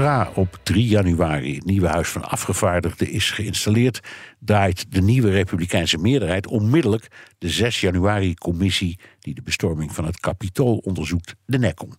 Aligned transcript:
Zodra 0.00 0.30
op 0.34 0.58
3 0.62 0.86
januari 0.86 1.54
het 1.54 1.64
nieuwe 1.64 1.86
Huis 1.86 2.08
van 2.08 2.24
Afgevaardigden 2.24 3.10
is 3.10 3.30
geïnstalleerd, 3.30 4.00
draait 4.38 4.92
de 4.92 5.00
nieuwe 5.00 5.30
Republikeinse 5.30 5.98
meerderheid 5.98 6.46
onmiddellijk 6.46 7.08
de 7.38 7.48
6 7.48 7.80
januari-commissie 7.80 8.98
die 9.18 9.34
de 9.34 9.42
bestorming 9.42 9.94
van 9.94 10.04
het 10.04 10.20
Capitool 10.20 10.76
onderzoekt, 10.76 11.34
de 11.46 11.58
nek 11.58 11.82
om. 11.82 11.92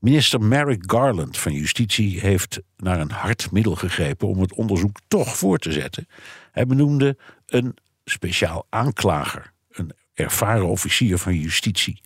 Minister 0.00 0.40
Merrick 0.40 0.82
Garland 0.86 1.38
van 1.38 1.52
Justitie 1.52 2.20
heeft 2.20 2.60
naar 2.76 3.00
een 3.00 3.10
hard 3.10 3.52
middel 3.52 3.74
gegrepen 3.74 4.28
om 4.28 4.40
het 4.40 4.54
onderzoek 4.54 4.98
toch 5.08 5.36
voor 5.36 5.58
te 5.58 5.72
zetten. 5.72 6.08
Hij 6.52 6.66
benoemde 6.66 7.16
een 7.46 7.76
speciaal 8.04 8.66
aanklager, 8.68 9.52
een 9.70 9.92
ervaren 10.14 10.68
officier 10.68 11.18
van 11.18 11.34
justitie, 11.34 12.00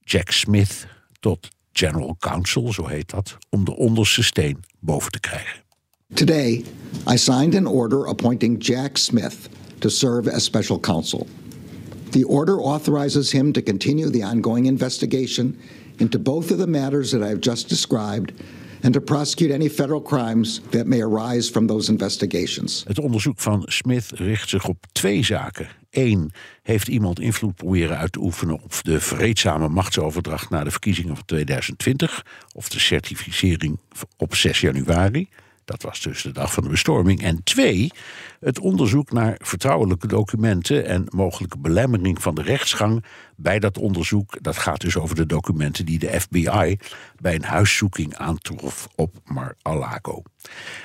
Jack 0.00 0.30
Smith, 0.30 0.86
tot 1.20 1.48
General 1.80 2.16
Counsel, 2.18 2.72
zo 2.72 2.86
heet 2.86 3.10
dat, 3.10 3.36
om 3.50 3.64
de 3.64 3.76
onderste 3.76 4.22
steen 4.22 4.64
boven 4.80 5.12
te 5.12 5.20
krijgen. 5.20 5.62
Today, 6.14 6.64
I 7.12 7.16
signed 7.16 7.54
an 7.54 7.66
order 7.66 8.06
appointing 8.06 8.66
Jack 8.66 8.96
Smith 8.96 9.48
to 9.78 9.88
serve 9.88 10.30
as 10.30 10.44
special 10.44 10.80
counsel. 10.80 11.26
The 12.10 12.26
order 12.26 12.58
authorizes 12.60 13.32
him 13.32 13.52
to 13.52 13.62
continue 13.62 14.10
the 14.10 14.24
ongoing 14.24 14.66
investigation 14.66 15.56
into 15.96 16.18
both 16.18 16.50
of 16.50 16.58
the 16.58 16.66
matters 16.66 17.10
that 17.10 17.22
I 17.22 17.28
have 17.28 17.40
just 17.40 17.68
described 17.68 18.32
and 18.82 18.92
to 18.92 19.00
prosecute 19.00 19.54
any 19.54 19.68
federal 19.68 20.02
crimes 20.02 20.60
that 20.70 20.86
may 20.86 21.00
arise 21.00 21.50
from 21.50 21.66
those 21.66 21.90
investigations. 21.90 22.84
Het 22.86 22.98
onderzoek 22.98 23.38
van 23.38 23.62
Smith 23.66 24.10
richt 24.14 24.48
zich 24.48 24.68
op 24.68 24.86
twee 24.92 25.24
zaken. 25.24 25.68
Eén, 25.90 26.32
heeft 26.62 26.88
iemand 26.88 27.20
invloed 27.20 27.54
proberen 27.54 27.98
uit 27.98 28.12
te 28.12 28.20
oefenen 28.20 28.62
op 28.62 28.72
de 28.82 29.00
vreedzame 29.00 29.68
machtsoverdracht 29.68 30.50
na 30.50 30.64
de 30.64 30.70
verkiezingen 30.70 31.16
van 31.16 31.24
2020 31.24 32.26
of 32.54 32.68
de 32.68 32.80
certificering 32.80 33.78
op 34.16 34.34
6 34.34 34.60
januari? 34.60 35.28
Dat 35.70 35.82
was 35.82 36.00
dus 36.00 36.22
de 36.22 36.32
dag 36.32 36.52
van 36.52 36.62
de 36.62 36.68
bestorming. 36.68 37.22
En 37.22 37.42
twee, 37.42 37.90
het 38.40 38.58
onderzoek 38.58 39.12
naar 39.12 39.34
vertrouwelijke 39.38 40.06
documenten 40.06 40.86
en 40.86 41.04
mogelijke 41.08 41.58
belemmering 41.58 42.22
van 42.22 42.34
de 42.34 42.42
rechtsgang 42.42 43.04
bij 43.36 43.58
dat 43.58 43.78
onderzoek. 43.78 44.42
Dat 44.42 44.58
gaat 44.58 44.80
dus 44.80 44.96
over 44.96 45.16
de 45.16 45.26
documenten 45.26 45.86
die 45.86 45.98
de 45.98 46.20
FBI 46.20 46.78
bij 47.16 47.34
een 47.34 47.44
huiszoeking 47.44 48.14
aantrof 48.14 48.88
op 48.96 49.16
Mar-a-Lago. 49.24 50.22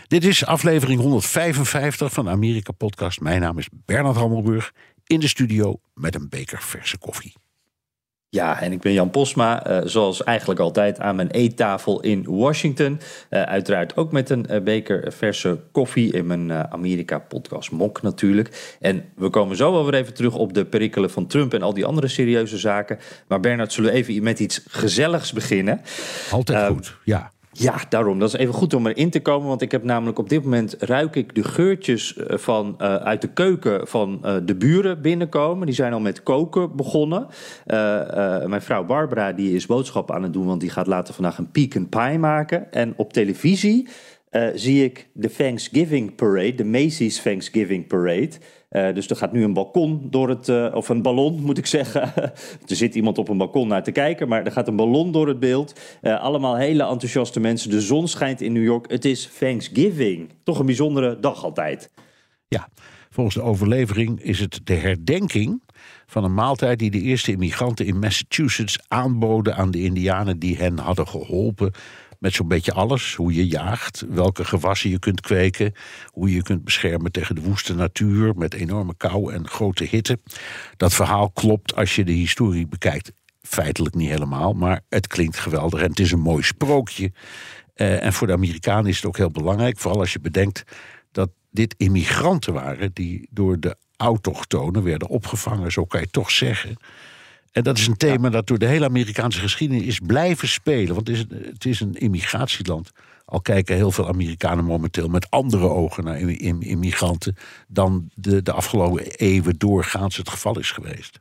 Dit 0.08 0.24
is 0.24 0.46
aflevering 0.46 1.02
155 1.02 2.14
van 2.14 2.30
Amerika 2.30 2.72
Podcast. 2.72 3.22
Mijn 3.22 3.42
naam 3.42 3.58
is 3.58 3.70
Bernard 3.86 4.16
Hammelburg 4.16 4.74
in 5.06 5.20
de 5.20 5.28
studio 5.28 5.80
met 5.94 6.16
een 6.16 6.30
beker 6.30 6.62
verse 6.62 6.98
koffie. 6.98 7.34
Ja, 8.36 8.62
en 8.62 8.72
ik 8.72 8.82
ben 8.82 8.94
Jan 8.94 9.10
Posma, 9.10 9.70
uh, 9.70 9.78
zoals 9.84 10.24
eigenlijk 10.24 10.60
altijd 10.60 11.00
aan 11.00 11.16
mijn 11.16 11.30
eettafel 11.32 12.00
in 12.00 12.26
Washington. 12.28 13.00
Uh, 13.30 13.42
uiteraard 13.42 13.98
ook 13.98 14.12
met 14.12 14.30
een 14.30 14.46
uh, 14.50 14.62
beker 14.62 15.14
verse 15.14 15.60
koffie 15.72 16.14
in 16.14 16.26
mijn 16.26 16.72
Amerika-podcast 16.72 17.72
Mok 17.72 18.02
natuurlijk. 18.02 18.78
En 18.80 19.04
we 19.16 19.30
komen 19.30 19.56
zo 19.56 19.72
wel 19.72 19.86
weer 19.86 19.94
even 19.94 20.14
terug 20.14 20.36
op 20.36 20.54
de 20.54 20.66
perikelen 20.66 21.12
van 21.12 21.28
Trump 21.28 21.54
en 21.54 21.62
al 21.62 21.74
die 21.74 21.86
andere 21.86 22.08
serieuze 22.08 22.58
zaken. 22.58 23.00
Maar 23.28 23.40
Bernard, 23.40 23.74
zullen 23.74 23.92
we 23.92 23.98
even 23.98 24.24
met 24.24 24.40
iets 24.40 24.64
gezelligs 24.70 25.34
beginnen? 25.34 25.82
Altijd 26.32 26.68
goed, 26.68 26.98
ja. 27.04 27.32
Ja, 27.58 27.76
daarom. 27.90 28.20
Dat 28.20 28.34
is 28.34 28.40
even 28.40 28.54
goed 28.54 28.74
om 28.74 28.88
erin 28.88 29.10
te 29.10 29.22
komen. 29.22 29.48
Want 29.48 29.62
ik 29.62 29.72
heb 29.72 29.84
namelijk 29.84 30.20
op 30.20 30.30
dit 30.30 30.44
moment 30.44 30.76
ruik 30.80 31.16
ik 31.16 31.36
de 31.36 31.44
geurtjes 31.44 32.16
eh, 32.16 32.38
van, 32.38 32.76
uh, 32.82 32.96
uit 32.96 33.22
de 33.22 33.28
keuken 33.28 33.88
van 33.88 34.22
uh, 34.24 34.36
de 34.44 34.56
buren 34.56 35.02
binnenkomen. 35.02 35.66
Die 35.66 35.76
zijn 35.76 35.94
al 35.94 36.00
met 36.00 36.24
koken 36.24 36.76
begonnen. 36.76 37.28
Mijn 38.46 38.62
vrouw 38.62 38.86
Barbara 38.86 39.32
die 39.32 39.56
is 39.56 39.66
boodschappen 39.66 40.16
aan 40.16 40.24
het 40.24 40.34
doen, 40.34 40.46
want 40.46 40.62
die 40.62 40.70
gaat 40.70 40.88
later 40.88 41.14
vandaag 41.14 41.38
een 41.38 41.52
pecan 41.52 41.90
pie 41.90 42.20
maken. 42.20 42.72
En 42.72 42.94
op 42.96 43.14
televisie 43.14 43.88
zie 44.56 44.84
ik 44.84 45.08
de 45.14 45.32
Thanksgiving 45.32 46.16
Parade, 46.16 46.56
de 46.56 46.66
Macy's 46.66 47.22
Thanksgiving 47.22 47.88
Parade. 47.88 48.32
Uh, 48.76 48.94
dus 48.94 49.10
er 49.10 49.16
gaat 49.16 49.32
nu 49.32 49.44
een 49.44 49.54
balkon 49.54 50.08
door 50.10 50.30
het, 50.30 50.48
uh, 50.48 50.72
of 50.74 50.90
een 50.90 51.02
ballon 51.02 51.42
moet 51.42 51.58
ik 51.58 51.66
zeggen. 51.66 52.02
er 52.68 52.76
zit 52.76 52.96
iemand 52.96 53.18
op 53.18 53.30
een 53.30 53.38
balkon 53.38 53.68
naar 53.68 53.84
te 53.84 53.92
kijken, 53.92 54.28
maar 54.28 54.46
er 54.46 54.52
gaat 54.52 54.68
een 54.68 54.76
ballon 54.76 55.12
door 55.12 55.28
het 55.28 55.40
beeld. 55.40 55.80
Allemaal 56.02 56.58
hele 56.58 56.84
enthousiaste 56.84 57.40
mensen. 57.40 57.70
De 57.70 57.82
zon 57.82 58.08
schijnt 58.08 58.42
in 58.42 58.54
New 58.54 58.64
York. 58.64 58.92
Het 58.92 59.06
is 59.06 59.30
Thanksgiving. 59.40 60.30
Toch 60.44 60.60
een 60.60 60.66
bijzondere 60.66 61.20
dag 61.20 61.44
altijd. 61.44 61.92
Ja, 62.48 62.70
volgens 63.10 63.36
de 63.36 63.42
overlevering 63.42 64.22
is 64.22 64.40
het 64.40 64.60
de 64.64 64.74
herdenking 64.74 65.64
van 66.06 66.24
een 66.24 66.34
maaltijd 66.34 66.80
die 66.80 66.92
de 66.92 67.02
eerste 67.02 67.32
immigranten 67.32 67.86
in 67.86 68.00
Massachusetts 68.00 68.80
aanboden 68.88 69.56
aan 69.56 69.72
de 69.72 69.82
Indianen 69.82 70.40
die 70.40 70.58
hen 70.58 70.80
hadden 70.80 71.08
geholpen 71.08 71.72
met 72.26 72.34
zo'n 72.34 72.48
beetje 72.48 72.74
alles. 72.74 73.16
Hoe 73.16 73.34
je 73.34 73.48
jaagt, 73.48 74.06
welke 74.10 74.46
gewassen 74.46 74.90
je 74.90 75.00
kunt 75.00 75.22
kweken, 75.22 75.74
hoe 76.06 76.30
je 76.30 76.36
je 76.36 76.44
kunt 76.44 76.64
beschermen 76.64 77.12
tegen 77.12 77.36
de 77.36 77.42
woeste 77.42 77.76
natuur 77.76 78.36
met 78.36 78.54
enorme 78.54 78.96
kou 78.98 79.34
en 79.34 79.48
grote 79.48 79.84
hitte. 79.84 80.20
Dat 80.78 80.94
verhaal 80.94 81.32
klopt 81.32 81.76
als 81.76 81.96
je 81.96 82.04
de 82.04 82.12
historie 82.12 82.68
bekijkt. 82.68 83.12
Feitelijk 83.42 83.96
niet 83.96 84.10
helemaal, 84.10 84.54
maar 84.54 84.82
het 84.90 85.08
klinkt 85.08 85.38
geweldig 85.38 85.82
en 85.82 85.90
het 85.90 86.00
is 86.00 86.12
een 86.12 86.20
mooi 86.20 86.44
sprookje. 86.44 87.12
Uh, 87.76 88.04
en 88.04 88.14
voor 88.14 88.28
de 88.28 88.34
Amerikanen 88.34 88.90
is 88.90 88.96
het 88.96 89.06
ook 89.06 89.18
heel 89.18 89.32
belangrijk, 89.32 89.78
vooral 89.78 90.00
als 90.00 90.14
je 90.14 90.20
bedenkt 90.20 90.64
dat 91.12 91.30
dit 91.52 91.76
immigranten 91.78 92.54
waren 92.54 92.94
die 92.94 93.28
door 93.32 93.60
de 93.60 93.78
autochtonen 93.98 94.84
werden 94.84 95.08
opgevangen, 95.08 95.72
zo 95.72 95.86
kan 95.86 96.00
je 96.00 96.08
toch 96.08 96.32
zeggen. 96.32 96.78
En 97.56 97.64
dat 97.64 97.78
is 97.78 97.88
een 97.88 97.98
thema 97.98 98.30
dat 98.30 98.48
door 98.48 98.58
de 98.58 98.66
hele 98.66 98.86
Amerikaanse 98.86 99.40
geschiedenis 99.40 99.86
is 99.86 100.00
blijven 100.00 100.48
spelen. 100.48 100.96
Want 100.96 101.08
het 101.08 101.18
is, 101.18 101.26
het 101.46 101.66
is 101.66 101.80
een 101.80 101.94
immigratieland. 101.94 102.92
Al 103.26 103.42
kijken 103.42 103.76
heel 103.76 103.92
veel 103.92 104.08
Amerikanen 104.08 104.66
momenteel 104.66 105.08
met 105.08 105.30
andere 105.30 105.68
ogen 105.68 106.04
naar 106.04 106.20
immigranten. 106.20 107.36
dan 107.68 108.10
de, 108.14 108.42
de 108.42 108.52
afgelopen 108.52 109.06
eeuwen 109.06 109.58
doorgaans 109.58 110.18
het 110.18 110.30
geval 110.30 110.60
is 110.60 110.72
geweest. 110.72 111.20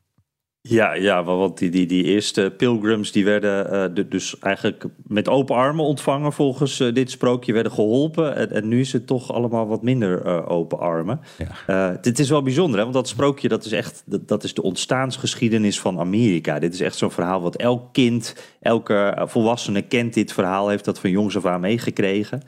Ja, 0.69 0.94
ja, 0.94 1.25
want 1.25 1.58
die, 1.58 1.70
die, 1.70 1.86
die 1.86 2.04
eerste 2.04 2.52
pilgrims 2.56 3.12
die 3.12 3.25
werden 3.25 3.66
uh, 3.72 3.94
de, 3.94 4.08
dus 4.08 4.38
eigenlijk 4.38 4.84
met 5.06 5.28
open 5.28 5.56
armen 5.56 5.84
ontvangen 5.84 6.32
volgens 6.32 6.80
uh, 6.80 6.94
dit 6.94 7.10
sprookje, 7.10 7.52
werden 7.52 7.72
geholpen. 7.72 8.36
En, 8.36 8.50
en, 8.50 8.69
nu 8.69 8.80
is 8.80 8.92
het 8.92 9.06
toch 9.06 9.32
allemaal 9.32 9.66
wat 9.66 9.82
minder 9.82 10.26
uh, 10.26 10.50
open 10.50 10.78
armen. 10.78 11.20
Ja. 11.66 11.98
dit 12.00 12.19
is 12.19 12.30
wel 12.30 12.42
bijzonder, 12.42 12.76
hè? 12.76 12.82
want 12.82 12.94
dat 12.94 13.08
sprookje 13.08 13.48
dat 13.48 13.64
is 13.64 13.72
echt 13.72 14.02
dat, 14.06 14.28
dat 14.28 14.44
is 14.44 14.54
de 14.54 14.62
ontstaansgeschiedenis 14.62 15.80
van 15.80 15.98
Amerika. 15.98 16.58
Dit 16.58 16.75
is 16.75 16.81
echt 16.81 16.96
zo'n 16.96 17.10
verhaal 17.10 17.42
wat 17.42 17.56
elk 17.56 17.92
kind, 17.92 18.36
elke 18.60 19.22
volwassene 19.26 19.82
kent 19.82 20.14
dit 20.14 20.32
verhaal, 20.32 20.69
heeft 20.69 20.84
dat 20.84 20.98
van 20.98 21.10
jongs 21.10 21.36
af 21.36 21.46
aan 21.46 21.60
meegekregen. 21.60 22.42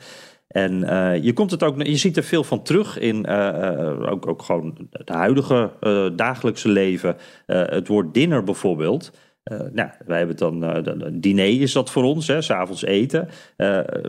En 0.47 0.73
uh, 0.83 1.23
je, 1.23 1.33
komt 1.33 1.51
het 1.51 1.63
ook, 1.63 1.83
je 1.83 1.97
ziet 1.97 2.17
er 2.17 2.23
veel 2.23 2.43
van 2.43 2.63
terug 2.63 2.99
in 2.99 3.25
uh, 3.29 4.11
ook, 4.11 4.27
ook 4.27 4.41
gewoon 4.41 4.87
het 4.91 5.09
huidige 5.09 5.71
dagelijkse 6.15 6.69
leven. 6.69 7.17
het 7.45 7.87
woord 7.87 8.13
dinner 8.13 8.43
bijvoorbeeld. 8.43 9.11
Nou, 9.71 9.89
wij 10.05 10.17
hebben 10.17 10.37
dan, 10.37 11.11
diner 11.13 11.61
is 11.61 11.71
dat 11.71 11.91
voor 11.91 12.03
ons, 12.03 12.31
s'avonds 12.39 12.85
eten. 12.85 13.27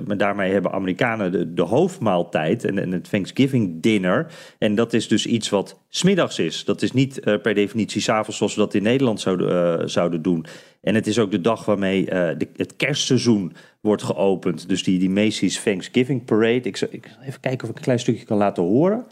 maar 0.06 0.16
daarmee 0.16 0.52
hebben 0.52 0.72
Amerikanen 0.72 1.32
de, 1.32 1.54
de 1.54 1.62
hoofdmaaltijd 1.62 2.64
en, 2.64 2.78
en, 2.78 2.92
het 2.92 3.10
Thanksgiving 3.10 3.82
dinner. 3.82 4.26
En 4.58 4.74
dat 4.74 4.92
is 4.92 5.08
dus 5.08 5.26
iets 5.26 5.48
wat 5.48 5.80
smiddags 5.88 6.38
is. 6.38 6.64
Dat 6.64 6.82
is 6.82 6.92
niet 6.92 7.20
per 7.42 7.54
definitie 7.54 8.00
s'avonds 8.00 8.36
zoals 8.36 8.54
we 8.54 8.60
dat 8.60 8.74
in 8.74 8.82
Nederland 8.82 9.20
zouden, 9.20 9.90
zouden 9.90 10.22
doen. 10.22 10.46
En 10.80 10.94
het 10.94 11.06
is 11.06 11.18
ook 11.18 11.30
de 11.30 11.40
dag 11.40 11.64
waarmee 11.64 12.10
het 12.56 12.76
kerstseizoen 12.76 13.52
wordt 13.80 14.02
geopend. 14.02 14.68
Dus 14.68 14.82
die, 14.82 14.98
die 14.98 15.10
Macy's 15.10 15.62
Thanksgiving 15.62 16.24
Parade. 16.24 16.60
Ik, 16.68 16.80
ik 16.80 17.10
even 17.22 17.40
kijken 17.40 17.62
of 17.64 17.70
ik 17.70 17.76
een 17.76 17.82
klein 17.82 17.98
stukje 17.98 18.24
kan 18.24 18.36
laten 18.36 18.62
horen. 18.62 19.06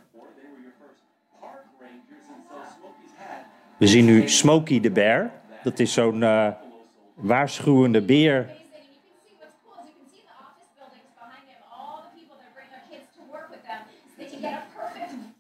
We 3.79 3.87
zien 3.87 4.05
nu 4.05 4.29
Smokey 4.29 4.81
the 4.81 4.91
Bear. 4.91 5.31
Dat 5.67 5.79
is 5.79 5.93
zo'n 5.93 6.21
uh, 6.21 6.49
waarschuwende 7.15 8.03
beer. 8.03 8.51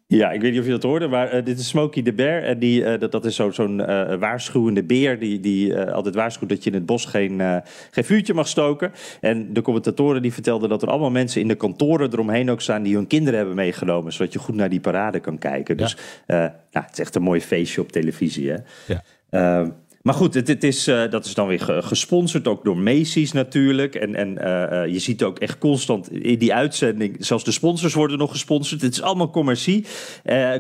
Ja, 0.07 0.31
ik 0.31 0.41
weet 0.41 0.51
niet 0.51 0.61
of 0.61 0.67
je 0.67 0.73
dat 0.73 0.83
hoorde, 0.83 1.09
maar 1.09 1.35
uh, 1.35 1.45
dit 1.45 1.59
is 1.59 1.69
Smokey 1.69 2.03
de 2.03 2.13
Bear. 2.13 2.43
En 2.43 2.59
die, 2.59 2.81
uh, 2.81 2.99
dat, 2.99 3.13
dat 3.13 3.25
is 3.25 3.35
zo'n 3.35 3.53
zo 3.53 3.67
uh, 3.67 4.15
waarschuwende 4.15 4.83
beer 4.83 5.19
die, 5.19 5.41
die 5.41 5.81
altijd 5.81 6.15
waarschuwt 6.15 6.49
dat 6.49 6.65
je 6.65 6.71
in 6.71 6.77
het 6.77 6.87
bos 6.87 7.05
geen, 7.05 7.63
geen 7.91 8.05
vuurtje 8.05 8.35
mag 8.35 8.49
stoken. 8.49 8.93
En 9.21 9.53
de 9.53 9.63
commentatoren 9.63 10.23
die 10.23 10.33
vertelden 10.33 10.69
dat 10.69 10.83
er 10.83 10.89
allemaal 10.89 11.11
mensen 11.11 11.41
in 11.41 11.49
de 11.49 11.55
kantoren 11.55 12.13
eromheen 12.13 12.51
ook 12.51 12.61
staan 12.61 12.83
die 12.83 12.95
hun 12.95 13.07
kinderen 13.07 13.39
hebben 13.39 13.57
meegenomen. 13.57 14.13
Zodat 14.13 14.33
je 14.33 14.39
goed 14.39 14.55
naar 14.55 14.71
die 14.71 14.81
parade 14.81 15.21
kan 15.21 15.39
kijken. 15.39 15.77
Dus 15.77 15.97
nou, 16.27 16.51
het 16.71 16.93
is 16.93 16.99
echt 16.99 17.15
een 17.15 17.23
mooi 17.23 17.41
feestje 17.41 17.81
op 17.81 17.93
televisie. 17.93 18.51
Hè? 18.51 18.59
Ja. 18.87 19.75
Maar 20.07 20.15
goed, 20.15 20.35
het, 20.35 20.49
het 20.49 20.65
is, 20.65 20.89
uh, 20.89 21.11
dat 21.11 21.25
is 21.25 21.35
dan 21.35 21.47
weer 21.47 21.61
gesponsord, 21.83 22.49
ook 22.49 22.65
door 22.65 22.77
Macy's 22.77 23.33
natuurlijk. 23.33 23.95
En, 23.95 24.15
en 24.15 24.29
uh, 24.29 24.93
je 24.93 24.99
ziet 24.99 25.23
ook 25.23 25.39
echt 25.39 25.59
constant 25.59 26.13
in 26.13 26.39
die 26.39 26.55
uitzending, 26.55 27.17
zelfs 27.19 27.45
de 27.45 27.51
sponsors 27.51 27.95
worden 27.95 28.19
nog 28.19 28.31
gesponsord. 28.31 28.83
Het 28.83 28.93
is 28.93 29.03
allemaal 29.03 29.31
commercie, 29.31 29.87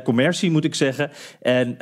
commercie 0.04 0.50
moet 0.50 0.64
ik 0.64 0.74
zeggen. 0.74 1.10
En, 1.40 1.78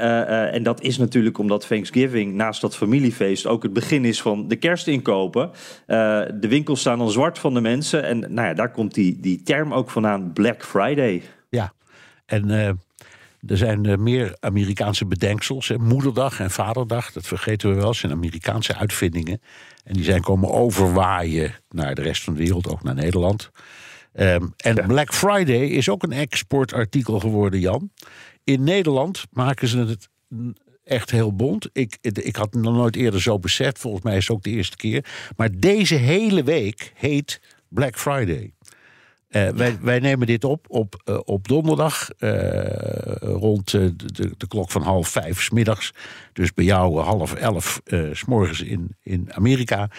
en 0.53 0.63
dat 0.63 0.83
is 0.83 0.99
natuurlijk 0.99 1.39
omdat 1.39 1.67
Thanksgiving 1.67 2.35
naast 2.35 2.61
dat 2.61 2.77
familiefeest 2.77 3.47
ook 3.47 3.63
het 3.63 3.73
begin 3.73 4.05
is 4.05 4.23
van 4.23 4.49
de 4.49 4.57
kerstinkopen. 4.57 5.51
de 5.87 6.49
winkels 6.49 6.81
staan 6.81 7.01
al 7.01 7.09
zwart 7.09 7.39
van 7.39 7.55
de 7.55 7.61
mensen. 7.61 8.05
En 8.05 8.19
nou 8.19 8.49
ja, 8.49 8.55
daar 8.55 8.71
komt 8.71 8.95
die, 8.95 9.21
die 9.21 9.43
term 9.43 9.75
ook 9.75 9.91
vandaan, 9.91 10.33
Black 10.33 10.65
Friday. 10.65 11.23
Ja, 11.49 11.73
en 12.27 12.79
er 13.47 13.57
zijn 13.57 13.85
uh, 13.85 13.97
meer 13.97 14.37
Amerikaanse 14.41 15.07
bedenksels. 15.07 15.69
Hè. 15.69 15.79
Moederdag 15.79 16.41
en 16.41 16.51
Vaderdag, 16.51 17.13
dat 17.13 17.27
vergeten 17.27 17.69
we 17.69 17.75
wel, 17.75 17.95
zijn 17.95 18.13
Amerikaanse 18.13 18.77
uitvindingen. 18.77 19.41
En 19.85 19.95
die 19.95 20.05
zijn 20.05 20.23
komen 20.23 20.51
overwaaien 20.51 21.55
naar 21.69 21.95
de 21.95 22.03
rest 22.03 22.23
van 22.23 22.35
de 22.35 22.39
wereld, 22.39 22.69
ook 22.69 22.83
naar 22.83 22.95
Nederland. 22.95 23.51
Um, 24.17 24.55
en 24.57 24.87
Black 24.87 25.15
Friday 25.15 25.67
is 25.67 25.89
ook 25.89 26.03
een 26.03 26.13
exportartikel 26.13 27.21
geworden, 27.21 27.61
Jan. 27.61 27.91
In 28.45 28.65
Nederland 28.65 29.25
maken 29.31 29.69
ze 29.69 29.79
het 29.79 30.09
echt 30.85 31.11
heel 31.11 31.37
bond. 31.37 31.69
Ik, 31.73 31.99
ik 32.01 32.37
had 32.37 32.55
het 32.55 32.63
nog 32.63 32.75
nooit 32.75 32.97
eerder 32.97 33.23
zo 33.23 33.39
beseft. 33.39 33.79
Volgens 33.79 34.05
mij 34.05 34.17
is 34.17 34.27
het 34.27 34.37
ook 34.37 34.43
de 34.43 34.51
eerste 34.51 34.77
keer. 34.77 35.05
Maar 35.37 35.49
deze 35.53 35.95
hele 35.95 36.43
week 36.43 36.93
heet 36.95 37.41
Black 37.69 37.99
Friday. 37.99 38.55
Uh, 39.37 39.49
wij, 39.49 39.79
wij, 39.81 39.99
nemen 39.99 40.27
dit 40.27 40.45
op 40.45 40.65
op, 40.69 41.03
uh, 41.05 41.19
op 41.25 41.49
donderdag 41.49 42.11
uh, 42.19 42.31
rond 43.21 43.71
de, 43.71 43.95
de, 44.37 44.47
klok 44.49 44.71
van 44.71 44.83
half 44.83 45.09
vijf 45.09 45.43
s 45.43 45.51
middags. 45.51 45.93
Dus 46.33 46.55
bij 46.55 46.65
jou 46.65 47.01
half 47.01 47.35
elf 47.35 47.81
s 48.13 48.25
morgens 48.25 48.61
in, 48.61 48.97
in 49.03 49.29
Amerika. 49.33 49.91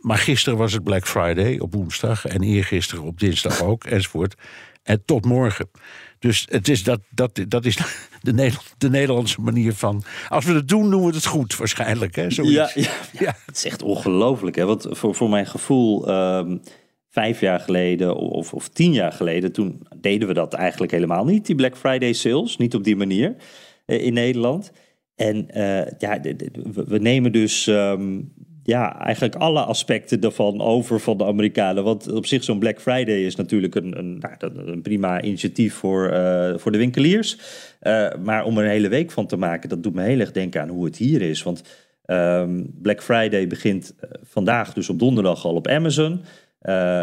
maar 0.00 0.18
gisteren 0.18 0.58
was 0.58 0.72
het 0.72 0.84
Black 0.84 1.06
Friday 1.06 1.58
op 1.58 1.74
woensdag 1.74 2.26
en 2.26 2.42
eergisteren 2.42 3.04
op 3.04 3.20
dinsdag 3.20 3.62
ook 3.62 3.84
enzovoort. 3.84 4.34
En 4.82 5.02
tot 5.04 5.24
morgen. 5.24 5.70
Dus 6.18 6.46
het 6.50 6.68
is 6.68 6.82
dat, 6.82 7.00
dat, 7.10 7.40
dat 7.48 7.64
is 7.64 7.76
de, 8.20 8.32
Nederland, 8.32 8.74
de 8.78 8.90
Nederlandse 8.90 9.40
manier 9.40 9.74
van. 9.74 10.02
Als 10.28 10.44
we 10.44 10.52
het 10.52 10.68
doen, 10.68 10.90
doen 10.90 11.06
we 11.06 11.14
het 11.14 11.26
goed 11.26 11.56
waarschijnlijk. 11.56 12.16
Hè? 12.16 12.26
Ja, 12.28 12.70
ja, 12.74 12.90
ja, 13.18 13.36
het 13.46 13.56
is 13.56 13.64
echt 13.64 13.82
ongelooflijk. 13.82 14.56
Hè? 14.56 14.64
Want 14.64 14.86
voor, 14.90 15.14
voor 15.14 15.28
mijn 15.28 15.46
gevoel. 15.46 16.08
Ehm, 16.08 16.56
vijf 17.10 17.40
jaar 17.40 17.60
geleden 17.60 18.16
of, 18.16 18.54
of 18.54 18.68
tien 18.68 18.92
jaar 18.92 19.12
geleden, 19.12 19.52
toen 19.52 19.82
deden 19.96 20.28
we 20.28 20.34
dat 20.34 20.54
eigenlijk 20.54 20.92
helemaal 20.92 21.24
niet, 21.24 21.46
die 21.46 21.54
Black 21.54 21.76
Friday 21.76 22.12
sales, 22.12 22.56
niet 22.56 22.74
op 22.74 22.84
die 22.84 22.96
manier 22.96 23.34
eh, 23.86 24.04
in 24.04 24.12
Nederland. 24.12 24.72
En 25.16 25.46
uh, 25.54 25.86
ja, 25.98 26.20
we 26.86 26.98
nemen 26.98 27.32
dus 27.32 27.66
um, 27.66 28.32
ja, 28.62 28.98
eigenlijk 28.98 29.34
alle 29.34 29.60
aspecten 29.60 30.20
daarvan 30.20 30.60
over 30.60 31.00
van 31.00 31.16
de 31.16 31.24
Amerikanen. 31.24 31.84
Want 31.84 32.12
op 32.12 32.26
zich 32.26 32.44
zo'n 32.44 32.58
Black 32.58 32.80
Friday 32.80 33.24
is 33.24 33.36
natuurlijk 33.36 33.74
een, 33.74 33.98
een, 33.98 34.18
nou, 34.18 34.68
een 34.70 34.82
prima 34.82 35.22
initiatief 35.22 35.74
voor, 35.74 36.12
uh, 36.12 36.52
voor 36.56 36.72
de 36.72 36.78
winkeliers. 36.78 37.38
Maar 38.22 38.44
om 38.44 38.58
er 38.58 38.64
een 38.64 38.70
hele 38.70 38.88
week 38.88 39.10
van 39.10 39.26
te 39.26 39.36
maken, 39.36 39.68
dat 39.68 39.82
doet 39.82 39.94
me 39.94 40.02
heel 40.02 40.20
erg 40.20 40.32
denken 40.32 40.60
aan 40.60 40.68
hoe 40.68 40.84
het 40.84 40.96
hier 40.96 41.22
is. 41.22 41.42
Want 41.42 41.62
um, 42.06 42.70
Black 42.82 43.02
Friday 43.02 43.46
begint 43.46 43.94
vandaag 44.22 44.72
dus 44.72 44.88
op 44.88 44.98
donderdag 44.98 45.44
al 45.44 45.54
op 45.54 45.68
Amazon. 45.68 46.20
Uh, 46.62 47.02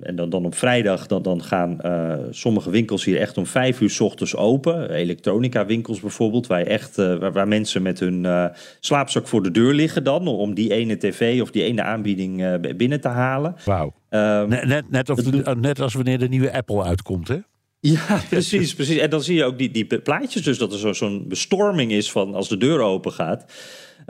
en 0.00 0.12
dan, 0.14 0.30
dan 0.30 0.44
op 0.44 0.54
vrijdag 0.54 1.06
dan, 1.06 1.22
dan 1.22 1.42
gaan 1.42 1.78
uh, 1.84 2.14
sommige 2.30 2.70
winkels 2.70 3.04
hier 3.04 3.20
echt 3.20 3.38
om 3.38 3.46
vijf 3.46 3.80
uur 3.80 3.90
s 3.90 4.00
ochtends 4.00 4.36
open. 4.36 4.90
Elektronica 4.90 5.66
winkels 5.66 6.00
bijvoorbeeld, 6.00 6.46
waar, 6.46 6.62
echt, 6.62 6.98
uh, 6.98 7.18
waar, 7.18 7.32
waar, 7.32 7.48
mensen 7.48 7.82
met 7.82 8.00
hun 8.00 8.50
slaapzak 8.80 9.28
voor 9.28 9.42
de 9.42 9.50
deur 9.50 9.74
liggen 9.74 10.04
dan... 10.04 10.26
om 10.28 10.54
die 10.54 10.72
ene 10.72 10.96
tv 10.96 11.42
of 11.42 11.50
die 11.50 11.62
ene 11.62 11.82
aanbieding 11.82 12.60
binnen 12.76 13.00
te 13.00 13.08
halen. 13.08 13.54
Wauw. 13.64 13.94
Um, 14.10 14.48
net, 14.48 14.90
net, 14.90 15.10
of, 15.10 15.54
net 15.56 15.80
als 15.80 15.94
wanneer 15.94 16.18
de 16.18 16.28
nieuwe 16.28 16.52
Apple 16.52 16.82
uitkomt, 16.82 17.28
hè? 17.28 17.38
Ja, 17.80 18.20
precies, 18.28 18.74
precies. 18.74 18.98
En 18.98 19.10
dan 19.10 19.22
zie 19.22 19.36
je 19.36 19.44
ook 19.44 19.58
die, 19.58 19.70
die 19.70 20.00
plaatjes 20.00 20.42
dus 20.42 20.58
dat 20.58 20.72
er 20.72 20.94
zo'n 20.94 21.24
bestorming 21.28 21.92
is 21.92 22.12
van 22.12 22.34
als 22.34 22.48
de 22.48 22.56
deur 22.56 22.80
open 22.80 23.12
gaat. 23.12 23.44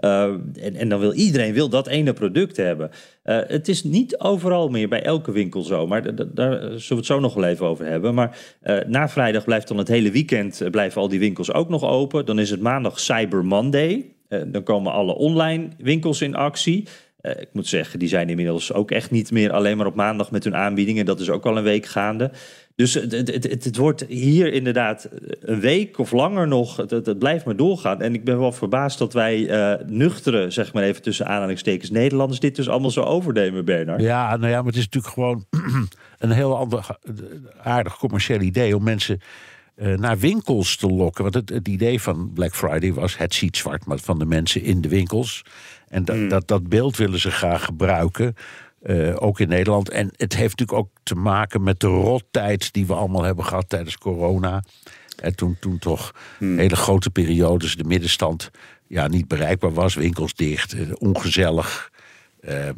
Uh, 0.00 0.35
en, 0.81 0.88
dan 0.88 1.00
wil 1.00 1.12
iedereen 1.12 1.52
wil 1.52 1.69
dat 1.69 1.87
ene 1.87 2.12
product 2.12 2.56
hebben. 2.56 2.91
Uh, 3.25 3.38
het 3.47 3.69
is 3.69 3.85
niet 3.85 4.19
overal 4.19 4.69
meer 4.69 4.88
bij 4.88 5.02
elke 5.02 5.32
winkel 5.32 5.62
zo, 5.62 5.87
maar 5.87 6.14
daar 6.35 6.52
zullen 6.61 6.88
we 6.88 6.94
het 6.94 7.06
zo 7.06 7.20
nog 7.20 7.35
wel 7.35 7.44
even 7.44 7.67
over 7.67 7.87
hebben. 7.87 8.14
Maar 8.14 8.38
uh, 8.62 8.79
na 8.87 9.08
vrijdag 9.08 9.44
blijft 9.44 9.69
dan 9.69 9.79
het 9.79 9.88
hele 9.88 10.11
weekend 10.11 10.62
blijven 10.70 11.00
al 11.00 11.08
die 11.08 11.19
winkels 11.19 11.52
ook 11.52 11.69
nog 11.69 11.85
open. 11.85 12.26
Dan 12.26 12.38
is 12.38 12.50
het 12.50 12.61
maandag 12.61 13.00
Cyber 13.00 13.44
Monday. 13.44 14.14
dan 14.47 14.62
komen 14.62 14.93
alle 14.93 15.14
online 15.14 15.69
winkels 15.79 16.23
in 16.23 16.35
actie. 16.35 16.88
Ik 17.22 17.49
moet 17.52 17.67
zeggen, 17.67 17.99
die 17.99 18.08
zijn 18.08 18.28
inmiddels 18.28 18.72
ook 18.72 18.90
echt 18.90 19.11
niet 19.11 19.31
meer 19.31 19.52
alleen 19.52 19.76
maar 19.76 19.87
op 19.87 19.94
maandag 19.94 20.31
met 20.31 20.44
hun 20.44 20.56
aanbiedingen. 20.56 21.05
Dat 21.05 21.20
is 21.20 21.31
ook 21.31 21.46
al 21.46 21.56
een 21.56 21.62
week 21.62 21.87
gaande. 21.87 22.31
Dus 22.75 22.94
het, 22.94 23.12
het, 23.12 23.64
het, 23.64 23.76
wordt 23.76 24.05
hier 24.08 24.52
inderdaad 24.52 25.08
een 25.40 25.61
week 25.61 25.99
of 25.99 26.12
langer 26.12 26.49
nog. 26.49 26.76
Het, 26.76 27.19
blijft 27.19 27.44
maar 27.44 27.56
doorgaan. 27.56 28.02
En 28.02 28.14
ik 28.14 28.25
ben 28.25 28.38
wel 28.38 28.52
verbaasd 28.52 28.99
dat 28.99 29.12
wij 29.12 29.38
uh, 29.38 29.87
nuchtere, 29.87 30.50
zeg 30.50 30.72
maar 30.72 30.82
even 30.82 31.02
tussen 31.02 31.26
aanhalingstekens, 31.26 31.90
Nederlanders 31.90 32.40
dit 32.40 32.56
dus 32.56 32.69
allemaal 32.69 32.90
zo 32.90 33.02
overnemen, 33.02 33.64
Bernard. 33.64 34.00
Ja, 34.00 34.37
nou 34.37 34.50
ja, 34.50 34.56
maar 34.56 34.72
het 34.72 34.76
is 34.76 34.88
natuurlijk 34.88 35.14
gewoon 35.14 35.46
een 36.19 36.31
heel 36.31 36.56
ander 36.56 36.87
aardig 37.62 37.96
commercieel 37.99 38.40
idee 38.40 38.76
om 38.76 38.82
mensen 38.82 39.20
naar 39.96 40.19
winkels 40.19 40.76
te 40.76 40.87
lokken. 40.87 41.22
Want 41.22 41.34
het, 41.34 41.49
het, 41.49 41.69
idee 41.69 42.00
van 42.00 42.31
Black 42.34 42.55
Friday 42.55 42.93
was 42.93 43.19
het 43.19 43.34
ziet 43.34 43.56
zwart 43.56 43.87
maar 43.87 43.99
van 43.99 44.19
de 44.19 44.25
mensen 44.25 44.62
in 44.62 44.81
de 44.81 44.88
winkels. 44.88 45.43
En 45.91 46.05
dat, 46.05 46.17
mm. 46.17 46.29
dat, 46.29 46.49
dat 46.49 46.69
beeld 46.69 46.97
willen 46.97 47.19
ze 47.19 47.31
graag 47.31 47.65
gebruiken. 47.65 48.35
Uh, 48.83 49.17
ook 49.19 49.41
in 49.41 49.49
Nederland. 49.49 49.89
En 49.89 50.11
het 50.17 50.37
heeft 50.37 50.59
natuurlijk 50.59 50.79
ook 50.79 50.91
te 51.03 51.15
maken 51.15 51.63
met 51.63 51.81
de 51.81 51.87
rottijd 51.87 52.73
die 52.73 52.87
we 52.87 52.95
allemaal 52.95 53.23
hebben 53.23 53.45
gehad 53.45 53.69
tijdens 53.69 53.99
corona. 53.99 54.65
En 55.17 55.37
toen, 55.37 55.57
toen 55.61 55.79
toch 55.79 56.15
hmm. 56.39 56.59
hele 56.59 56.77
grote 56.77 57.11
periodes 57.11 57.77
de 57.77 57.85
middenstand 57.85 58.51
ja, 58.87 59.09
niet 59.09 59.29
bereikbaar 59.29 59.73
was. 59.73 59.94
Winkels 59.94 60.35
dicht, 60.35 60.75
uh, 60.75 60.93
ongezellig. 60.99 61.91
Uh, 62.41 62.69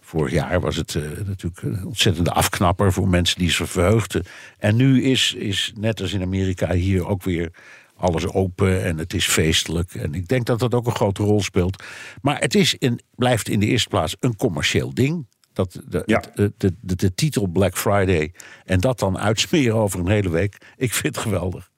vorig 0.00 0.32
jaar 0.32 0.60
was 0.60 0.76
het 0.76 0.98
natuurlijk 1.26 1.62
een 1.62 1.86
ontzettende 1.86 2.32
afknapper 2.32 2.92
voor 2.92 3.08
mensen 3.08 3.38
die 3.38 3.50
zich 3.50 3.70
verheugden. 3.70 4.24
En 4.58 4.76
nu 4.76 5.02
is, 5.02 5.34
is 5.34 5.72
net 5.76 6.00
als 6.00 6.12
in 6.12 6.22
Amerika 6.22 6.72
hier 6.72 7.06
ook 7.06 7.22
weer 7.22 7.50
alles 8.00 8.26
open 8.26 8.84
en 8.84 8.98
het 8.98 9.14
is 9.14 9.26
feestelijk. 9.26 9.94
En 9.94 10.14
ik 10.14 10.28
denk 10.28 10.46
dat 10.46 10.58
dat 10.58 10.74
ook 10.74 10.86
een 10.86 10.94
grote 10.94 11.22
rol 11.22 11.42
speelt. 11.42 11.82
Maar 12.22 12.38
het 12.38 12.54
is 12.54 12.74
in, 12.74 13.00
blijft 13.14 13.48
in 13.48 13.60
de 13.60 13.66
eerste 13.66 13.88
plaats 13.88 14.16
een 14.20 14.36
commercieel 14.36 14.94
ding. 14.94 15.26
Dat 15.52 15.80
de, 15.88 16.02
ja. 16.06 16.22
de, 16.34 16.52
de, 16.56 16.74
de, 16.80 16.96
de, 16.96 17.14
titel 17.14 17.46
Black 17.46 17.78
Friday 17.78 18.32
en 18.64 18.80
dat 18.80 18.98
dan 18.98 19.18
uitsmeren 19.18 19.74
over 19.74 20.00
een 20.00 20.08
hele 20.08 20.30
week. 20.30 20.56
Ik 20.76 20.92
vind 20.92 21.14
het 21.14 21.24
geweldig. 21.24 21.69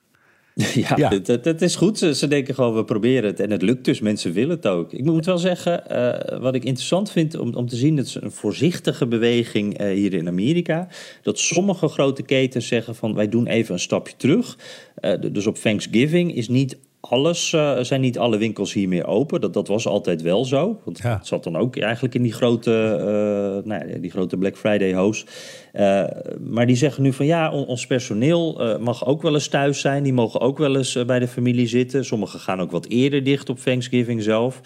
Ja, 0.75 0.97
ja. 0.97 1.19
Dat, 1.43 1.63
is 1.63 1.77
goed. 1.77 1.99
Ze, 1.99 2.15
ze, 2.15 2.29
denken 2.29 2.55
gewoon, 2.55 2.75
we 2.75 2.85
proberen 2.85 3.25
het. 3.25 3.41
En 3.41 3.51
het 3.51 3.63
lukt 3.63 3.85
dus. 3.85 4.01
Mensen 4.01 4.33
willen 4.33 4.57
het 4.57 4.67
ook. 4.67 4.93
Ik 4.93 5.05
moet 5.05 5.27
wel 5.27 5.39
zeggen, 5.39 5.85
uh, 5.91 6.41
wat 6.41 6.55
ik 6.55 6.65
interessant 6.65 7.11
vind 7.11 7.39
om, 7.39 7.55
om 7.55 7.69
te 7.69 7.77
zien... 7.77 7.97
dat 7.97 8.07
is 8.07 8.15
een 8.15 8.31
voorzichtige 8.31 9.07
beweging 9.07 9.81
uh, 9.81 9.91
hier 9.91 10.15
in 10.15 10.29
Amerika. 10.29 10.89
Dat 11.23 11.39
sommige 11.39 11.89
grote 11.89 12.23
ketens 12.23 12.67
zeggen 12.67 12.95
van... 12.95 13.15
wij 13.15 13.29
doen 13.29 13.47
even 13.47 13.75
een 13.75 13.81
stapje 13.81 14.15
terug. 14.17 14.59
Uh, 15.01 15.15
dus 15.33 15.47
op 15.47 15.57
Thanksgiving 15.57 16.35
is 16.35 16.49
niet 16.49 16.77
alles, 17.09 17.53
uh, 17.53 17.79
zijn 17.81 18.01
niet 18.01 18.19
alle 18.19 18.39
winkels 18.39 18.73
hier 18.73 18.89
meer 18.89 19.07
open. 19.07 19.41
Dat, 19.41 19.53
dat 19.53 19.69
was 19.69 19.87
altijd 19.87 20.23
wel 20.23 20.45
zo. 20.45 20.81
Want 20.85 20.99
ja. 20.99 21.17
het 21.17 21.27
zat 21.27 21.45
dan 21.45 21.57
ook 21.57 21.79
eigenlijk 21.79 22.15
in 22.15 22.23
die 22.23 22.33
grote, 22.33 22.71
uh, 22.99 23.69
nou 23.69 23.89
ja, 23.89 23.99
die 23.99 24.11
grote 24.11 24.37
Black 24.37 24.57
Friday 24.57 24.95
host. 24.95 25.31
Uh, 25.73 26.05
maar 26.41 26.67
die 26.67 26.77
zeggen 26.77 27.03
nu 27.03 27.13
van 27.13 27.27
ja, 27.27 27.53
ons 27.53 27.87
personeel 27.87 28.79
mag 28.81 29.07
ook 29.07 29.23
wel 29.23 29.35
eens 29.35 29.49
thuis 29.49 29.81
zijn. 29.81 30.03
Die 30.03 30.13
mogen 30.13 30.41
ook 30.41 30.59
wel 30.59 30.77
eens 30.77 31.05
bij 31.07 31.19
de 31.19 31.29
familie 31.29 31.67
zitten. 31.67 32.05
Sommigen 32.05 32.41
gaan 32.41 32.61
ook 32.61 32.71
wat 32.71 32.87
eerder 32.87 33.25
dicht 33.25 33.49
op 33.49 33.59
Thanksgiving 33.59 34.23
zelf. 34.23 34.61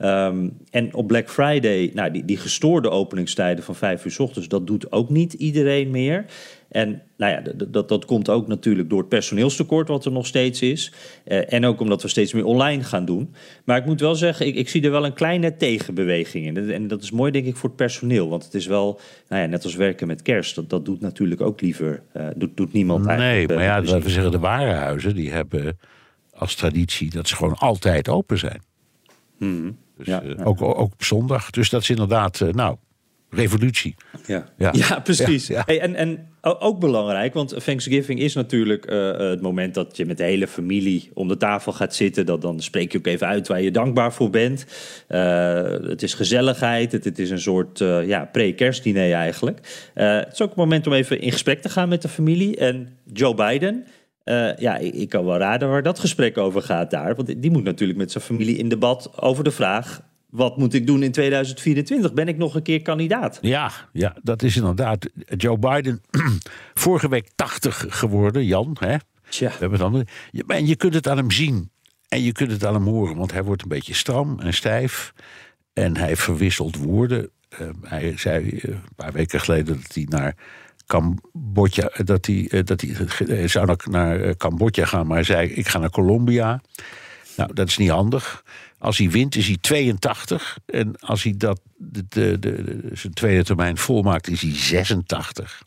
Ehm, 0.00 0.48
en 0.70 0.94
op 0.94 1.06
Black 1.06 1.30
Friday, 1.30 1.90
nou, 1.94 2.10
die, 2.10 2.24
die 2.24 2.36
gestoorde 2.36 2.90
openingstijden 2.90 3.64
van 3.64 3.74
vijf 3.74 4.04
uur 4.04 4.10
s 4.10 4.18
ochtends, 4.18 4.48
dat 4.48 4.66
doet 4.66 4.92
ook 4.92 5.10
niet 5.10 5.32
iedereen 5.32 5.90
meer. 5.90 6.24
En 6.68 7.02
nou 7.16 7.32
ja, 7.32 7.64
dat, 7.66 7.88
dat 7.88 8.04
komt 8.04 8.28
ook 8.28 8.46
natuurlijk 8.46 8.88
door 8.90 8.98
het 8.98 9.08
personeelstekort 9.08 9.88
wat 9.88 10.04
er 10.04 10.12
nog 10.12 10.26
steeds 10.26 10.62
is. 10.62 10.92
Uh, 11.26 11.52
en 11.52 11.64
ook 11.64 11.80
omdat 11.80 12.02
we 12.02 12.08
steeds 12.08 12.32
meer 12.32 12.44
online 12.44 12.82
gaan 12.82 13.04
doen. 13.04 13.34
Maar 13.64 13.78
ik 13.78 13.86
moet 13.86 14.00
wel 14.00 14.14
zeggen, 14.14 14.46
ik, 14.46 14.54
ik 14.54 14.68
zie 14.68 14.82
er 14.82 14.90
wel 14.90 15.04
een 15.04 15.12
kleine 15.12 15.56
tegenbeweging 15.56 16.46
in. 16.46 16.70
En 16.70 16.88
dat 16.88 17.02
is 17.02 17.10
mooi 17.10 17.30
denk 17.30 17.46
ik 17.46 17.56
voor 17.56 17.68
het 17.68 17.78
personeel. 17.78 18.28
Want 18.28 18.44
het 18.44 18.54
is 18.54 18.66
wel, 18.66 19.00
nou 19.28 19.42
ja, 19.42 19.48
net 19.48 19.64
als 19.64 19.74
werken 19.74 20.06
met 20.06 20.22
kerst. 20.22 20.54
Dat, 20.54 20.70
dat 20.70 20.84
doet 20.84 21.00
natuurlijk 21.00 21.40
ook 21.40 21.60
liever, 21.60 22.02
uh, 22.16 22.26
doet, 22.36 22.56
doet 22.56 22.72
niemand 22.72 23.04
nee, 23.04 23.16
eigenlijk. 23.16 23.48
Nee, 23.48 23.68
maar 23.68 23.84
ja, 23.86 24.00
we 24.00 24.10
zeggen 24.10 24.32
de 24.32 24.38
warenhuizen, 24.38 25.14
die 25.14 25.30
hebben 25.30 25.78
als 26.34 26.54
traditie 26.54 27.10
dat 27.10 27.28
ze 27.28 27.36
gewoon 27.36 27.56
altijd 27.56 28.08
open 28.08 28.38
zijn. 28.38 28.62
Hmm. 29.40 29.76
Dus, 30.04 30.08
ja, 30.14 30.22
uh, 30.22 30.46
ook, 30.46 30.62
ook 30.62 30.78
op 30.78 31.04
zondag. 31.04 31.50
Dus 31.50 31.70
dat 31.70 31.82
is 31.82 31.90
inderdaad, 31.90 32.40
nou, 32.52 32.76
revolutie. 33.30 33.94
Ja, 34.26 34.44
ja. 34.58 34.72
ja 34.72 35.00
precies. 35.00 35.46
Ja, 35.46 35.56
ja. 35.56 35.62
Hey, 35.66 35.80
en, 35.80 35.94
en 35.94 36.28
ook 36.40 36.80
belangrijk, 36.80 37.34
want 37.34 37.64
Thanksgiving 37.64 38.20
is 38.20 38.34
natuurlijk 38.34 38.90
uh, 38.90 39.18
het 39.18 39.40
moment 39.40 39.74
dat 39.74 39.96
je 39.96 40.06
met 40.06 40.16
de 40.16 40.24
hele 40.24 40.46
familie 40.46 41.10
om 41.14 41.28
de 41.28 41.36
tafel 41.36 41.72
gaat 41.72 41.94
zitten. 41.94 42.26
Dat, 42.26 42.42
dan 42.42 42.60
spreek 42.60 42.92
je 42.92 42.98
ook 42.98 43.06
even 43.06 43.26
uit 43.26 43.48
waar 43.48 43.62
je 43.62 43.70
dankbaar 43.70 44.12
voor 44.12 44.30
bent. 44.30 44.66
Uh, 45.08 45.62
het 45.70 46.02
is 46.02 46.14
gezelligheid, 46.14 46.92
het, 46.92 47.04
het 47.04 47.18
is 47.18 47.30
een 47.30 47.40
soort 47.40 47.80
uh, 47.80 48.06
ja, 48.06 48.24
pre-kerstdiner 48.32 49.12
eigenlijk. 49.12 49.90
het 49.94 50.32
is 50.32 50.40
ook 50.40 50.48
het 50.48 50.58
moment 50.58 50.86
om 50.86 50.92
even 50.92 51.20
in 51.20 51.32
gesprek 51.32 51.62
te 51.62 51.68
gaan 51.68 51.88
met 51.88 52.02
de 52.02 52.08
familie. 52.08 52.56
En 52.56 52.88
Joe 53.12 53.34
Biden, 53.34 53.86
uh, 54.24 54.56
ja, 54.56 54.76
ik, 54.76 54.94
ik, 54.94 55.08
kan 55.08 55.24
wel 55.24 55.36
raden 55.36 55.68
waar 55.68 55.82
dat 55.82 55.98
gesprek 55.98 56.38
over 56.38 56.62
gaat 56.62 56.90
daar. 56.90 57.14
Want 57.14 57.42
die 57.42 57.50
moet 57.50 57.64
natuurlijk 57.64 57.98
met 57.98 58.10
zijn 58.10 58.24
familie 58.24 58.56
in 58.56 58.68
debat 58.68 59.20
over 59.20 59.44
de 59.44 59.50
vraag... 59.50 60.00
wat 60.30 60.56
moet 60.56 60.74
ik 60.74 60.86
doen 60.86 61.02
in 61.02 61.12
2024? 61.12 62.12
Ben 62.12 62.28
ik 62.28 62.36
nog 62.36 62.54
een 62.54 62.62
keer 62.62 62.82
kandidaat? 62.82 63.38
Ja, 63.40 63.70
ja 63.92 64.16
dat 64.22 64.42
is 64.42 64.56
inderdaad. 64.56 65.08
Joe 65.36 65.58
Biden, 65.58 66.02
vorige 66.74 67.08
week 67.08 67.30
80 67.34 67.86
geworden, 67.88 68.44
Jan. 68.44 68.76
Hè? 68.80 68.96
Tja. 69.28 69.48
We 69.48 69.56
hebben 69.58 69.78
het 69.78 69.86
andere. 69.86 70.06
En 70.46 70.66
je 70.66 70.76
kunt 70.76 70.94
het 70.94 71.08
aan 71.08 71.16
hem 71.16 71.30
zien. 71.30 71.70
En 72.08 72.22
je 72.22 72.32
kunt 72.32 72.50
het 72.50 72.64
aan 72.64 72.74
hem 72.74 72.86
horen. 72.86 73.16
Want 73.16 73.32
hij 73.32 73.44
wordt 73.44 73.62
een 73.62 73.68
beetje 73.68 73.94
stram 73.94 74.40
en 74.40 74.54
stijf. 74.54 75.12
En 75.72 75.96
hij 75.96 76.16
verwisselt 76.16 76.76
woorden. 76.76 77.30
Uh, 77.60 77.68
hij 77.82 78.16
zei 78.16 78.44
uh, 78.44 78.62
een 78.62 78.94
paar 78.96 79.12
weken 79.12 79.40
geleden 79.40 79.80
dat 79.82 79.94
hij 79.94 80.06
naar 80.08 80.34
Cambodja, 80.90 81.90
dat 82.04 82.26
hij, 82.26 82.62
dat 82.64 82.80
hij 82.80 83.48
zou 83.48 83.76
naar, 83.90 84.36
Cambodja 84.36 84.84
gaan, 84.84 85.06
maar 85.06 85.16
hij 85.16 85.24
zei: 85.24 85.48
Ik 85.48 85.68
ga 85.68 85.78
naar 85.78 85.90
Colombia. 85.90 86.60
Nou, 87.36 87.54
dat 87.54 87.68
is 87.68 87.76
niet 87.76 87.90
handig. 87.90 88.44
Als 88.78 88.98
hij 88.98 89.10
wint, 89.10 89.36
is 89.36 89.46
hij 89.46 89.56
82. 89.60 90.58
En 90.66 90.98
als 91.00 91.22
hij 91.22 91.34
dat, 91.36 91.60
de, 91.76 92.04
de, 92.08 92.38
de, 92.38 92.80
zijn 92.92 93.12
tweede 93.12 93.44
termijn 93.44 93.76
volmaakt, 93.76 94.28
is 94.28 94.42
hij 94.42 94.54
86. 94.54 95.62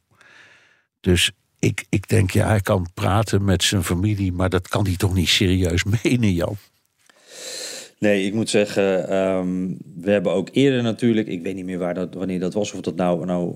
Dus 0.99 1.31
ik, 1.59 1.85
ik 1.89 2.07
denk, 2.07 2.31
ja, 2.31 2.47
hij 2.47 2.61
kan 2.61 2.87
praten 2.93 3.43
met 3.43 3.63
zijn 3.63 3.83
familie, 3.83 4.31
maar 4.31 4.49
dat 4.49 4.67
kan 4.67 4.85
hij 4.85 4.95
toch 4.95 5.13
niet 5.13 5.27
serieus 5.27 5.83
menen, 6.03 6.33
Jan? 6.33 6.57
Nee, 7.99 8.25
ik 8.25 8.33
moet 8.33 8.49
zeggen, 8.49 9.15
um, 9.15 9.77
we 9.95 10.11
hebben 10.11 10.31
ook 10.31 10.49
eerder 10.51 10.83
natuurlijk, 10.83 11.27
ik 11.27 11.41
weet 11.41 11.55
niet 11.55 11.65
meer 11.65 11.77
waar 11.77 11.93
dat, 11.93 12.13
wanneer 12.13 12.39
dat 12.39 12.53
was, 12.53 12.73
of 12.73 12.81
dat 12.81 12.95
nou, 12.95 13.25
nou 13.25 13.55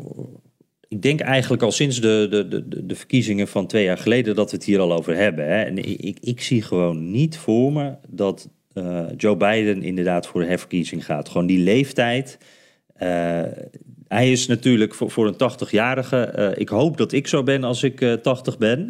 ik 0.88 1.01
denk 1.01 1.20
eigenlijk 1.20 1.63
al 1.63 1.72
sinds 1.72 2.01
de, 2.01 2.27
de, 2.29 2.48
de, 2.48 2.86
de 2.86 2.96
verkiezingen 2.96 3.48
van 3.48 3.67
twee 3.67 3.84
jaar 3.84 3.98
geleden 3.98 4.36
dat 4.36 4.51
we 4.51 4.58
het 4.58 4.65
hier 4.65 4.79
al 4.79 4.94
over 4.94 5.15
hebben. 5.15 5.46
Hè. 5.46 5.63
En 5.63 5.77
ik, 5.77 6.17
ik, 6.20 6.41
zie 6.41 6.62
gewoon 6.62 7.12
niet 7.12 7.38
voor 7.38 7.74
me 7.74 7.94
dat 8.08 8.50
uh, 8.74 9.06
Joe 9.17 9.38
Biden 9.38 9.84
inderdaad 9.84 10.27
voor 10.27 10.41
de 10.41 10.48
herverkiezing 10.48 11.06
gaat. 11.06 11.29
Gewoon 11.29 11.48
die 11.48 11.60
leeftijd. 11.60 12.38
Uh, 13.03 13.41
hij 14.08 14.32
is 14.32 14.48
natuurlijk 14.48 14.94
voor, 14.94 15.12
voor 15.12 15.28
een 15.28 15.52
80-jarige. 15.52 16.34
Uh, 16.38 16.50
ik 16.56 16.70
hoop 16.70 16.98
dat 16.98 17.12
ik 17.12 17.28
zo 17.28 17.44
ben 17.44 17.64
als 17.64 17.84
ik 17.84 18.02
uh, 18.02 18.14
80 18.14 18.58
ben. 18.58 18.88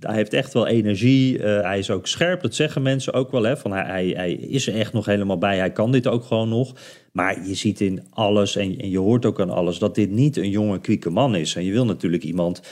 hij 0.00 0.14
heeft 0.14 0.32
echt 0.32 0.52
wel 0.52 0.66
energie. 0.66 1.38
hij 1.42 1.78
is 1.78 1.90
ook 1.90 2.06
scherp. 2.06 2.42
Dat 2.42 2.54
zeggen 2.54 2.82
mensen 2.82 3.12
ook 3.12 3.30
wel. 3.30 3.42
Hè, 3.42 3.56
van 3.56 3.72
hij, 3.72 3.84
hij, 3.84 4.06
hij, 4.06 4.32
is 4.32 4.66
er 4.66 4.74
echt 4.74 4.92
nog 4.92 5.06
helemaal 5.06 5.38
bij. 5.38 5.58
Hij 5.58 5.72
kan 5.72 5.92
dit 5.92 6.06
ook 6.06 6.24
gewoon 6.24 6.48
nog. 6.48 6.74
Maar 7.12 7.46
je 7.46 7.54
ziet 7.54 7.80
in 7.80 8.06
alles 8.10 8.56
en, 8.56 8.78
en 8.78 8.90
je 8.90 8.98
hoort 8.98 9.24
ook 9.24 9.40
aan 9.40 9.50
alles 9.50 9.78
dat 9.78 9.94
dit 9.94 10.10
niet 10.10 10.36
een 10.36 10.50
jonge, 10.50 10.80
kwieke 10.80 11.10
man 11.10 11.34
is. 11.34 11.54
En 11.54 11.64
je 11.64 11.72
wil 11.72 11.84
natuurlijk 11.84 12.24
iemand 12.24 12.62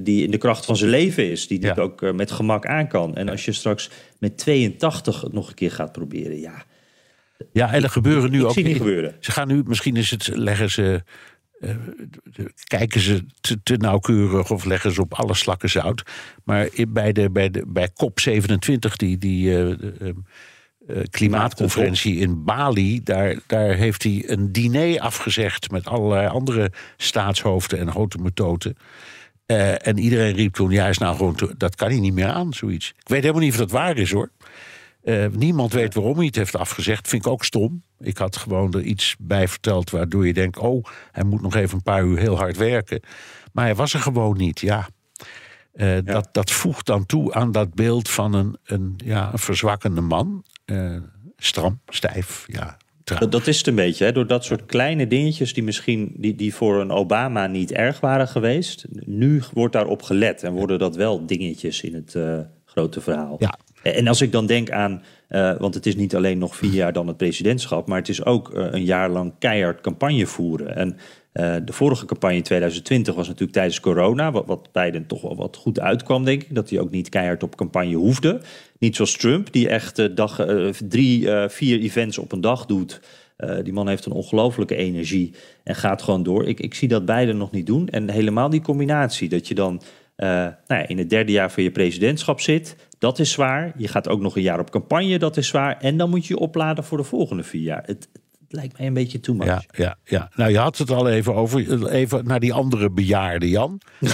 die 0.00 0.24
in 0.24 0.30
de 0.30 0.38
kracht 0.38 0.64
van 0.64 0.76
zijn 0.76 0.90
leven 0.90 1.30
is. 1.30 1.46
Die 1.46 1.58
dit 1.58 1.76
ja. 1.76 1.82
ook 1.82 2.12
met 2.12 2.30
gemak 2.30 2.66
aan 2.66 2.88
kan. 2.88 3.14
En 3.14 3.28
als 3.28 3.44
je 3.44 3.52
straks 3.52 3.90
met 4.18 4.38
82 4.38 5.20
het 5.20 5.32
nog 5.32 5.48
een 5.48 5.54
keer 5.54 5.70
gaat 5.70 5.92
proberen, 5.92 6.40
ja. 6.40 6.64
Ja, 7.52 7.72
en 7.72 7.82
er 7.82 7.90
gebeuren 7.90 8.30
nu 8.30 8.38
ik 8.38 8.44
ook. 8.44 8.52
Zie 8.52 8.64
niet 8.64 8.76
gebeuren. 8.76 9.14
Ze 9.20 9.32
gaan 9.32 9.48
nu, 9.48 9.62
misschien 9.66 9.96
is 9.96 10.10
het, 10.10 10.30
leggen 10.34 10.70
ze. 10.70 11.02
Uh, 11.60 11.74
kijken 12.66 13.00
ze 13.00 13.24
te, 13.40 13.62
te, 13.62 13.76
nauwkeurig 13.76 14.50
of 14.50 14.64
leggen 14.64 14.92
ze 14.92 15.00
op 15.00 15.14
alle 15.14 15.34
slakken 15.34 15.70
zout. 15.70 16.02
Maar 16.44 16.68
bij, 16.88 17.12
de, 17.12 17.30
bij, 17.30 17.50
de, 17.50 17.64
bij 17.66 17.88
COP27, 17.88 18.92
die, 18.96 19.18
die 19.18 19.50
uh, 19.50 19.68
uh, 19.68 20.16
klimaatconferentie 21.10 22.16
in 22.16 22.44
Bali, 22.44 23.02
daar, 23.02 23.36
daar 23.46 23.74
heeft 23.74 24.02
hij 24.02 24.22
een 24.26 24.52
diner 24.52 25.00
afgezegd 25.00 25.70
met 25.70 25.86
allerlei 25.86 26.28
andere 26.28 26.72
staatshoofden 26.96 27.78
en 27.78 27.90
grote 27.90 28.18
methoden. 28.18 28.76
en 29.46 29.98
iedereen 29.98 30.34
riep 30.34 30.54
toen: 30.54 30.70
ja, 30.70 30.88
is 30.88 30.98
nou 30.98 31.16
gewoon 31.16 31.34
te, 31.34 31.54
dat 31.56 31.74
kan 31.74 31.88
hij 31.88 32.00
niet 32.00 32.14
meer 32.14 32.28
aan, 32.28 32.52
zoiets. 32.52 32.88
Ik 32.88 33.08
weet 33.08 33.20
helemaal 33.20 33.42
niet 33.42 33.52
of 33.52 33.58
dat 33.58 33.70
waar 33.70 33.96
is 33.96 34.12
hoor. 34.12 34.30
Uh, 35.04 35.26
niemand 35.26 35.72
weet 35.72 35.94
waarom 35.94 36.16
hij 36.16 36.26
het 36.26 36.36
heeft 36.36 36.56
afgezegd. 36.56 37.08
Vind 37.08 37.26
ik 37.26 37.32
ook 37.32 37.44
stom. 37.44 37.82
Ik 38.00 38.18
had 38.18 38.36
gewoon 38.36 38.72
er 38.72 38.82
iets 38.82 39.16
bij 39.18 39.48
verteld 39.48 39.90
waardoor 39.90 40.26
je 40.26 40.32
denkt: 40.32 40.58
oh, 40.58 40.84
hij 41.12 41.24
moet 41.24 41.42
nog 41.42 41.54
even 41.54 41.74
een 41.74 41.82
paar 41.82 42.04
uur 42.04 42.18
heel 42.18 42.36
hard 42.36 42.56
werken. 42.56 43.00
Maar 43.52 43.64
hij 43.64 43.74
was 43.74 43.94
er 43.94 44.00
gewoon 44.00 44.36
niet, 44.36 44.60
ja. 44.60 44.88
Uh, 45.74 45.94
ja. 45.94 46.00
Dat, 46.00 46.28
dat 46.32 46.50
voegt 46.50 46.86
dan 46.86 47.06
toe 47.06 47.34
aan 47.34 47.52
dat 47.52 47.74
beeld 47.74 48.08
van 48.08 48.34
een, 48.34 48.56
een, 48.64 48.94
ja, 49.04 49.32
een 49.32 49.38
verzwakkende 49.38 50.00
man. 50.00 50.44
Uh, 50.66 50.96
stram, 51.36 51.80
stijf, 51.86 52.44
ja. 52.46 52.76
Dat, 53.04 53.32
dat, 53.32 53.46
is 53.46 53.58
het 53.58 53.66
een 53.66 53.74
beetje, 53.74 54.04
hè? 54.04 54.12
door 54.12 54.26
dat 54.26 54.44
soort 54.44 54.66
kleine 54.66 55.06
dingetjes 55.06 55.54
die 55.54 55.62
misschien 55.62 56.12
die, 56.16 56.34
die 56.34 56.54
voor 56.54 56.80
een 56.80 56.90
Obama 56.90 57.46
niet 57.46 57.72
erg 57.72 58.00
waren 58.00 58.28
geweest. 58.28 58.84
Nu 58.90 59.42
wordt 59.52 59.72
daarop 59.72 60.02
gelet 60.02 60.42
en 60.42 60.52
worden 60.52 60.78
dat 60.78 60.96
wel 60.96 61.26
dingetjes 61.26 61.80
in 61.80 61.94
het 61.94 62.16
grote 62.64 63.00
verhaal. 63.00 63.36
Ja, 63.38 63.58
en 63.82 64.08
als 64.08 64.20
ik 64.20 64.32
dan 64.32 64.46
denk 64.46 64.70
aan, 64.70 65.02
uh, 65.28 65.56
want 65.58 65.74
het 65.74 65.86
is 65.86 65.96
niet 65.96 66.16
alleen 66.16 66.38
nog 66.38 66.56
vier 66.56 66.72
jaar 66.72 66.92
dan 66.92 67.06
het 67.06 67.16
presidentschap, 67.16 67.86
maar 67.88 67.98
het 67.98 68.08
is 68.08 68.24
ook 68.24 68.54
uh, 68.54 68.66
een 68.70 68.84
jaar 68.84 69.10
lang 69.10 69.32
keihard 69.38 69.80
campagne 69.80 70.26
voeren. 70.26 70.76
En 70.76 70.96
uh, 71.32 71.56
de 71.64 71.72
vorige 71.72 72.04
campagne 72.04 72.36
in 72.36 72.42
2020 72.42 73.14
was 73.14 73.26
natuurlijk 73.26 73.52
tijdens 73.52 73.80
corona, 73.80 74.32
wat, 74.32 74.72
Biden 74.72 75.06
toch 75.06 75.22
wel 75.22 75.36
wat 75.36 75.56
goed 75.56 75.80
uitkwam, 75.80 76.24
denk 76.24 76.42
ik. 76.42 76.54
Dat 76.54 76.70
hij 76.70 76.78
ook 76.78 76.90
niet 76.90 77.08
keihard 77.08 77.42
op 77.42 77.56
campagne 77.56 77.94
hoefde. 77.94 78.40
Niet 78.78 78.96
zoals 78.96 79.16
Trump, 79.16 79.52
die 79.52 79.68
echt 79.68 80.16
dag, 80.16 80.46
drie, 80.88 81.28
vier 81.48 81.80
events 81.80 82.18
op 82.18 82.32
een 82.32 82.40
dag 82.40 82.66
doet. 82.66 83.00
die 83.62 83.72
man 83.72 83.88
heeft 83.88 84.06
een 84.06 84.12
ongelofelijke 84.12 84.76
energie 84.76 85.34
en 85.64 85.74
gaat 85.74 86.02
gewoon 86.02 86.22
door. 86.22 86.46
Ik, 86.46 86.60
ik 86.60 86.74
zie 86.74 86.88
dat 86.88 87.04
Biden 87.04 87.36
nog 87.36 87.50
niet 87.50 87.66
doen. 87.66 87.88
En 87.88 88.10
helemaal 88.10 88.50
die 88.50 88.62
combinatie, 88.62 89.28
dat 89.28 89.48
je 89.48 89.54
dan 89.54 89.82
uh, 90.16 90.28
nou 90.28 90.54
ja, 90.66 90.88
in 90.88 90.98
het 90.98 91.10
derde 91.10 91.32
jaar 91.32 91.50
van 91.50 91.62
je 91.62 91.70
presidentschap 91.70 92.40
zit. 92.40 92.76
Dat 92.98 93.18
is 93.18 93.32
zwaar. 93.32 93.72
Je 93.76 93.88
gaat 93.88 94.08
ook 94.08 94.20
nog 94.20 94.36
een 94.36 94.42
jaar 94.42 94.60
op 94.60 94.70
campagne, 94.70 95.18
dat 95.18 95.36
is 95.36 95.48
zwaar. 95.48 95.78
En 95.80 95.96
dan 95.96 96.10
moet 96.10 96.26
je 96.26 96.34
je 96.34 96.40
opladen 96.40 96.84
voor 96.84 96.98
de 96.98 97.04
volgende 97.04 97.42
vier 97.42 97.62
jaar. 97.62 97.82
Het, 97.86 98.08
het 98.12 98.52
lijkt 98.52 98.78
mij 98.78 98.86
een 98.86 98.94
beetje 98.94 99.20
too 99.20 99.34
much. 99.34 99.46
Ja, 99.46 99.62
ja, 99.72 99.98
ja. 100.04 100.30
Nou, 100.34 100.50
je 100.50 100.58
had 100.58 100.78
het 100.78 100.90
al 100.90 101.08
even 101.08 101.34
over. 101.34 101.86
Even 101.88 102.26
naar 102.26 102.40
die 102.40 102.52
andere 102.52 102.90
bejaarde, 102.90 103.48
Jan. 103.48 103.80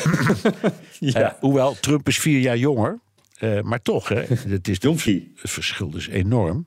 ja. 0.99 1.21
uh, 1.21 1.29
hoewel, 1.41 1.75
Trump 1.75 2.09
is 2.09 2.19
vier 2.19 2.41
jaar 2.41 2.59
jonger. 2.59 2.99
Uh, 3.41 3.61
maar 3.61 3.83
toch, 3.83 4.09
hè. 4.09 4.21
Het, 4.21 4.69
is 4.69 4.83
het 4.83 5.31
verschil 5.35 5.97
is 5.97 6.09
enorm. 6.09 6.67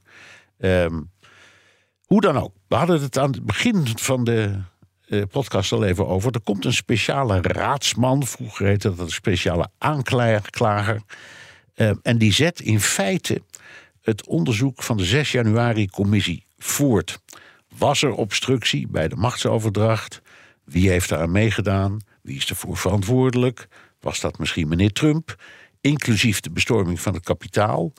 Um, 0.57 1.11
hoe 2.11 2.21
dan 2.21 2.37
ook. 2.37 2.53
We 2.67 2.75
hadden 2.75 3.01
het 3.01 3.17
aan 3.17 3.31
het 3.31 3.45
begin 3.45 3.87
van 3.95 4.23
de 4.23 4.59
podcast 5.31 5.71
al 5.71 5.83
even 5.83 6.07
over. 6.07 6.31
Er 6.31 6.41
komt 6.41 6.65
een 6.65 6.73
speciale 6.73 7.41
raadsman. 7.41 8.25
Vroeger 8.27 8.65
heette 8.65 8.89
dat 8.89 8.99
een 8.99 9.09
speciale 9.09 9.69
aanklager. 9.77 11.01
Uh, 11.75 11.91
en 12.01 12.17
die 12.17 12.33
zet 12.33 12.59
in 12.59 12.79
feite 12.79 13.41
het 14.01 14.27
onderzoek 14.27 14.83
van 14.83 14.97
de 14.97 15.05
6 15.05 15.31
januari-commissie 15.31 16.45
voort. 16.57 17.19
Was 17.77 18.01
er 18.01 18.11
obstructie 18.13 18.87
bij 18.87 19.07
de 19.07 19.15
machtsoverdracht? 19.15 20.21
Wie 20.63 20.89
heeft 20.89 21.09
daaraan 21.09 21.31
meegedaan? 21.31 21.99
Wie 22.21 22.37
is 22.37 22.49
ervoor 22.49 22.77
verantwoordelijk? 22.77 23.67
Was 23.99 24.19
dat 24.19 24.39
misschien 24.39 24.67
meneer 24.67 24.91
Trump? 24.91 25.35
Inclusief 25.81 26.39
de 26.39 26.51
bestorming 26.51 27.01
van 27.01 27.13
het 27.13 27.23
kapitaal. 27.23 27.93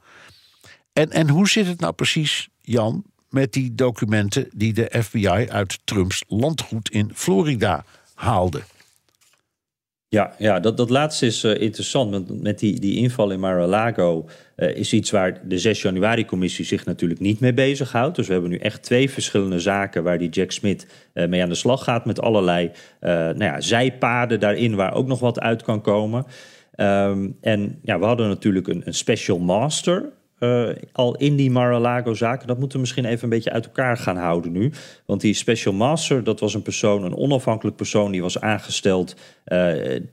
En, 0.93 1.11
en 1.11 1.29
hoe 1.29 1.49
zit 1.49 1.67
het 1.67 1.81
nou 1.81 1.93
precies, 1.93 2.49
Jan, 2.61 3.05
met 3.33 3.53
die 3.53 3.75
documenten 3.75 4.49
die 4.55 4.73
de 4.73 4.91
FBI 5.03 5.47
uit 5.49 5.79
Trumps 5.85 6.25
landgoed 6.29 6.91
in 6.91 7.11
Florida 7.15 7.85
haalde? 8.15 8.61
Ja, 10.09 10.35
ja 10.39 10.61
dat, 10.61 10.77
dat 10.77 10.91
laatste 10.91 11.27
is 11.27 11.45
uh, 11.45 11.61
interessant. 11.61 12.11
Want 12.11 12.43
met 12.43 12.59
die, 12.59 12.81
die 12.81 12.97
inval 12.97 13.31
in 13.31 13.41
Mar-a-Lago 13.41 14.29
uh, 14.57 14.77
is 14.77 14.93
iets 14.93 15.11
waar 15.11 15.41
de 15.49 15.59
6 15.59 15.83
januari-commissie 15.83 16.65
zich 16.65 16.85
natuurlijk 16.85 17.21
niet 17.21 17.41
mee 17.41 17.55
bezighoudt. 17.55 18.17
Dus 18.17 18.27
we 18.27 18.33
hebben 18.33 18.51
nu 18.51 18.57
echt 18.57 18.83
twee 18.83 19.11
verschillende 19.11 19.61
zaken 19.61 20.03
waar 20.03 20.19
die 20.19 20.29
Jack 20.29 20.51
Smith 20.51 20.87
uh, 21.15 21.29
mee 21.29 21.43
aan 21.43 21.49
de 21.49 21.55
slag 21.55 21.85
gaat. 21.85 22.05
Met 22.05 22.21
allerlei 22.21 22.71
nou 23.01 23.45
ja, 23.45 23.61
zijpaden 23.61 24.41
daarin 24.41 24.75
waar 24.75 24.95
ook 24.95 25.07
nog 25.07 25.21
wat 25.21 25.41
uit 25.41 25.63
kan 25.63 25.81
komen. 25.81 26.27
Um, 26.77 27.37
en 27.41 27.79
ja, 27.83 27.99
we 27.99 28.05
hadden 28.05 28.29
natuurlijk 28.29 28.69
een, 28.69 28.83
een 28.85 28.95
special 28.95 29.39
master 29.39 30.13
uh, 30.43 30.69
al 30.93 31.17
in 31.17 31.37
die 31.37 31.51
Mar-a-Lago-zaken. 31.51 32.47
Dat 32.47 32.59
moeten 32.59 32.77
we 32.77 32.81
misschien 32.81 33.05
even 33.05 33.25
een 33.25 33.29
beetje 33.29 33.53
uit 33.53 33.67
elkaar 33.67 33.97
gaan 33.97 34.17
houden 34.17 34.53
nu. 34.53 34.73
Want 35.07 35.21
die 35.21 35.35
special 35.35 35.75
master, 35.75 36.25
dat 36.25 36.41
was 36.41 36.55
een 36.55 36.63
persoon, 36.63 37.05
een 37.05 37.17
onafhankelijk 37.17 37.77
persoon... 37.77 38.13
die 38.13 38.23
was 38.23 38.41
aangesteld, 38.41 39.17
uh, 39.47 39.73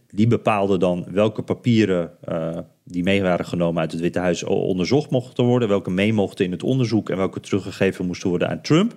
die 0.09 0.27
bepaalde 0.27 0.77
dan 0.77 1.05
welke 1.11 1.41
papieren... 1.41 2.11
Uh, 2.29 2.57
die 2.83 3.03
mee 3.03 3.21
waren 3.21 3.45
genomen 3.45 3.81
uit 3.81 3.91
het 3.91 4.01
Witte 4.01 4.19
Huis 4.19 4.43
onderzocht 4.43 5.09
mochten 5.09 5.43
worden... 5.43 5.67
welke 5.67 5.91
mee 5.91 6.13
mochten 6.13 6.45
in 6.45 6.51
het 6.51 6.63
onderzoek... 6.63 7.09
en 7.09 7.17
welke 7.17 7.39
teruggegeven 7.39 8.05
moesten 8.05 8.29
worden 8.29 8.49
aan 8.49 8.61
Trump. 8.61 8.93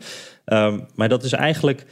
Um, 0.46 0.86
maar 0.94 1.08
dat 1.08 1.22
is 1.22 1.32
eigenlijk... 1.32 1.86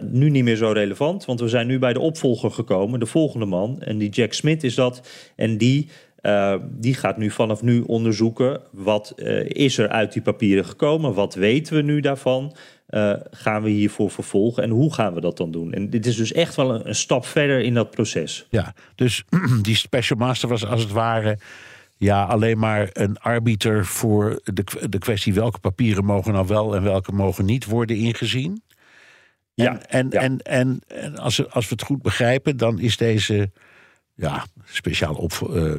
Nu 0.00 0.30
niet 0.30 0.44
meer 0.44 0.56
zo 0.56 0.70
relevant, 0.70 1.24
want 1.24 1.40
we 1.40 1.48
zijn 1.48 1.66
nu 1.66 1.78
bij 1.78 1.92
de 1.92 2.00
opvolger 2.00 2.50
gekomen, 2.50 3.00
de 3.00 3.06
volgende 3.06 3.46
man. 3.46 3.80
En 3.80 3.98
die 3.98 4.10
Jack 4.10 4.32
Smith 4.32 4.64
is 4.64 4.74
dat. 4.74 5.08
En 5.36 5.58
die 5.58 5.88
uh, 6.22 6.54
die 6.62 6.94
gaat 6.94 7.16
nu 7.16 7.30
vanaf 7.30 7.62
nu 7.62 7.80
onderzoeken 7.80 8.60
wat 8.70 9.12
uh, 9.16 9.44
is 9.48 9.78
er 9.78 9.88
uit 9.88 10.12
die 10.12 10.22
papieren 10.22 10.64
gekomen, 10.64 11.14
wat 11.14 11.34
weten 11.34 11.74
we 11.76 11.82
nu 11.82 12.00
daarvan, 12.00 12.56
uh, 12.90 13.12
gaan 13.30 13.62
we 13.62 13.70
hiervoor 13.70 14.10
vervolgen 14.10 14.62
en 14.62 14.70
hoe 14.70 14.94
gaan 14.94 15.14
we 15.14 15.20
dat 15.20 15.36
dan 15.36 15.50
doen? 15.50 15.72
En 15.72 15.90
dit 15.90 16.06
is 16.06 16.16
dus 16.16 16.32
echt 16.32 16.54
wel 16.54 16.74
een, 16.74 16.88
een 16.88 16.94
stap 16.94 17.26
verder 17.26 17.60
in 17.60 17.74
dat 17.74 17.90
proces. 17.90 18.46
Ja, 18.50 18.74
dus 18.94 19.24
die 19.62 19.76
special 19.76 20.18
master 20.18 20.48
was 20.48 20.66
als 20.66 20.82
het 20.82 20.92
ware 20.92 21.38
ja, 21.96 22.24
alleen 22.24 22.58
maar 22.58 22.88
een 22.92 23.18
arbiter 23.18 23.86
voor 23.86 24.40
de, 24.44 24.64
de 24.88 24.98
kwestie 24.98 25.34
welke 25.34 25.58
papieren 25.58 26.04
mogen 26.04 26.32
nou 26.32 26.46
wel 26.46 26.76
en 26.76 26.82
welke 26.82 27.12
mogen 27.12 27.44
niet 27.44 27.64
worden 27.64 27.96
ingezien. 27.96 28.62
En, 29.54 29.64
ja, 29.64 29.80
en, 29.88 30.06
ja. 30.10 30.20
en, 30.20 30.38
en, 30.38 30.80
en 30.86 31.18
als, 31.18 31.50
als 31.50 31.68
we 31.68 31.74
het 31.74 31.84
goed 31.84 32.02
begrijpen, 32.02 32.56
dan 32.56 32.80
is 32.80 32.96
deze 32.96 33.50
ja, 34.14 34.46
speciaal 34.64 35.14
op. 35.14 35.32
Uh, 35.50 35.74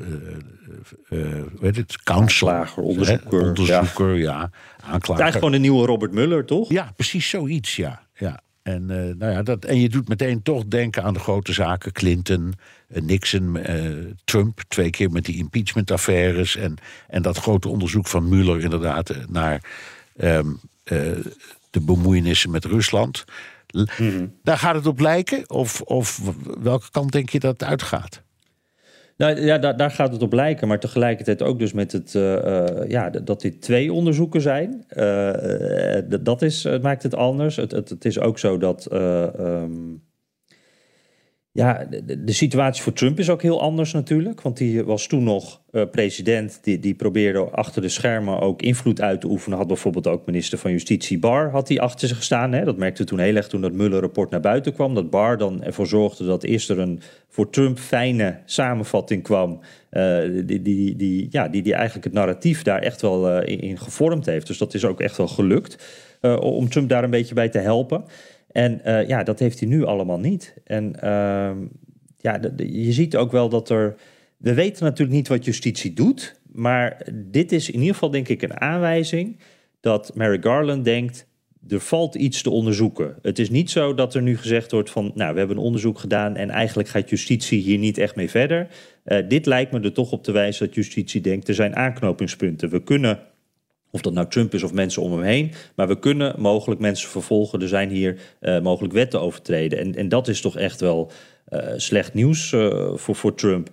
uh, 1.09 1.41
weet 1.59 1.75
het? 1.75 2.03
Counsel. 2.03 2.49
Aanklager, 2.51 2.83
onderzoeker. 2.83 3.39
Hè? 3.39 3.47
Onderzoeker, 3.47 4.15
ja. 4.15 4.21
ja 4.21 4.39
aanklager. 4.41 4.91
Het 4.91 5.03
is 5.03 5.09
eigenlijk 5.09 5.33
gewoon 5.33 5.53
een 5.53 5.61
nieuwe 5.61 5.85
Robert 5.85 6.11
Muller, 6.11 6.45
toch? 6.45 6.69
Ja, 6.69 6.91
precies 6.95 7.29
zoiets, 7.29 7.75
ja. 7.75 8.07
ja. 8.13 8.39
En, 8.61 8.81
uh, 8.81 9.15
nou 9.15 9.31
ja, 9.31 9.43
dat, 9.43 9.65
en 9.65 9.79
je 9.79 9.89
doet 9.89 10.07
meteen 10.07 10.41
toch 10.41 10.65
denken 10.65 11.03
aan 11.03 11.13
de 11.13 11.19
grote 11.19 11.53
zaken. 11.53 11.91
Clinton, 11.91 12.53
Nixon, 12.87 13.57
Trump. 14.23 14.61
Twee 14.67 14.89
keer 14.89 15.11
met 15.11 15.25
die 15.25 15.37
impeachment-affaires. 15.37 16.55
En, 16.55 16.75
en 17.07 17.21
dat 17.21 17.37
grote 17.37 17.69
onderzoek 17.69 18.07
van 18.07 18.29
Mueller 18.29 18.61
inderdaad 18.61 19.15
naar 19.29 19.63
um, 20.17 20.59
de 21.69 21.81
bemoeienissen 21.81 22.51
met 22.51 22.65
Rusland. 22.65 23.25
Mm-hmm. 23.73 24.33
Daar 24.43 24.57
gaat 24.57 24.75
het 24.75 24.85
op 24.85 24.99
lijken? 24.99 25.49
Of, 25.49 25.81
of 25.81 26.21
welke 26.61 26.91
kant 26.91 27.11
denk 27.11 27.29
je 27.29 27.39
dat 27.39 27.51
het 27.51 27.63
uitgaat? 27.63 28.22
Nou 29.17 29.41
ja, 29.41 29.57
daar, 29.57 29.77
daar, 29.77 29.91
gaat 29.91 30.11
het 30.11 30.21
op 30.21 30.33
lijken, 30.33 30.67
maar 30.67 30.79
tegelijkertijd 30.79 31.41
ook 31.41 31.59
dus 31.59 31.73
met 31.73 31.91
het, 31.91 32.13
uh, 32.13 32.33
uh, 32.33 32.67
ja, 32.87 33.09
dat 33.09 33.41
dit 33.41 33.61
twee 33.61 33.93
onderzoeken 33.93 34.41
zijn. 34.41 34.85
Uh, 34.89 35.97
dat 36.21 36.41
is, 36.41 36.67
maakt 36.81 37.03
het 37.03 37.15
anders. 37.15 37.55
Het, 37.55 37.71
het, 37.71 37.89
het, 37.89 38.05
is 38.05 38.19
ook 38.19 38.39
zo 38.39 38.57
dat. 38.57 38.87
Um, 38.93 40.03
ja, 41.55 41.87
de, 42.05 42.31
situatie 42.31 42.83
voor 42.83 42.93
Trump 42.93 43.19
is 43.19 43.29
ook 43.29 43.41
heel 43.41 43.61
anders 43.61 43.91
natuurlijk. 43.91 44.41
Want 44.41 44.57
die 44.57 44.83
was 44.83 45.07
toen 45.07 45.23
nog 45.23 45.61
uh, 45.71 45.83
president. 45.91 46.59
Die, 46.61 46.79
die 46.79 46.93
probeerde 46.93 47.39
achter 47.39 47.81
de 47.81 47.89
schermen 47.89 48.39
ook 48.39 48.61
invloed 48.61 49.01
uit 49.01 49.21
te 49.21 49.27
oefenen. 49.27 49.57
Had 49.57 49.67
bijvoorbeeld 49.67 50.07
ook 50.07 50.25
minister 50.25 50.57
van 50.57 50.71
Justitie 50.71 51.19
Barr 51.19 51.49
had 51.49 51.67
die 51.67 51.81
achter 51.81 52.07
zich 52.07 52.23
staan. 52.23 52.53
Hè? 52.53 52.63
Dat 52.63 52.77
merkte 52.77 53.03
toen 53.03 53.19
heel 53.19 53.35
erg 53.35 53.47
toen 53.47 53.61
dat 53.61 53.71
Mueller-rapport 53.71 54.29
naar 54.29 54.39
buiten 54.39 54.73
kwam. 54.73 54.95
Dat 54.95 55.09
Barr 55.09 55.37
dan 55.37 55.63
ervoor 55.63 55.87
zorgde 55.87 56.25
dat 56.25 56.43
eerst 56.43 56.69
er 56.69 56.79
een 56.79 57.01
voor 57.29 57.49
Trump 57.49 57.79
fijne 57.79 58.39
samenvatting 58.45 59.23
kwam. 59.23 59.59
Uh, 59.91 60.19
die, 60.45 60.61
die, 60.61 60.95
die, 60.95 61.27
ja, 61.29 61.47
die, 61.47 61.61
die 61.61 61.73
eigenlijk 61.73 62.05
het 62.05 62.13
narratief 62.13 62.63
daar 62.63 62.81
echt 62.81 63.01
wel 63.01 63.29
uh, 63.29 63.47
in, 63.47 63.59
in, 63.59 63.79
gevormd 63.79 64.25
heeft. 64.25 64.47
Dus 64.47 64.57
dat 64.57 64.73
is 64.73 64.85
ook 64.85 64.99
echt 64.99 65.17
wel 65.17 65.27
gelukt. 65.27 65.77
om 66.39 66.69
Trump 66.69 66.89
daar 66.89 67.03
een 67.03 67.09
beetje 67.09 67.35
bij 67.35 67.49
te 67.49 67.59
helpen. 67.59 68.03
En 68.53 68.81
uh, 68.85 69.07
ja, 69.07 69.23
dat 69.23 69.39
heeft 69.39 69.59
hij 69.59 69.69
nu 69.69 69.83
allemaal 69.83 70.19
niet. 70.19 70.53
En 70.63 70.95
uh, 71.03 71.51
ja, 72.17 72.39
je 72.55 72.91
ziet 72.91 73.15
ook 73.15 73.31
wel 73.31 73.49
dat 73.49 73.69
er. 73.69 73.95
We 74.37 74.53
weten 74.53 74.83
natuurlijk 74.83 75.17
niet 75.17 75.27
wat 75.27 75.45
justitie 75.45 75.93
doet. 75.93 76.41
Maar 76.51 77.07
dit 77.13 77.51
is 77.51 77.69
in 77.69 77.79
ieder 77.79 77.93
geval, 77.93 78.09
denk 78.09 78.27
ik, 78.27 78.41
een 78.41 78.59
aanwijzing 78.59 79.39
dat 79.79 80.11
Merrick 80.15 80.43
Garland 80.43 80.85
denkt. 80.85 81.27
Er 81.67 81.79
valt 81.79 82.15
iets 82.15 82.41
te 82.41 82.49
onderzoeken. 82.49 83.15
Het 83.21 83.39
is 83.39 83.49
niet 83.49 83.69
zo 83.69 83.93
dat 83.93 84.15
er 84.15 84.21
nu 84.21 84.37
gezegd 84.37 84.71
wordt 84.71 84.89
van, 84.89 85.11
nou, 85.15 85.33
we 85.33 85.39
hebben 85.39 85.57
een 85.57 85.63
onderzoek 85.63 85.99
gedaan 85.99 86.35
en 86.35 86.49
eigenlijk 86.49 86.89
gaat 86.89 87.09
justitie 87.09 87.61
hier 87.61 87.77
niet 87.77 87.97
echt 87.97 88.15
mee 88.15 88.29
verder. 88.29 88.67
Uh, 89.05 89.17
dit 89.27 89.45
lijkt 89.45 89.71
me 89.71 89.79
er 89.79 89.93
toch 89.93 90.11
op 90.11 90.23
te 90.23 90.31
wijzen 90.31 90.65
dat 90.65 90.75
justitie 90.75 91.21
denkt, 91.21 91.47
er 91.47 91.53
zijn 91.53 91.75
aanknopingspunten. 91.75 92.69
We 92.69 92.83
kunnen 92.83 93.19
of 93.93 94.01
dat 94.01 94.13
nou 94.13 94.27
Trump 94.27 94.53
is 94.53 94.63
of 94.63 94.73
mensen 94.73 95.01
om 95.01 95.11
hem 95.11 95.21
heen. 95.21 95.51
Maar 95.75 95.87
we 95.87 95.99
kunnen 95.99 96.35
mogelijk 96.37 96.81
mensen 96.81 97.09
vervolgen. 97.09 97.61
Er 97.61 97.67
zijn 97.67 97.89
hier 97.89 98.17
uh, 98.41 98.61
mogelijk 98.61 98.93
wetten 98.93 99.21
overtreden. 99.21 99.79
En, 99.79 99.95
en 99.95 100.09
dat 100.09 100.27
is 100.27 100.41
toch 100.41 100.57
echt 100.57 100.81
wel 100.81 101.11
uh, 101.49 101.59
slecht 101.75 102.13
nieuws 102.13 102.51
uh, 102.51 102.91
voor, 102.95 103.15
voor 103.15 103.35
Trump. 103.35 103.69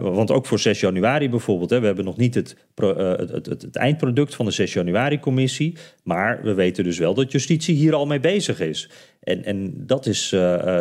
want 0.00 0.30
ook 0.30 0.46
voor 0.46 0.58
6 0.58 0.80
januari 0.80 1.30
bijvoorbeeld. 1.30 1.70
Hè, 1.70 1.80
we 1.80 1.86
hebben 1.86 2.04
nog 2.04 2.16
niet 2.16 2.34
het, 2.34 2.56
het, 2.74 3.30
het, 3.30 3.46
het, 3.46 3.76
eindproduct 3.76 4.34
van 4.34 4.44
de 4.44 4.50
6 4.50 4.72
januari-commissie. 4.72 5.76
Maar 6.02 6.40
we 6.42 6.54
weten 6.54 6.84
dus 6.84 6.98
wel 6.98 7.14
dat 7.14 7.32
justitie 7.32 7.74
hier 7.74 7.94
al 7.94 8.06
mee 8.06 8.20
bezig 8.20 8.60
is. 8.60 8.90
En, 9.20 9.44
en 9.44 9.86
dat, 9.86 10.06
is, 10.06 10.28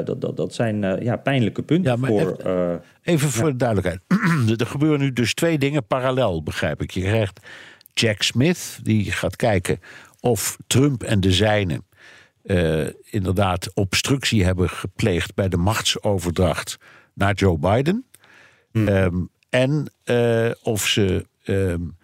dat, 0.06 0.22
dat, 0.22 0.38
dat 0.38 0.54
zijn 0.54 1.04
ja, 1.04 1.16
pijnlijke 1.16 1.64
punten 1.64 2.00
ja, 2.02 2.08
voor. 2.08 2.38
Even, 2.38 2.82
even 3.04 3.30
voor 3.30 3.52
de 3.52 3.56
duidelijkheid. 3.56 4.02
er 4.60 4.66
gebeuren 4.66 5.00
nu 5.00 5.14
dus 5.14 5.34
twee 5.34 5.58
dingen 5.58 5.86
parallel, 5.86 6.44
begrijp 6.44 6.82
ik. 6.82 6.92
Je 6.92 7.02
krijgt 7.02 7.40
Jack 7.94 8.22
Smith, 8.22 8.80
die 8.82 9.12
gaat 9.12 9.36
kijken 9.36 9.80
of 10.20 10.58
Trump 10.68 11.04
en 11.04 11.20
de 11.20 11.32
zijnen 11.32 11.86
uh, 12.44 12.88
inderdaad 13.04 13.74
obstructie 13.74 14.44
hebben 14.44 14.70
gepleegd 14.70 15.36
bij 15.36 15.50
de 15.50 15.58
machtsoverdracht 15.58 16.78
naar 17.14 17.34
Joe 17.34 17.58
Biden. 17.58 18.06
Hmm. 18.72 18.88
Um, 18.88 19.30
en 19.50 19.92
uh, 20.06 20.52
of 20.62 20.88
ze, 20.88 21.26
um, 21.46 21.98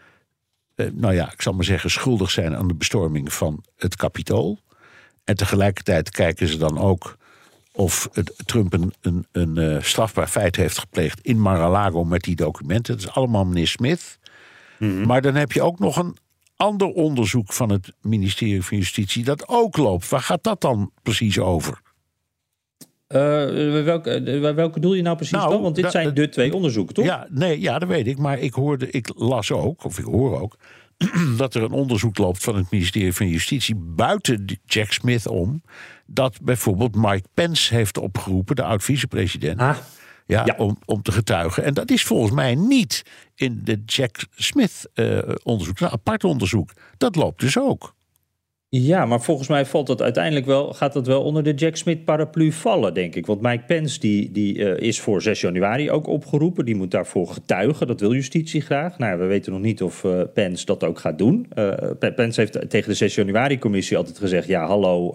uh, 0.76 0.88
nou 0.94 1.14
ja, 1.14 1.32
ik 1.32 1.42
zal 1.42 1.54
maar 1.54 1.64
zeggen, 1.64 1.90
schuldig 1.90 2.32
zijn 2.32 2.56
aan 2.56 2.68
de 2.68 2.76
bestorming 2.76 3.34
van 3.34 3.64
het 3.78 3.96
kapitool. 3.96 4.60
En 5.24 5.36
tegelijkertijd 5.36 6.10
kijken 6.10 6.48
ze 6.48 6.58
dan 6.58 6.78
ook 6.78 7.18
of 7.72 8.10
het, 8.14 8.34
Trump 8.46 8.74
een, 8.74 8.94
een, 9.02 9.26
een 9.32 9.84
strafbaar 9.84 10.28
feit 10.28 10.56
heeft 10.56 10.78
gepleegd 10.78 11.20
in 11.22 11.40
Mar-a-Lago 11.40 12.04
met 12.04 12.22
die 12.22 12.36
documenten. 12.36 12.98
Dat 12.98 13.04
is 13.04 13.12
allemaal 13.12 13.46
meneer 13.46 13.68
Smith. 13.68 14.19
Mhm. 14.80 15.06
Maar 15.06 15.22
dan 15.22 15.36
heb 15.36 15.52
je 15.52 15.62
ook 15.62 15.80
nog 15.80 15.98
een 15.98 16.18
ander 16.56 16.88
onderzoek 16.88 17.54
van 17.54 17.70
het 17.72 17.94
ministerie 18.02 18.64
van 18.64 18.78
Justitie 18.78 19.24
dat 19.24 19.48
ook 19.48 19.78
loopt. 19.78 20.10
Waar 20.10 20.22
gaat 20.22 20.44
dat 20.44 20.62
dan 20.62 20.92
precies 21.04 21.40
over? 21.40 21.82
Uh, 23.08 23.84
welke, 23.84 24.22
uh, 24.22 24.54
welke 24.54 24.80
doel 24.80 24.94
je 24.94 25.02
nou 25.02 25.16
precies 25.16 25.38
nou, 25.38 25.50
dan? 25.50 25.62
Want 25.62 25.76
dit 25.76 25.84
da, 25.84 25.90
zijn 25.90 26.14
de 26.14 26.30
twee 26.30 26.54
onderzoeken, 26.54 26.94
toch? 26.94 27.06
Ja, 27.06 27.28
nee, 27.30 27.62
ja, 27.62 27.80
dat 27.80 27.90
weet 27.90 28.08
ik. 28.08 28.18
Maar 28.18 28.40
ik 28.40 28.54
hoorde, 28.54 28.90
ik 28.92 29.12
las 29.16 29.52
ook, 29.52 29.84
of 29.84 30.00
ik 30.00 30.06
hoor 30.06 30.42
ook, 30.42 30.58
dat 31.38 31.54
er 31.54 31.64
een 31.64 31.72
onderzoek 31.72 32.18
loopt 32.18 32.44
van 32.44 32.56
het 32.56 32.72
ministerie 32.72 33.14
van 33.14 33.28
Justitie 33.28 33.76
buiten 33.76 34.60
Jack 34.66 34.92
Smith 34.92 35.28
om. 35.28 35.62
Dat 36.06 36.42
bijvoorbeeld 36.42 36.96
Mike 36.96 37.28
Pence 37.34 37.76
heeft 37.76 37.98
opgeroepen, 37.98 38.56
de 38.56 38.64
oud-vicepresident. 38.64 39.60
Ah 39.60 39.78
ja, 40.30 40.56
Om, 40.58 40.78
om 40.86 41.02
te 41.02 41.12
getuigen. 41.12 41.64
En 41.64 41.74
dat 41.74 41.92
is 41.92 42.04
volgens 42.04 42.32
mij 42.32 42.56
niet 42.56 43.04
in 43.36 43.62
de 43.64 43.82
Jack 43.86 44.16
Smith 44.36 44.90
uh, 44.96 45.20
onderzoek, 45.44 45.80
een 45.80 45.90
apart 45.90 46.24
onderzoek. 46.24 46.72
Dat 46.98 47.16
loopt 47.16 47.40
dus 47.40 47.60
ook. 47.60 47.94
Ja, 48.72 49.06
maar 49.06 49.22
volgens 49.22 49.48
mij 49.48 49.66
valt 49.66 49.88
dat 49.88 50.02
uiteindelijk 50.02 50.46
wel, 50.46 50.74
gaat 50.74 50.94
dat 50.94 51.08
wel 51.08 51.24
onder 51.24 51.44
de 51.44 51.54
Jack 51.54 51.76
Smith 51.76 52.06
paraplu 52.06 52.52
vallen, 52.52 52.94
denk 52.94 53.16
ik. 53.16 53.26
Want 53.26 53.42
Mike 53.42 53.64
Pence 53.64 54.00
die, 54.00 54.32
die, 54.32 54.58
uh, 54.58 54.78
is 54.78 55.00
voor 55.00 55.22
6 55.22 55.42
januari 55.42 55.92
ook 55.92 56.08
opgeroepen. 56.08 56.66
Die 56.66 56.76
moet 56.76 56.92
daarvoor 56.92 57.28
getuigen. 57.28 57.88
Dat 57.88 58.00
wil 58.00 58.14
justitie 58.14 58.62
graag. 58.62 58.98
Nou, 58.98 59.20
we 59.20 59.26
weten 59.26 59.52
nog 59.52 59.62
niet 59.62 59.82
of 59.82 60.04
uh, 60.04 60.22
Pence 60.34 60.66
dat 60.66 60.84
ook 60.84 61.00
gaat 61.00 61.18
doen. 61.18 61.48
Uh, 61.58 61.74
Pence 62.16 62.40
heeft 62.40 62.70
tegen 62.70 62.90
de 62.90 62.96
6 62.96 63.16
januari-commissie 63.16 63.98
altijd 63.98 64.18
gezegd: 64.18 64.48
ja, 64.48 64.66
hallo. 64.66 65.14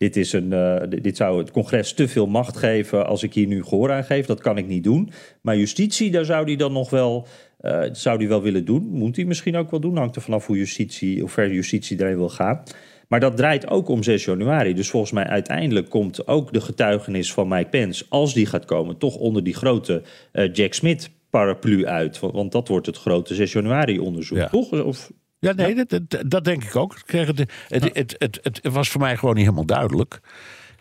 Dit, 0.00 0.16
is 0.16 0.32
een, 0.32 0.54
dit 1.02 1.16
zou 1.16 1.38
het 1.38 1.50
congres 1.50 1.92
te 1.92 2.08
veel 2.08 2.26
macht 2.26 2.56
geven 2.56 3.06
als 3.06 3.22
ik 3.22 3.34
hier 3.34 3.46
nu 3.46 3.64
gehoor 3.64 3.92
aan 3.92 4.04
geef. 4.04 4.26
Dat 4.26 4.40
kan 4.40 4.58
ik 4.58 4.66
niet 4.66 4.84
doen. 4.84 5.10
Maar 5.40 5.56
justitie, 5.56 6.10
daar 6.10 6.24
zou 6.24 6.46
die 6.46 6.56
dan 6.56 6.72
nog 6.72 6.90
wel 6.90 7.26
uh, 7.60 7.82
zou 7.92 8.18
hij 8.18 8.28
wel 8.28 8.42
willen 8.42 8.64
doen. 8.64 8.88
Moet 8.90 9.16
hij 9.16 9.24
misschien 9.24 9.56
ook 9.56 9.70
wel 9.70 9.80
doen. 9.80 9.96
Hangt 9.96 10.16
er 10.16 10.22
vanaf 10.22 10.46
hoe, 10.46 10.56
justitie, 10.56 11.20
hoe 11.20 11.28
ver 11.28 11.52
justitie 11.52 12.00
erin 12.00 12.16
wil 12.16 12.28
gaan. 12.28 12.62
Maar 13.08 13.20
dat 13.20 13.36
draait 13.36 13.68
ook 13.68 13.88
om 13.88 14.02
6 14.02 14.24
januari. 14.24 14.74
Dus 14.74 14.90
volgens 14.90 15.12
mij 15.12 15.24
uiteindelijk 15.24 15.88
komt 15.88 16.26
ook 16.26 16.52
de 16.52 16.60
getuigenis 16.60 17.32
van 17.32 17.48
Mike 17.48 17.68
Pence, 17.68 18.04
als 18.08 18.34
die 18.34 18.46
gaat 18.46 18.64
komen, 18.64 18.98
toch 18.98 19.16
onder 19.16 19.44
die 19.44 19.54
grote 19.54 20.02
uh, 20.32 20.52
Jack 20.52 20.72
Smith 20.72 21.10
paraplu 21.30 21.86
uit. 21.86 22.20
Want, 22.20 22.34
want, 22.34 22.52
dat 22.52 22.68
wordt 22.68 22.86
het 22.86 22.96
grote 22.96 23.34
6 23.34 23.52
januari 23.52 23.98
onderzoek, 23.98 24.38
ja. 24.38 24.48
toch? 24.48 24.84
Of, 24.84 25.10
ja, 25.40 25.52
nee, 25.52 25.76
ja? 25.76 25.84
Dat, 25.84 26.10
dat, 26.10 26.30
dat, 26.30 26.44
denk 26.44 26.64
ik 26.64 26.76
ook. 26.76 26.96
Het, 27.06 27.38
het, 27.68 27.90
het, 27.92 28.14
het, 28.18 28.38
het, 28.42 28.60
was 28.62 28.88
voor 28.88 29.00
mij 29.00 29.16
gewoon 29.16 29.34
niet 29.34 29.44
helemaal 29.44 29.66
duidelijk. 29.66 30.20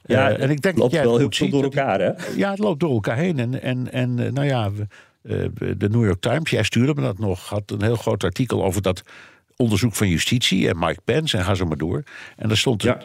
Ja, 0.05 0.29
uh, 0.29 0.43
en 0.43 0.49
ik 0.49 0.61
denk 0.61 0.63
het 0.63 0.77
loopt 0.77 0.91
dat 0.91 0.91
jij 0.91 1.03
wel 1.03 1.17
heel 1.17 1.31
veel 1.31 1.49
door 1.49 1.63
elkaar, 1.63 1.99
hè? 1.99 2.11
Ja, 2.35 2.49
het 2.49 2.59
loopt 2.59 2.79
door 2.79 2.91
elkaar 2.93 3.17
heen. 3.17 3.39
En, 3.39 3.61
en, 3.61 3.91
en 3.91 4.15
nou 4.15 4.45
ja, 4.45 4.71
we, 4.71 4.87
uh, 5.21 5.75
de 5.77 5.89
New 5.89 6.05
York 6.05 6.21
Times, 6.21 6.49
jij 6.49 6.63
stuurde 6.63 6.93
me 6.93 7.01
dat 7.01 7.19
nog, 7.19 7.49
had 7.49 7.71
een 7.71 7.83
heel 7.83 7.95
groot 7.95 8.23
artikel 8.23 8.63
over 8.63 8.81
dat 8.81 9.01
onderzoek 9.55 9.95
van 9.95 10.07
justitie 10.07 10.69
en 10.69 10.79
Mike 10.79 11.01
Pence 11.03 11.37
en 11.37 11.43
ga 11.43 11.53
zo 11.55 11.65
maar 11.65 11.77
door. 11.77 12.03
En 12.35 12.47
daar 12.47 12.57
stond, 12.57 12.83
ja. 12.83 12.97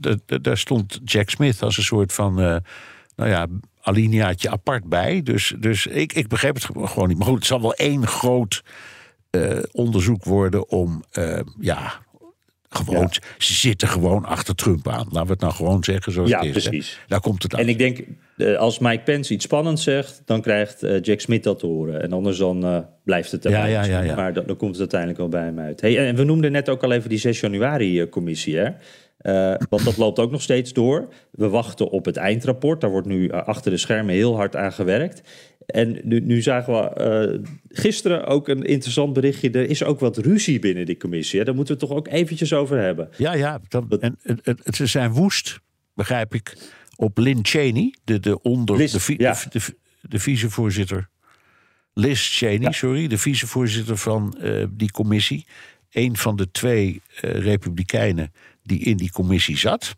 daar, 0.00 0.40
daar, 0.42 0.58
stond 0.58 1.00
Jack 1.04 1.30
Smith 1.30 1.62
als 1.62 1.76
een 1.76 1.82
soort 1.82 2.12
van, 2.12 2.40
uh, 2.40 2.56
nou 3.16 3.30
ja, 3.30 3.46
alineaatje 3.80 4.50
apart 4.50 4.84
bij. 4.84 5.22
Dus, 5.22 5.54
dus 5.58 5.86
ik, 5.86 6.12
ik 6.12 6.28
begreep 6.28 6.54
het 6.54 6.64
gewoon 6.64 7.08
niet. 7.08 7.18
Maar 7.18 7.26
goed, 7.26 7.36
het 7.36 7.46
zal 7.46 7.60
wel 7.60 7.74
één 7.74 8.06
groot 8.06 8.62
uh, 9.30 9.62
onderzoek 9.72 10.24
worden 10.24 10.68
om, 10.68 11.04
uh, 11.18 11.40
ja, 11.60 11.92
gewoon, 12.68 13.08
ja. 13.10 13.22
ze 13.38 13.54
zitten 13.54 13.88
gewoon 13.88 14.24
achter 14.24 14.54
Trump 14.54 14.88
aan. 14.88 15.06
Laten 15.10 15.26
we 15.26 15.32
het 15.32 15.40
nou 15.40 15.52
gewoon 15.52 15.84
zeggen 15.84 16.12
zoals 16.12 16.30
ja, 16.30 16.38
het 16.38 16.56
is. 16.56 16.68
precies. 16.68 17.00
Daar 17.06 17.20
komt 17.20 17.42
het 17.42 17.54
aan. 17.54 17.60
En 17.60 17.68
ik 17.68 17.78
denk, 17.78 18.04
als 18.58 18.78
Mike 18.78 19.02
Pence 19.02 19.32
iets 19.32 19.44
spannends 19.44 19.82
zegt, 19.82 20.22
dan 20.24 20.40
krijgt 20.40 20.86
Jack 21.00 21.20
Smith 21.20 21.42
dat 21.44 21.58
te 21.58 21.66
horen. 21.66 22.02
En 22.02 22.12
anders 22.12 22.38
dan 22.38 22.64
uh, 22.64 22.78
blijft 23.04 23.32
het 23.32 23.44
erbij. 23.44 23.70
Ja, 23.70 23.84
ja, 23.84 24.00
ja, 24.00 24.14
Maar 24.14 24.32
dan, 24.32 24.46
dan, 24.46 24.56
komt 24.56 24.70
het 24.70 24.80
uiteindelijk 24.80 25.18
wel 25.20 25.28
bij 25.28 25.44
hem 25.44 25.58
uit. 25.58 25.80
Hey, 25.80 26.06
en 26.06 26.16
we 26.16 26.24
noemden 26.24 26.52
net 26.52 26.68
ook 26.68 26.82
al 26.82 26.92
even 26.92 27.08
die 27.08 27.18
6 27.18 27.40
januari-commissie. 27.40 28.56
Hè? 28.56 28.70
Uh, 29.22 29.54
want 29.68 29.84
dat 29.84 29.96
loopt 29.96 30.18
ook 30.18 30.30
nog 30.30 30.42
steeds 30.42 30.72
door. 30.72 31.08
We 31.30 31.48
wachten 31.48 31.90
op 31.90 32.04
het 32.04 32.16
eindrapport. 32.16 32.80
Daar 32.80 32.90
wordt 32.90 33.06
nu 33.06 33.30
achter 33.30 33.70
de 33.70 33.76
schermen 33.76 34.14
heel 34.14 34.36
hard 34.36 34.56
aan 34.56 34.72
gewerkt. 34.72 35.22
En 35.66 36.00
nu, 36.02 36.20
nu 36.20 36.42
zagen 36.42 36.72
we 36.72 37.40
uh, 37.42 37.50
gisteren 37.68 38.26
ook 38.26 38.48
een 38.48 38.62
interessant 38.62 39.12
berichtje. 39.12 39.50
Er 39.50 39.70
is 39.70 39.84
ook 39.84 40.00
wat 40.00 40.16
ruzie 40.16 40.58
binnen 40.58 40.86
die 40.86 40.96
commissie. 40.96 41.38
Hè? 41.38 41.44
Daar 41.44 41.54
moeten 41.54 41.74
we 41.74 41.80
het 41.80 41.90
toch 41.90 41.98
ook 41.98 42.08
eventjes 42.08 42.52
over 42.52 42.78
hebben. 42.78 43.08
Ja, 43.16 43.34
ja. 43.34 43.60
En, 44.00 44.18
ze 44.74 44.86
zijn 44.86 45.12
woest, 45.12 45.60
begrijp 45.94 46.34
ik, 46.34 46.56
op 46.96 47.18
Lynn 47.18 47.40
Cheney, 47.42 47.94
de, 48.04 48.20
de, 48.20 48.42
onder, 48.42 48.76
Liz, 48.76 49.06
de, 49.06 49.14
ja. 49.16 49.32
de, 49.32 49.58
de, 49.58 49.76
de, 50.00 50.18
vicevoorzitter. 50.18 51.08
Liz 51.94 52.36
Cheney, 52.36 52.60
ja. 52.60 52.72
sorry, 52.72 53.08
de 53.08 53.18
vicevoorzitter 53.18 53.96
van 53.96 54.38
uh, 54.42 54.64
die 54.70 54.90
commissie. 54.90 55.46
Een 55.90 56.16
van 56.16 56.36
de 56.36 56.50
twee 56.50 57.00
republikeinen 57.20 58.32
die 58.68 58.80
in 58.80 58.96
die 58.96 59.12
commissie 59.12 59.58
zat, 59.58 59.96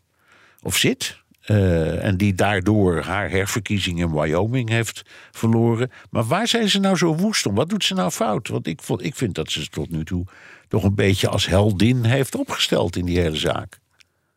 of 0.61 0.77
zit. 0.77 1.19
Uh, 1.47 2.05
en 2.05 2.17
die 2.17 2.33
daardoor 2.33 3.01
haar 3.01 3.29
herverkiezing 3.29 3.99
in 3.99 4.13
Wyoming 4.13 4.69
heeft 4.69 5.01
verloren. 5.31 5.91
Maar 6.09 6.23
waar 6.23 6.47
zijn 6.47 6.69
ze 6.69 6.79
nou 6.79 6.97
zo 6.97 7.15
woest 7.15 7.45
om? 7.45 7.55
Wat 7.55 7.69
doet 7.69 7.83
ze 7.83 7.93
nou 7.93 8.11
fout? 8.11 8.47
Want 8.47 8.67
ik, 8.67 8.81
vond, 8.81 9.03
ik 9.03 9.15
vind 9.15 9.35
dat 9.35 9.51
ze 9.51 9.67
tot 9.67 9.89
nu 9.89 10.05
toe 10.05 10.25
toch 10.67 10.83
een 10.83 10.95
beetje 10.95 11.27
als 11.27 11.47
heldin 11.47 12.03
heeft 12.03 12.35
opgesteld 12.35 12.95
in 12.95 13.05
die 13.05 13.19
hele 13.19 13.35
zaak. 13.35 13.79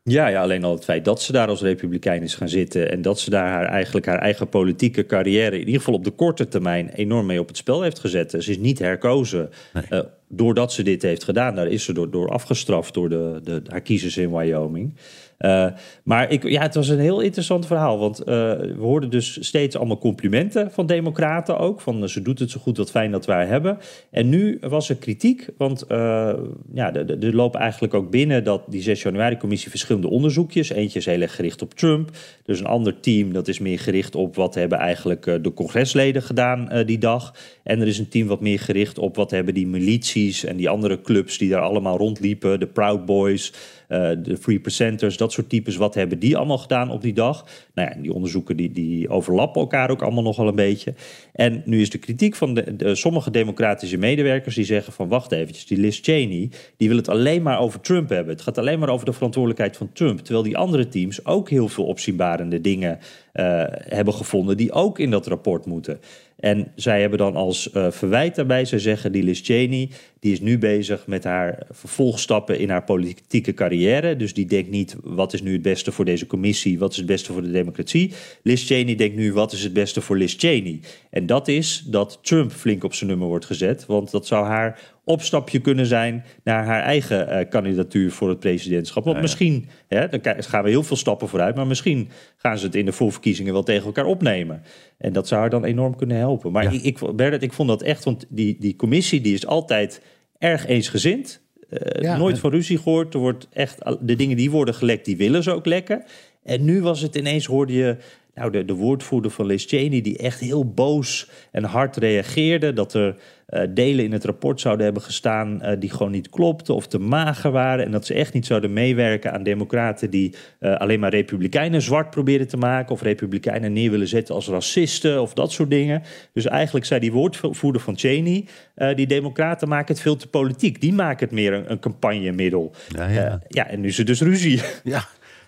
Ja, 0.02 0.26
ja, 0.26 0.42
alleen 0.42 0.64
al 0.64 0.74
het 0.74 0.84
feit 0.84 1.04
dat 1.04 1.22
ze 1.22 1.32
daar 1.32 1.48
als 1.48 1.60
republikein 1.60 2.22
is 2.22 2.34
gaan 2.34 2.48
zitten 2.48 2.90
en 2.90 3.02
dat 3.02 3.20
ze 3.20 3.30
daar 3.30 3.48
haar, 3.48 3.64
eigenlijk 3.64 4.06
haar 4.06 4.18
eigen 4.18 4.48
politieke 4.48 5.06
carrière, 5.06 5.54
in 5.54 5.66
ieder 5.66 5.74
geval 5.74 5.94
op 5.94 6.04
de 6.04 6.10
korte 6.10 6.48
termijn, 6.48 6.88
enorm 6.88 7.26
mee 7.26 7.40
op 7.40 7.48
het 7.48 7.56
spel 7.56 7.82
heeft 7.82 7.98
gezet. 7.98 8.30
Ze 8.30 8.50
is 8.50 8.58
niet 8.58 8.78
herkozen 8.78 9.50
nee. 9.72 9.84
uh, 9.90 10.00
doordat 10.36 10.72
ze 10.72 10.82
dit 10.82 11.02
heeft 11.02 11.24
gedaan. 11.24 11.54
Daar 11.54 11.66
is 11.66 11.84
ze 11.84 11.92
door, 11.92 12.10
door 12.10 12.28
afgestraft 12.28 12.94
door 12.94 13.08
de, 13.08 13.40
de, 13.42 13.62
haar 13.66 13.80
kiezers 13.80 14.16
in 14.16 14.36
Wyoming. 14.36 14.92
Uh, 15.38 15.66
maar 16.04 16.30
ik, 16.30 16.48
ja, 16.48 16.62
het 16.62 16.74
was 16.74 16.88
een 16.88 16.98
heel 16.98 17.20
interessant 17.20 17.66
verhaal. 17.66 17.98
Want 17.98 18.20
uh, 18.20 18.26
we 18.26 18.76
hoorden 18.78 19.10
dus 19.10 19.46
steeds 19.46 19.76
allemaal 19.76 19.98
complimenten 19.98 20.70
van 20.70 20.86
democraten 20.86 21.58
ook. 21.58 21.80
Van 21.80 22.08
ze 22.08 22.22
doet 22.22 22.38
het 22.38 22.50
zo 22.50 22.60
goed, 22.60 22.76
wat 22.76 22.90
fijn 22.90 23.10
dat 23.10 23.26
wij 23.26 23.46
hebben. 23.46 23.78
En 24.10 24.28
nu 24.28 24.58
was 24.60 24.88
er 24.88 24.96
kritiek. 24.96 25.48
Want 25.56 25.84
uh, 25.88 26.32
ja, 26.74 26.94
er 26.94 27.34
lopen 27.34 27.60
eigenlijk 27.60 27.94
ook 27.94 28.10
binnen 28.10 28.44
dat 28.44 28.62
die 28.68 28.82
6 28.82 29.02
januari 29.02 29.36
commissie 29.36 29.70
verschillende 29.70 30.08
onderzoekjes. 30.08 30.70
Eentje 30.70 30.98
is 30.98 31.06
heel 31.06 31.20
erg 31.20 31.34
gericht 31.34 31.62
op 31.62 31.74
Trump. 31.74 32.10
Dus 32.44 32.60
een 32.60 32.66
ander 32.66 33.00
team 33.00 33.32
dat 33.32 33.48
is 33.48 33.58
meer 33.58 33.78
gericht 33.78 34.14
op 34.14 34.36
wat 34.36 34.54
hebben 34.54 34.78
eigenlijk 34.78 35.24
de 35.24 35.52
congresleden 35.54 36.22
gedaan 36.22 36.68
die 36.86 36.98
dag. 36.98 37.34
En 37.64 37.80
er 37.80 37.86
is 37.86 37.98
een 37.98 38.08
team 38.08 38.26
wat 38.26 38.40
meer 38.40 38.60
gericht 38.60 38.98
op 38.98 39.16
wat 39.16 39.30
hebben 39.30 39.54
die 39.54 39.66
milities 39.66 40.44
en 40.44 40.56
die 40.56 40.68
andere 40.68 41.00
clubs 41.00 41.38
die 41.38 41.48
daar 41.48 41.62
allemaal 41.62 41.96
rondliepen. 41.96 42.60
De 42.60 42.66
Proud 42.66 43.04
Boys. 43.04 43.52
Uh, 43.88 44.10
de 44.22 44.36
Free 44.36 44.60
Percenters, 44.60 45.16
dat 45.16 45.32
soort 45.32 45.48
types, 45.48 45.76
wat 45.76 45.94
hebben 45.94 46.18
die 46.18 46.36
allemaal 46.36 46.58
gedaan 46.58 46.90
op 46.90 47.02
die 47.02 47.12
dag? 47.12 47.46
Nou 47.74 47.88
ja, 47.88 48.02
die 48.02 48.12
onderzoeken 48.12 48.56
die, 48.56 48.72
die 48.72 49.08
overlappen 49.08 49.60
elkaar 49.60 49.90
ook 49.90 50.02
allemaal 50.02 50.22
nogal 50.22 50.48
een 50.48 50.54
beetje. 50.54 50.94
En 51.32 51.62
nu 51.64 51.80
is 51.80 51.90
de 51.90 51.98
kritiek 51.98 52.34
van 52.34 52.54
de, 52.54 52.94
sommige 52.94 53.30
democratische 53.30 53.96
medewerkers 53.96 54.54
die 54.54 54.64
zeggen 54.64 54.92
van 54.92 55.08
wacht 55.08 55.32
eventjes, 55.32 55.66
die 55.66 55.78
Liz 55.78 56.00
Cheney, 56.02 56.50
die 56.76 56.88
wil 56.88 56.96
het 56.96 57.08
alleen 57.08 57.42
maar 57.42 57.58
over 57.58 57.80
Trump 57.80 58.08
hebben. 58.08 58.34
Het 58.34 58.42
gaat 58.42 58.58
alleen 58.58 58.78
maar 58.78 58.88
over 58.88 59.06
de 59.06 59.12
verantwoordelijkheid 59.12 59.76
van 59.76 59.92
Trump. 59.92 60.18
Terwijl 60.18 60.44
die 60.44 60.56
andere 60.56 60.88
teams 60.88 61.24
ook 61.24 61.50
heel 61.50 61.68
veel 61.68 61.84
opzienbarende 61.84 62.60
dingen 62.60 62.98
uh, 63.34 63.64
hebben 63.68 64.14
gevonden 64.14 64.56
die 64.56 64.72
ook 64.72 64.98
in 64.98 65.10
dat 65.10 65.26
rapport 65.26 65.66
moeten. 65.66 66.00
En 66.36 66.72
zij 66.74 67.00
hebben 67.00 67.18
dan 67.18 67.36
als 67.36 67.70
uh, 67.74 67.90
verwijt 67.90 68.34
daarbij, 68.34 68.64
zij 68.64 68.78
zeggen 68.78 69.12
die 69.12 69.22
Liz 69.22 69.40
Cheney, 69.42 69.90
die 70.20 70.32
is 70.32 70.40
nu 70.40 70.58
bezig 70.58 71.06
met 71.06 71.24
haar 71.24 71.66
vervolgstappen 71.70 72.58
in 72.58 72.70
haar 72.70 72.84
politieke 72.84 73.54
carrière. 73.54 74.16
Dus 74.16 74.34
die 74.34 74.46
denkt 74.46 74.70
niet 74.70 74.96
wat 75.02 75.32
is 75.32 75.42
nu 75.42 75.52
het 75.52 75.62
beste 75.62 75.92
voor 75.92 76.04
deze 76.04 76.26
commissie, 76.26 76.78
wat 76.78 76.90
is 76.90 76.96
het 76.96 77.06
beste 77.06 77.32
voor 77.32 77.42
de 77.42 77.50
democratie. 77.50 78.12
Liz 78.42 78.66
Cheney 78.66 78.94
denkt 78.94 79.16
nu 79.16 79.32
wat 79.32 79.52
is 79.52 79.62
het 79.62 79.72
beste 79.72 80.00
voor 80.00 80.16
Liz 80.16 80.34
Cheney. 80.38 80.80
En 81.10 81.26
dat 81.26 81.48
is 81.48 81.84
dat 81.86 82.18
Trump 82.22 82.52
flink 82.52 82.84
op 82.84 82.94
zijn 82.94 83.10
nummer 83.10 83.28
wordt 83.28 83.46
gezet, 83.46 83.86
want 83.86 84.10
dat 84.10 84.26
zou 84.26 84.46
haar 84.46 84.93
opstapje 85.04 85.60
kunnen 85.60 85.86
zijn 85.86 86.24
naar 86.44 86.64
haar 86.64 86.82
eigen 86.82 87.28
uh, 87.28 87.48
kandidatuur 87.48 88.10
voor 88.10 88.28
het 88.28 88.38
presidentschap. 88.38 89.04
Want 89.04 89.16
ja. 89.16 89.22
misschien, 89.22 89.68
hè, 89.88 90.08
dan 90.08 90.20
gaan 90.38 90.64
we 90.64 90.70
heel 90.70 90.82
veel 90.82 90.96
stappen 90.96 91.28
vooruit, 91.28 91.56
maar 91.56 91.66
misschien 91.66 92.08
gaan 92.36 92.58
ze 92.58 92.66
het 92.66 92.74
in 92.74 92.84
de 92.84 92.92
voorverkiezingen 92.92 93.52
wel 93.52 93.62
tegen 93.62 93.86
elkaar 93.86 94.06
opnemen. 94.06 94.62
En 94.98 95.12
dat 95.12 95.28
zou 95.28 95.40
haar 95.40 95.50
dan 95.50 95.64
enorm 95.64 95.96
kunnen 95.96 96.16
helpen. 96.16 96.52
Maar 96.52 96.62
ja. 96.62 96.70
ik, 96.70 96.82
ik, 96.82 97.16
Bernard, 97.16 97.42
ik 97.42 97.52
vond 97.52 97.68
dat 97.68 97.82
echt, 97.82 98.04
want 98.04 98.26
die, 98.28 98.56
die 98.60 98.76
commissie 98.76 99.20
die 99.20 99.34
is 99.34 99.46
altijd 99.46 100.02
erg 100.38 100.66
eensgezind. 100.66 101.42
Uh, 101.70 102.02
ja, 102.02 102.16
nooit 102.16 102.38
van 102.38 102.50
ruzie 102.50 102.78
gehoord. 102.78 103.14
Er 103.14 103.20
wordt 103.20 103.48
echt, 103.52 103.78
de 104.00 104.16
dingen 104.16 104.36
die 104.36 104.50
worden 104.50 104.74
gelekt, 104.74 105.04
die 105.04 105.16
willen 105.16 105.42
ze 105.42 105.50
ook 105.50 105.66
lekken. 105.66 106.04
En 106.42 106.64
nu 106.64 106.82
was 106.82 107.00
het 107.00 107.14
ineens, 107.14 107.46
hoorde 107.46 107.72
je 107.72 107.96
nou, 108.34 108.50
de, 108.50 108.64
de 108.64 108.74
woordvoerder 108.74 109.30
van 109.30 109.46
Liz 109.46 109.66
Cheney, 109.66 110.00
die 110.00 110.18
echt 110.18 110.40
heel 110.40 110.72
boos 110.72 111.30
en 111.50 111.64
hard 111.64 111.96
reageerde. 111.96 112.72
Dat 112.72 112.94
er 112.94 113.16
uh, 113.48 113.62
delen 113.70 114.04
in 114.04 114.12
het 114.12 114.24
rapport 114.24 114.60
zouden 114.60 114.84
hebben 114.84 115.02
gestaan 115.02 115.60
uh, 115.62 115.72
die 115.78 115.90
gewoon 115.90 116.12
niet 116.12 116.30
klopten 116.30 116.74
of 116.74 116.86
te 116.86 116.98
mager 116.98 117.50
waren. 117.50 117.84
En 117.84 117.90
dat 117.90 118.06
ze 118.06 118.14
echt 118.14 118.32
niet 118.32 118.46
zouden 118.46 118.72
meewerken 118.72 119.32
aan 119.32 119.42
democraten 119.42 120.10
die 120.10 120.34
uh, 120.60 120.76
alleen 120.76 121.00
maar 121.00 121.10
republikeinen 121.10 121.82
zwart 121.82 122.10
proberen 122.10 122.48
te 122.48 122.56
maken. 122.56 122.92
Of 122.92 123.02
republikeinen 123.02 123.72
neer 123.72 123.90
willen 123.90 124.08
zetten 124.08 124.34
als 124.34 124.48
racisten 124.48 125.22
of 125.22 125.34
dat 125.34 125.52
soort 125.52 125.70
dingen. 125.70 126.02
Dus 126.32 126.46
eigenlijk 126.46 126.86
zei 126.86 127.00
die 127.00 127.12
woordvoerder 127.12 127.80
van 127.80 127.98
Cheney, 127.98 128.46
die 128.94 129.06
democraten 129.06 129.68
maken 129.68 129.94
het 129.94 130.02
veel 130.02 130.16
te 130.16 130.28
politiek. 130.28 130.80
Die 130.80 130.92
maken 130.92 131.26
het 131.26 131.34
meer 131.34 131.52
een, 131.52 131.70
een 131.70 131.78
campagnemiddel. 131.78 132.74
Ja, 132.88 133.08
ja. 133.08 133.40
ja, 133.48 133.68
en 133.68 133.80
nu 133.80 133.88
is 133.88 133.98
er 133.98 134.04
dus 134.04 134.20
ruzie. 134.20 134.60
Ja, 134.84 135.04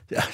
ja. 0.06 0.24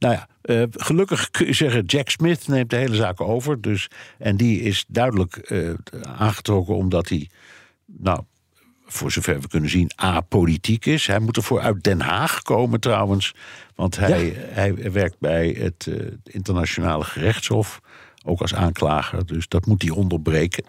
Nou 0.00 0.14
ja, 0.14 0.28
uh, 0.42 0.66
gelukkig 0.70 1.30
kun 1.30 1.46
je 1.46 1.52
zeggen, 1.52 1.84
Jack 1.84 2.08
Smith 2.08 2.48
neemt 2.48 2.70
de 2.70 2.76
hele 2.76 2.94
zaak 2.94 3.20
over. 3.20 3.60
Dus, 3.60 3.88
en 4.18 4.36
die 4.36 4.60
is 4.60 4.84
duidelijk 4.88 5.50
uh, 5.50 5.74
aangetrokken 6.02 6.74
omdat 6.74 7.08
hij, 7.08 7.30
nou, 7.86 8.20
voor 8.86 9.12
zover 9.12 9.40
we 9.40 9.48
kunnen 9.48 9.70
zien, 9.70 9.90
apolitiek 9.94 10.86
is. 10.86 11.06
Hij 11.06 11.18
moet 11.18 11.36
ervoor 11.36 11.60
uit 11.60 11.82
Den 11.82 12.00
Haag 12.00 12.42
komen 12.42 12.80
trouwens. 12.80 13.34
Want 13.74 13.96
hij, 13.96 14.24
ja. 14.24 14.32
hij 14.34 14.92
werkt 14.92 15.18
bij 15.18 15.48
het 15.58 15.86
uh, 15.88 16.06
internationale 16.24 17.04
gerechtshof, 17.04 17.80
ook 18.24 18.40
als 18.40 18.54
aanklager. 18.54 19.26
Dus 19.26 19.48
dat 19.48 19.66
moet 19.66 19.82
hij 19.82 19.90
onderbreken. 19.90 20.64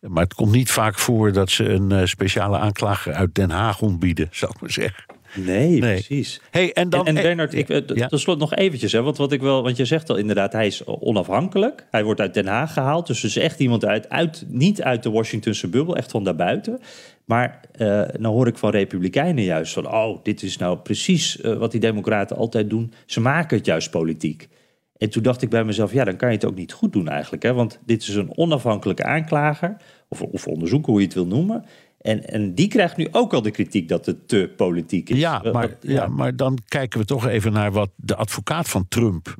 Maar 0.00 0.22
het 0.22 0.34
komt 0.34 0.52
niet 0.52 0.70
vaak 0.70 0.98
voor 0.98 1.32
dat 1.32 1.50
ze 1.50 1.64
een 1.68 2.08
speciale 2.08 2.58
aanklager 2.58 3.12
uit 3.12 3.34
Den 3.34 3.50
Haag 3.50 3.80
ontbieden, 3.80 4.28
zou 4.30 4.52
ik 4.54 4.60
maar 4.60 4.70
zeggen. 4.70 5.15
Nee, 5.36 5.78
nee, 5.78 5.92
precies. 5.92 6.40
Hey, 6.50 6.72
en 6.72 6.88
dan, 6.88 7.06
en, 7.06 7.16
en 7.16 7.22
Bernard, 7.22 7.54
ik, 7.54 7.68
ja. 7.94 8.06
tot 8.06 8.20
slot 8.20 8.38
nog 8.38 8.54
eventjes, 8.54 8.92
hè, 8.92 9.02
want 9.02 9.16
wat 9.16 9.32
ik 9.32 9.40
wel, 9.40 9.62
want 9.62 9.76
je 9.76 9.84
zegt 9.84 10.10
al 10.10 10.16
inderdaad, 10.16 10.52
hij 10.52 10.66
is 10.66 10.84
onafhankelijk. 10.84 11.86
Hij 11.90 12.04
wordt 12.04 12.20
uit 12.20 12.34
Den 12.34 12.46
Haag 12.46 12.72
gehaald, 12.72 13.06
dus 13.06 13.24
is 13.24 13.36
echt 13.36 13.60
iemand 13.60 13.84
uit, 13.84 14.08
uit 14.08 14.44
niet 14.48 14.82
uit 14.82 15.02
de 15.02 15.10
Washingtonse 15.10 15.68
bubbel, 15.68 15.96
echt 15.96 16.10
van 16.10 16.24
daarbuiten. 16.24 16.80
Maar 17.24 17.60
uh, 17.76 18.02
nou 18.18 18.34
hoor 18.34 18.46
ik 18.46 18.58
van 18.58 18.70
republikeinen 18.70 19.44
juist 19.44 19.72
van, 19.72 19.92
oh, 19.92 20.18
dit 20.22 20.42
is 20.42 20.56
nou 20.56 20.78
precies 20.78 21.36
uh, 21.36 21.56
wat 21.56 21.70
die 21.70 21.80
democraten 21.80 22.36
altijd 22.36 22.70
doen. 22.70 22.92
Ze 23.06 23.20
maken 23.20 23.56
het 23.56 23.66
juist 23.66 23.90
politiek. 23.90 24.48
En 24.96 25.10
toen 25.10 25.22
dacht 25.22 25.42
ik 25.42 25.50
bij 25.50 25.64
mezelf, 25.64 25.92
ja, 25.92 26.04
dan 26.04 26.16
kan 26.16 26.28
je 26.28 26.34
het 26.34 26.44
ook 26.44 26.54
niet 26.54 26.72
goed 26.72 26.92
doen 26.92 27.08
eigenlijk. 27.08 27.42
Hè? 27.42 27.52
Want 27.52 27.78
dit 27.86 28.02
is 28.02 28.14
een 28.14 28.36
onafhankelijke 28.36 29.04
aanklager, 29.04 29.76
of, 30.08 30.22
of 30.22 30.46
onderzoeker, 30.46 30.90
hoe 30.90 31.00
je 31.00 31.06
het 31.06 31.14
wil 31.14 31.26
noemen. 31.26 31.64
En, 32.06 32.28
en 32.28 32.54
die 32.54 32.68
krijgt 32.68 32.96
nu 32.96 33.08
ook 33.10 33.32
al 33.32 33.42
de 33.42 33.50
kritiek 33.50 33.88
dat 33.88 34.06
het 34.06 34.28
te 34.28 34.52
politiek 34.56 35.10
is. 35.10 35.18
Ja, 35.18 35.42
maar, 35.52 35.76
ja. 35.80 36.06
maar 36.06 36.36
dan 36.36 36.58
kijken 36.68 37.00
we 37.00 37.04
toch 37.04 37.26
even 37.26 37.52
naar 37.52 37.72
wat 37.72 37.90
de 37.96 38.16
advocaat 38.16 38.68
van 38.68 38.88
Trump 38.88 39.34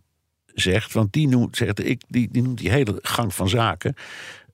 zegt. 0.55 0.93
Want 0.93 1.13
die 1.13 1.29
noemt, 1.29 1.57
zegt, 1.57 1.89
ik, 1.89 2.03
die, 2.09 2.29
die 2.31 2.43
noemt 2.43 2.59
die 2.59 2.71
hele 2.71 2.99
gang 3.03 3.35
van 3.35 3.49
zaken, 3.49 3.95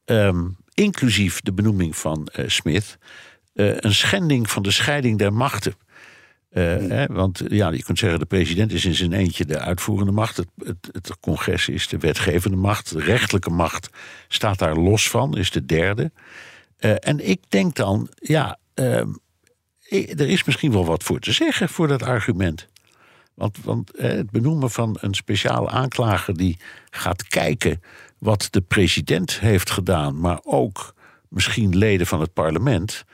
ehm, 0.05 0.49
inclusief 0.75 1.41
de 1.41 1.53
benoeming 1.53 1.97
van 1.97 2.29
uh, 2.39 2.49
Smith, 2.49 2.99
uh, 3.55 3.77
een 3.77 3.95
schending 3.95 4.51
van 4.51 4.63
de 4.63 4.71
scheiding 4.71 5.19
der 5.19 5.33
machten. 5.33 5.75
Uh, 6.51 6.63
hè, 6.77 7.07
want 7.07 7.43
ja, 7.49 7.71
je 7.71 7.83
kunt 7.83 7.99
zeggen, 7.99 8.19
de 8.19 8.25
president 8.25 8.73
is 8.73 8.85
in 8.85 8.95
zijn 8.95 9.13
eentje 9.13 9.45
de 9.45 9.59
uitvoerende 9.59 10.13
macht. 10.13 10.37
Het, 10.37 10.49
het, 10.57 10.89
het, 10.93 11.21
congres 11.21 11.69
is 11.69 11.89
de 11.89 11.99
wetgevende 11.99 12.57
macht. 12.57 12.93
De 12.93 13.01
rechtelijke 13.01 13.51
macht 13.51 13.91
staat 14.29 14.59
daar 14.59 14.77
los 14.77 15.11
van, 15.11 15.37
is 15.37 15.51
de 15.51 15.67
derde. 15.67 16.13
Uh, 16.85 16.95
en 16.99 17.29
ik 17.29 17.41
denk 17.49 17.75
dan, 17.75 18.09
ja, 18.15 18.59
uh, 18.75 19.05
er 19.91 20.29
is 20.29 20.45
misschien 20.45 20.73
wel 20.73 20.85
wat 20.85 21.03
voor 21.03 21.19
te 21.19 21.33
zeggen 21.33 21.69
voor 21.69 21.89
dat 21.89 22.03
argument. 22.03 22.69
Want, 23.35 23.59
want 23.63 23.91
het 23.97 24.31
benoemen 24.31 24.71
van 24.71 24.97
een 25.01 25.15
speciale 25.15 25.69
aanklager 25.69 26.37
die 26.37 26.59
gaat 26.91 27.29
kijken 27.29 27.83
wat 28.19 28.49
de 28.51 28.61
president 28.61 29.41
heeft 29.41 29.71
gedaan, 29.71 30.21
maar 30.21 30.41
ook 30.43 30.95
misschien 31.29 31.77
leden 31.77 32.07
van 32.07 32.21
het 32.21 32.33
parlement. 32.33 33.05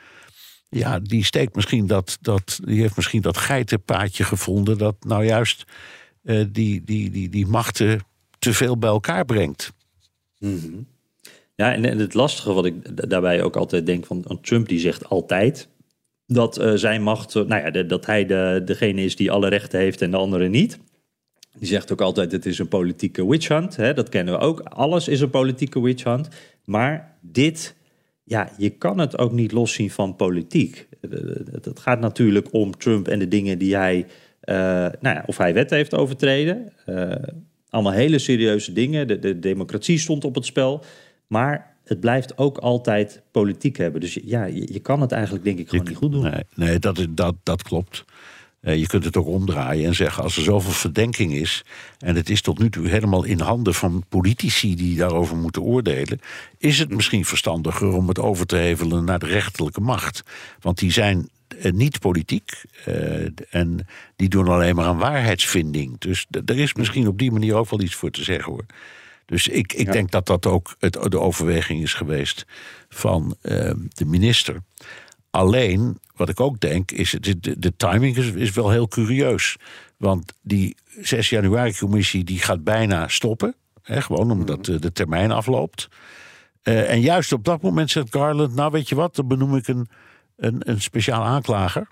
Ja, 0.69 0.99
die 0.99 1.25
steekt 1.25 1.55
misschien 1.55 1.87
dat, 1.87 2.19
dat 2.21 2.61
die 2.65 2.81
heeft 2.81 2.97
misschien 2.97 3.23
dat 3.23 3.37
geitenpaadje 3.37 4.25
gevonden 4.25 4.79
dat 4.79 4.97
nou 5.05 5.25
juist 5.25 5.65
uh, 6.23 6.45
die, 6.51 6.85
die, 6.85 7.11
die, 7.11 7.29
die 7.29 7.47
machten 7.47 8.01
te 8.39 8.55
veel 8.55 8.79
bij 8.79 8.89
elkaar 8.91 9.25
brengt. 9.25 9.73
Mm. 10.39 10.87
Ja, 11.61 11.75
en, 11.75 11.99
het 11.99 12.15
lastige 12.15 12.53
wat 12.53 12.65
ik 12.65 13.09
daarbij 13.11 13.43
ook 13.43 13.57
altijd 13.57 13.87
denk 13.87 14.07
van 14.07 14.39
Trump, 14.41 14.69
die 14.69 14.79
zegt 14.79 15.09
altijd 15.09 15.69
dat 16.27 16.61
uh, 16.61 16.73
zijn 16.75 17.03
macht, 17.03 17.35
nou 17.35 17.55
ja, 17.55 17.83
dat 17.83 18.07
hij 18.07 18.27
de, 18.27 18.63
degene 18.65 19.05
is 19.05 19.17
die 19.17 19.31
alle 19.31 19.49
rechten 19.49 19.81
heeft 19.81 20.03
en 20.03 20.11
de 20.11 20.17
anderen 20.17 20.51
niet. 20.51 20.79
Die 21.59 21.69
zegt 21.69 21.93
ook 21.93 22.01
altijd: 22.01 22.33
het 22.33 22.47
is 22.47 22.59
een 22.59 22.69
politieke 22.69 23.29
witch 23.29 23.49
hunt. 23.49 23.77
Hè? 23.77 23.95
Dat 23.95 24.09
kennen 24.09 24.35
we 24.35 24.41
ook. 24.41 24.61
Alles 24.61 25.09
is 25.09 25.21
een 25.21 25.31
politieke 25.31 25.81
witch 25.81 26.05
hunt. 26.05 26.29
Maar 26.65 27.19
dit, 27.21 27.75
ja, 28.25 28.51
je 28.59 28.71
kan 28.71 28.99
het 28.99 29.19
ook 29.19 29.33
niet 29.33 29.53
loszien 29.53 29.91
van 29.91 30.17
politiek. 30.17 30.89
Het 31.61 31.81
gaat 31.81 32.01
natuurlijk 32.01 32.53
om 32.53 32.77
Trump 32.77 33.09
en 33.09 33.19
de 33.19 33.29
dingen 33.29 33.59
die 33.59 33.77
hij, 33.77 34.07
uh, 34.45 34.55
nou 35.01 35.17
ja, 35.17 35.23
of 35.27 35.37
hij 35.37 35.55
wet 35.55 35.71
heeft 35.71 35.95
overtreden. 35.95 36.73
Allemaal 37.69 37.93
hele 37.93 38.19
serieuze 38.19 38.73
dingen. 38.73 39.07
De, 39.07 39.19
de 39.19 39.39
democratie 39.39 39.99
stond 39.99 40.25
op 40.25 40.35
het 40.35 40.45
spel. 40.45 40.85
Maar 41.29 41.77
het 41.85 42.01
blijft 42.01 42.39
ook 42.39 42.59
altijd 42.59 43.23
politiek 43.31 43.77
hebben. 43.77 44.01
Dus 44.01 44.19
ja, 44.23 44.45
je, 44.45 44.73
je 44.73 44.81
kan 44.81 45.01
het 45.01 45.13
eigenlijk 45.13 45.45
denk 45.45 45.59
ik 45.59 45.69
gewoon 45.69 45.85
je, 45.85 45.91
niet 45.91 45.99
goed 45.99 46.13
doen. 46.13 46.23
Nee, 46.23 46.45
nee 46.55 46.79
dat, 46.79 47.07
dat, 47.11 47.35
dat 47.43 47.63
klopt. 47.63 48.05
Uh, 48.63 48.77
je 48.77 48.87
kunt 48.87 49.05
het 49.05 49.17
ook 49.17 49.27
omdraaien 49.27 49.87
en 49.87 49.95
zeggen: 49.95 50.23
als 50.23 50.37
er 50.37 50.43
zoveel 50.43 50.73
verdenking 50.73 51.35
is. 51.35 51.65
en 51.99 52.17
het 52.17 52.31
is 52.31 52.43
tot 52.43 52.59
nu 52.59 52.71
toe 52.71 52.89
helemaal 52.89 53.25
in 53.25 53.41
handen 53.41 53.75
van 53.75 54.05
politici 54.09 54.77
die 54.77 54.97
daarover 54.97 55.37
moeten 55.37 55.63
oordelen. 55.63 56.21
is 56.59 56.79
het 56.79 56.91
misschien 56.91 57.25
verstandiger 57.25 57.93
om 57.93 58.09
het 58.09 58.19
over 58.19 58.47
te 58.47 58.57
hevelen 58.57 59.05
naar 59.05 59.19
de 59.19 59.27
rechterlijke 59.27 59.81
macht. 59.81 60.23
Want 60.61 60.79
die 60.79 60.93
zijn 60.93 61.29
uh, 61.63 61.73
niet 61.73 61.99
politiek 61.99 62.65
uh, 62.89 63.29
en 63.51 63.87
die 64.17 64.29
doen 64.29 64.49
alleen 64.49 64.75
maar 64.75 64.87
aan 64.87 64.99
waarheidsvinding. 64.99 65.99
Dus 65.99 66.27
er 66.45 66.59
is 66.59 66.75
misschien 66.75 67.09
op 67.09 67.19
die 67.19 67.33
manier 67.33 67.55
ook 67.55 67.71
wel 67.71 67.81
iets 67.81 67.95
voor 67.95 68.11
te 68.11 68.25
zeggen 68.25 68.53
hoor. 68.53 68.65
Dus 69.29 69.49
ik, 69.49 69.73
ik 69.73 69.87
ja. 69.87 69.93
denk 69.93 70.11
dat 70.11 70.27
dat 70.27 70.47
ook 70.47 70.77
het, 70.79 70.93
de 70.93 71.21
overweging 71.21 71.83
is 71.83 71.95
geweest 71.95 72.47
van 72.89 73.37
uh, 73.43 73.73
de 73.89 74.05
minister. 74.05 74.63
Alleen, 75.31 75.99
wat 76.17 76.29
ik 76.29 76.41
ook 76.41 76.61
denk, 76.61 76.91
is 76.91 77.17
de, 77.21 77.41
de, 77.41 77.59
de 77.59 77.77
timing 77.77 78.17
is, 78.17 78.31
is, 78.31 78.51
wel 78.51 78.71
heel 78.71 78.89
curieus. 78.89 79.57
Want 79.97 80.33
die 80.43 80.77
6 81.01 81.31
januari-commissie 81.31 82.25
die 82.25 82.39
gaat 82.39 82.65
bijna 82.65 83.09
stoppen. 83.09 83.55
Hè, 83.83 84.03
gewoon 84.03 84.31
omdat 84.31 84.65
de, 84.65 84.79
de 84.79 84.93
termijn 84.93 85.31
afloopt. 85.31 85.89
Uh, 86.63 86.91
en 86.91 87.01
juist 87.01 87.33
op 87.33 87.45
dat 87.45 87.63
moment 87.63 87.91
zegt 87.91 88.07
Garland: 88.11 88.55
Nou, 88.55 88.71
weet 88.71 88.89
je 88.89 88.95
wat, 88.95 89.17
dan 89.17 89.29
benoem 89.29 89.57
ik 89.57 89.69
een, 89.69 89.89
een, 90.37 90.71
een 90.71 90.81
speciaal 90.81 91.25
aanklager. 91.25 91.89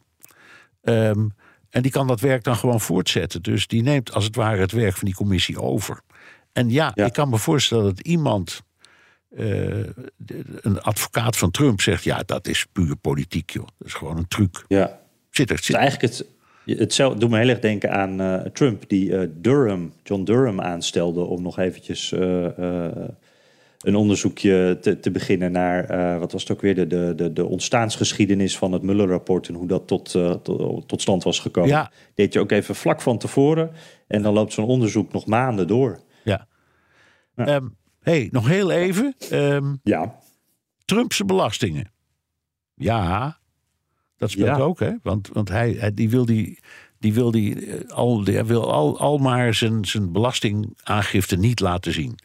Um, 0.83 1.35
en 1.71 1.83
die 1.83 1.91
kan 1.91 2.07
dat 2.07 2.21
werk 2.21 2.45
dan 2.45 2.57
gewoon 2.57 2.81
voortzetten. 2.81 3.43
Dus 3.43 3.67
die 3.67 3.83
neemt 3.83 4.13
als 4.13 4.25
het 4.25 4.37
ware 4.37 4.61
het 4.61 4.73
werk 4.73 4.97
van 4.97 5.05
die 5.05 5.15
commissie 5.15 5.61
over. 5.61 6.01
En 6.57 6.71
ja, 6.71 6.93
ja, 6.95 7.05
ik 7.05 7.13
kan 7.13 7.29
me 7.29 7.39
voorstellen 7.39 7.85
dat 7.85 8.01
iemand, 8.01 8.63
uh, 9.31 9.87
een 10.61 10.81
advocaat 10.81 11.37
van 11.37 11.51
Trump, 11.51 11.81
zegt: 11.81 12.05
ja, 12.05 12.23
dat 12.27 12.49
is 12.49 12.67
puur 12.73 12.97
politiek, 12.97 13.51
joh. 13.51 13.67
Dat 13.79 13.87
is 13.87 13.95
gewoon 13.95 14.17
een 14.17 14.29
truc. 14.29 14.65
Ja. 14.69 15.01
Zit 15.31 15.51
er, 15.51 15.57
zit. 15.59 15.67
Dus 15.67 15.77
eigenlijk 15.77 16.13
het, 16.13 16.27
het 16.79 17.21
doet 17.21 17.31
me 17.31 17.39
heel 17.39 17.49
erg 17.49 17.59
denken 17.59 17.91
aan 17.93 18.21
uh, 18.21 18.41
Trump, 18.41 18.89
die 18.89 19.09
uh, 19.09 19.21
Durham, 19.31 19.93
John 20.03 20.25
Durham 20.25 20.61
aanstelde 20.61 21.21
om 21.21 21.43
nog 21.43 21.59
eventjes 21.59 22.11
een 23.81 23.95
onderzoekje 23.95 24.79
te, 24.81 25.01
te 25.01 25.11
beginnen 25.11 25.53
naar, 25.53 26.19
wat 26.19 26.33
was 26.33 26.43
het 26.43 26.53
ook 26.53 26.61
weer, 26.61 26.75
de, 26.75 26.87
de, 26.87 27.13
de, 27.17 27.33
de 27.33 27.45
ontstaansgeschiedenis 27.45 28.59
van 28.59 28.73
het 28.73 28.83
Mueller-rapport 28.83 29.49
en 29.49 29.55
hoe 29.55 29.67
dat 29.67 29.87
tot, 29.87 30.11
tot, 30.43 30.89
tot 30.89 31.01
stand 31.01 31.25
was 31.25 31.39
gekomen. 31.39 31.71
Ja. 31.71 31.91
Deed 32.15 32.33
je 32.33 32.41
ook 32.41 32.51
even 32.51 32.75
vlak 32.75 33.01
van 33.01 33.19
tevoren 33.19 33.71
en 34.07 34.23
dan 34.23 34.35
loopt 34.35 34.53
zo'n 34.53 34.67
onderzoek 34.67 35.13
nog 35.13 35.27
maanden 35.27 35.67
door. 35.67 36.05
Ja. 37.37 37.55
Um, 37.55 37.77
hey, 38.01 38.29
nog 38.33 38.47
heel 38.49 38.71
even. 38.71 39.15
Um, 39.33 39.81
ja. 39.83 40.15
Trumpse 40.85 41.25
belastingen. 41.25 41.91
Ja, 42.75 43.39
dat 44.17 44.31
speelt 44.31 44.57
Ja. 44.57 44.59
ook, 44.63 44.81
hè? 44.81 44.93
Want, 45.03 45.29
want 45.33 45.49
hij, 45.49 45.73
hij- 45.73 45.95
die 45.95 46.11
wil 46.11 46.25
die. 46.27 46.59
Die 46.99 47.15
wil, 47.15 47.31
die, 47.31 47.67
eh, 47.67 47.91
al, 47.91 48.25
die 48.25 48.43
wil 48.43 48.73
al, 48.73 48.99
al 48.99 49.19
maar 49.19 49.55
zijn, 49.55 49.85
zijn 49.85 50.13
belastingaangifte 50.13 51.37
niet 51.37 51.61
laten 51.61 51.93
zien. 51.93 52.19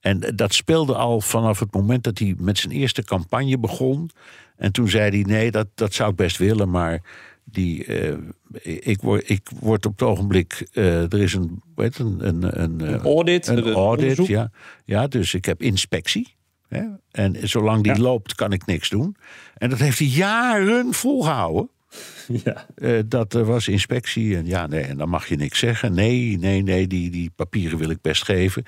En 0.00 0.20
dat 0.36 0.54
speelde 0.54 0.94
al 0.94 1.20
vanaf 1.20 1.58
het 1.58 1.72
moment 1.74 2.04
dat 2.04 2.18
hij 2.18 2.34
met 2.38 2.58
zijn 2.58 2.72
eerste 2.72 3.04
campagne 3.04 3.58
begon. 3.58 4.10
En 4.56 4.72
toen 4.72 4.88
zei 4.88 5.10
hij: 5.10 5.20
nee, 5.34 5.50
dat, 5.50 5.66
dat 5.74 5.94
zou 5.94 6.10
ik 6.10 6.16
best 6.16 6.36
willen, 6.36 6.70
maar 6.70 7.02
die, 7.50 7.84
eh, 7.84 8.16
ik, 8.62 9.00
word, 9.00 9.30
ik 9.30 9.48
word 9.60 9.86
op 9.86 9.92
het 9.98 10.08
ogenblik. 10.08 10.68
eh, 10.72 11.12
er 11.12 11.20
is 11.20 11.34
een, 11.34 11.62
weet, 11.74 11.98
een, 11.98 12.26
een, 12.26 12.62
een, 12.62 12.80
eh, 12.80 12.90
Een 12.90 13.00
audit, 13.00 13.46
Een 13.46 13.66
een 13.66 13.74
audit, 13.74 14.26
ja. 14.26 14.50
ja. 14.84 15.06
Dus 15.06 15.34
ik 15.34 15.44
heb 15.44 15.62
inspectie. 15.62 16.36
Hè? 16.68 16.82
En 17.10 17.48
zolang 17.48 17.82
die 17.82 17.94
Ja. 17.94 18.00
loopt, 18.00 18.34
kan 18.34 18.52
ik 18.52 18.66
niks 18.66 18.88
doen. 18.88 19.16
En 19.56 19.70
dat 19.70 19.78
heeft 19.78 19.98
hij 19.98 20.08
jaren 20.08 20.92
volgehouden. 20.94 21.70
Ja. 22.44 22.66
Dat 23.06 23.34
er 23.34 23.44
was 23.44 23.68
inspectie 23.68 24.36
en 24.36 24.46
ja, 24.46 24.66
nee, 24.66 24.82
en 24.82 24.96
dan 24.98 25.08
mag 25.08 25.26
je 25.28 25.36
niks 25.36 25.58
zeggen. 25.58 25.94
Nee, 25.94 26.38
nee, 26.38 26.62
nee, 26.62 26.86
die, 26.86 27.10
die 27.10 27.30
papieren 27.36 27.78
wil 27.78 27.90
ik 27.90 28.00
best 28.00 28.24
geven. 28.24 28.64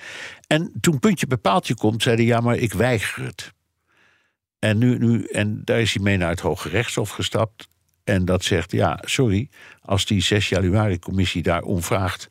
En 0.46 0.72
toen 0.80 0.98
puntje 0.98 1.26
bij 1.26 1.36
paaltje 1.38 1.74
komt, 1.74 2.02
zei 2.02 2.16
hij 2.16 2.24
ja, 2.24 2.40
maar 2.40 2.56
ik 2.56 2.72
weiger 2.72 3.24
het. 3.24 3.52
En, 4.58 4.78
nu, 4.78 4.98
nu, 4.98 5.24
en 5.24 5.60
daar 5.64 5.80
is 5.80 5.94
hij 5.94 6.02
mee 6.02 6.16
naar 6.16 6.30
het 6.30 6.40
Hoge 6.40 6.68
Rechtshof 6.68 7.10
gestapt. 7.10 7.68
En 8.10 8.24
dat 8.24 8.44
zegt, 8.44 8.72
ja, 8.72 8.98
sorry, 9.04 9.48
als 9.82 10.04
die 10.06 10.22
6 10.22 10.48
januari-commissie 10.48 11.42
daar 11.42 11.62
om 11.62 11.82
vraagt... 11.82 12.28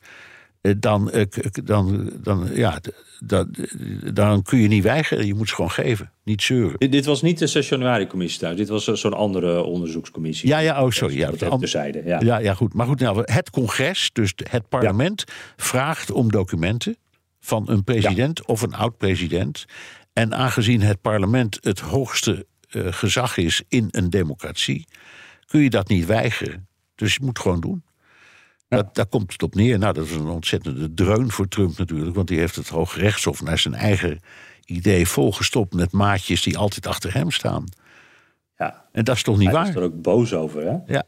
eh, 0.61 0.73
Dan, 0.77 1.11
eh, 1.11 1.25
dan, 1.63 2.11
dan, 2.23 2.49
ja, 2.53 2.79
d- 2.79 2.91
dat- 3.19 3.47
dan 4.13 4.41
kun 4.43 4.59
je 4.59 4.67
niet 4.67 4.83
weigeren. 4.83 5.25
Je 5.25 5.33
moet 5.33 5.49
ze 5.49 5.55
gewoon 5.55 5.71
geven, 5.71 6.11
niet 6.23 6.41
zeuren. 6.41 6.79
Dit, 6.79 6.91
dit 6.91 7.05
was 7.05 7.21
niet 7.21 7.39
de 7.39 7.47
6 7.47 7.69
januari-commissie 7.69 8.37
trouwens. 8.39 8.67
Dit 8.67 8.73
was 8.75 8.87
eh, 8.87 8.95
zo'n 8.95 9.13
andere 9.13 9.63
onderzoekscommissie. 9.63 10.49
Ja, 10.49 10.59
ja, 10.59 10.83
oh, 10.83 10.89
sorry. 10.91 11.17
Ja, 11.17 11.29
Dat 11.29 11.41
even 11.41 11.59
terzijde, 11.59 12.01
ja. 12.05 12.19
Ja, 12.21 12.37
ja, 12.37 12.53
goed. 12.53 12.73
Maar 12.73 12.87
goed, 12.87 12.99
nou, 12.99 13.21
het 13.25 13.49
congres, 13.49 14.09
dus 14.13 14.33
het 14.49 14.69
parlement, 14.69 15.23
vraagt 15.57 16.11
om 16.11 16.31
documenten 16.31 16.97
van 17.39 17.69
een 17.69 17.83
president 17.83 18.45
of 18.45 18.61
een 18.61 18.73
oud-president. 18.73 19.65
En 20.13 20.35
aangezien 20.35 20.81
het 20.81 21.01
parlement 21.01 21.57
het 21.61 21.79
hoogste 21.79 22.45
gezag 22.71 23.37
is 23.37 23.61
in 23.67 23.87
een 23.91 24.09
democratie, 24.09 24.87
kun 25.49 25.61
je 25.61 25.69
dat 25.69 25.87
niet 25.87 26.05
weigeren. 26.05 26.67
Dus 26.95 27.13
je 27.13 27.19
moet 27.21 27.29
het 27.29 27.39
gewoon 27.39 27.59
doen. 27.59 27.83
Dat, 28.67 28.95
daar 28.95 29.05
komt 29.05 29.31
het 29.31 29.43
op 29.43 29.55
neer. 29.55 29.79
Nou, 29.79 29.93
dat 29.93 30.05
is 30.05 30.11
een 30.11 30.27
ontzettende 30.27 30.93
dreun 30.93 31.31
voor 31.31 31.47
Trump 31.47 31.77
natuurlijk, 31.77 32.15
want 32.15 32.27
die 32.27 32.39
heeft 32.39 32.55
het 32.55 32.67
Hoge 32.67 32.99
Rechtshof 32.99 33.41
naar 33.41 33.57
zijn 33.57 33.73
eigen 33.73 34.19
idee 34.65 35.07
volgestopt 35.07 35.73
met 35.73 35.91
maatjes 35.91 36.41
die 36.41 36.57
altijd 36.57 36.87
achter 36.87 37.13
hem 37.13 37.31
staan. 37.31 37.63
ja. 38.57 38.87
En 38.91 39.03
dat 39.03 39.15
is 39.15 39.23
toch 39.23 39.37
niet 39.37 39.47
Hij 39.47 39.57
was 39.57 39.67
waar? 39.67 39.77
er 39.77 39.83
ook 39.83 40.01
boos 40.01 40.33
over, 40.33 40.65
hè? 40.65 40.77
Ja. 40.85 41.03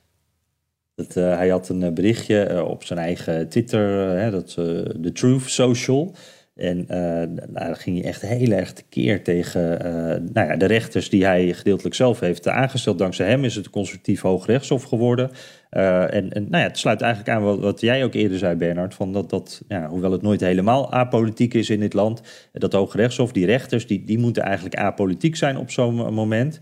Dat, 0.95 1.15
eh, 1.15 1.36
hij 1.36 1.49
had 1.49 1.69
een 1.69 1.84
eh, 1.84 1.93
berichtje 1.93 2.43
eh, 2.43 2.67
op 2.67 2.84
zijn 2.84 2.99
eigen 2.99 3.49
Twitter, 3.49 3.80
hè, 4.17 4.32
dat 4.32 4.51
de 4.95 5.12
Truth 5.13 5.49
Social. 5.49 6.15
En 6.55 6.87
eh, 6.87 6.99
nou, 7.27 7.51
daar 7.53 7.75
ging 7.75 7.99
hij 7.99 8.07
echt 8.07 8.21
heel 8.21 8.51
erg 8.51 8.73
tekeer 8.73 9.23
tegen 9.23 9.79
eh, 9.79 10.21
nou 10.33 10.47
ja, 10.47 10.55
de 10.55 10.65
rechters 10.65 11.09
die 11.09 11.25
hij 11.25 11.53
gedeeltelijk 11.53 11.95
zelf 11.95 12.19
heeft 12.19 12.47
aangesteld. 12.47 12.97
Dankzij 12.97 13.27
hem 13.27 13.43
is 13.43 13.55
het 13.55 13.69
conservatief 13.69 14.21
hoogrechtshof 14.21 14.83
geworden. 14.83 15.31
Eh, 15.69 16.13
en 16.13 16.31
en 16.31 16.47
nou 16.49 16.63
ja, 16.63 16.67
het 16.69 16.77
sluit 16.77 17.01
eigenlijk 17.01 17.37
aan 17.37 17.43
wat, 17.43 17.59
wat 17.59 17.81
jij 17.81 18.03
ook 18.03 18.13
eerder 18.13 18.37
zei, 18.37 18.55
Bernard. 18.55 18.93
Van 18.93 19.13
dat, 19.13 19.29
dat, 19.29 19.61
ja, 19.67 19.87
hoewel 19.87 20.11
het 20.11 20.21
nooit 20.21 20.41
helemaal 20.41 20.91
apolitiek 20.91 21.53
is 21.53 21.69
in 21.69 21.79
dit 21.79 21.93
land, 21.93 22.21
dat 22.51 22.73
hoogrechtshof, 22.73 23.31
die 23.31 23.45
rechters, 23.45 23.87
die, 23.87 24.03
die 24.03 24.19
moeten 24.19 24.43
eigenlijk 24.43 24.75
apolitiek 24.75 25.35
zijn 25.35 25.57
op 25.57 25.71
zo'n 25.71 26.13
moment. 26.13 26.59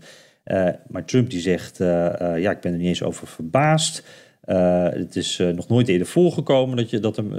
maar 0.88 1.04
Trump 1.04 1.30
die 1.30 1.40
zegt, 1.40 1.78
ja, 1.78 2.50
ik 2.50 2.60
ben 2.60 2.72
er 2.72 2.78
niet 2.78 2.86
eens 2.86 3.02
over 3.02 3.26
verbaasd. 3.26 4.04
Het 4.92 5.16
is 5.16 5.42
nog 5.54 5.68
nooit 5.68 5.88
eerder 5.88 6.06
voorgekomen 6.06 6.76
dat 6.76 6.90
je, 6.90 6.98
dat 6.98 7.16
hem, 7.16 7.34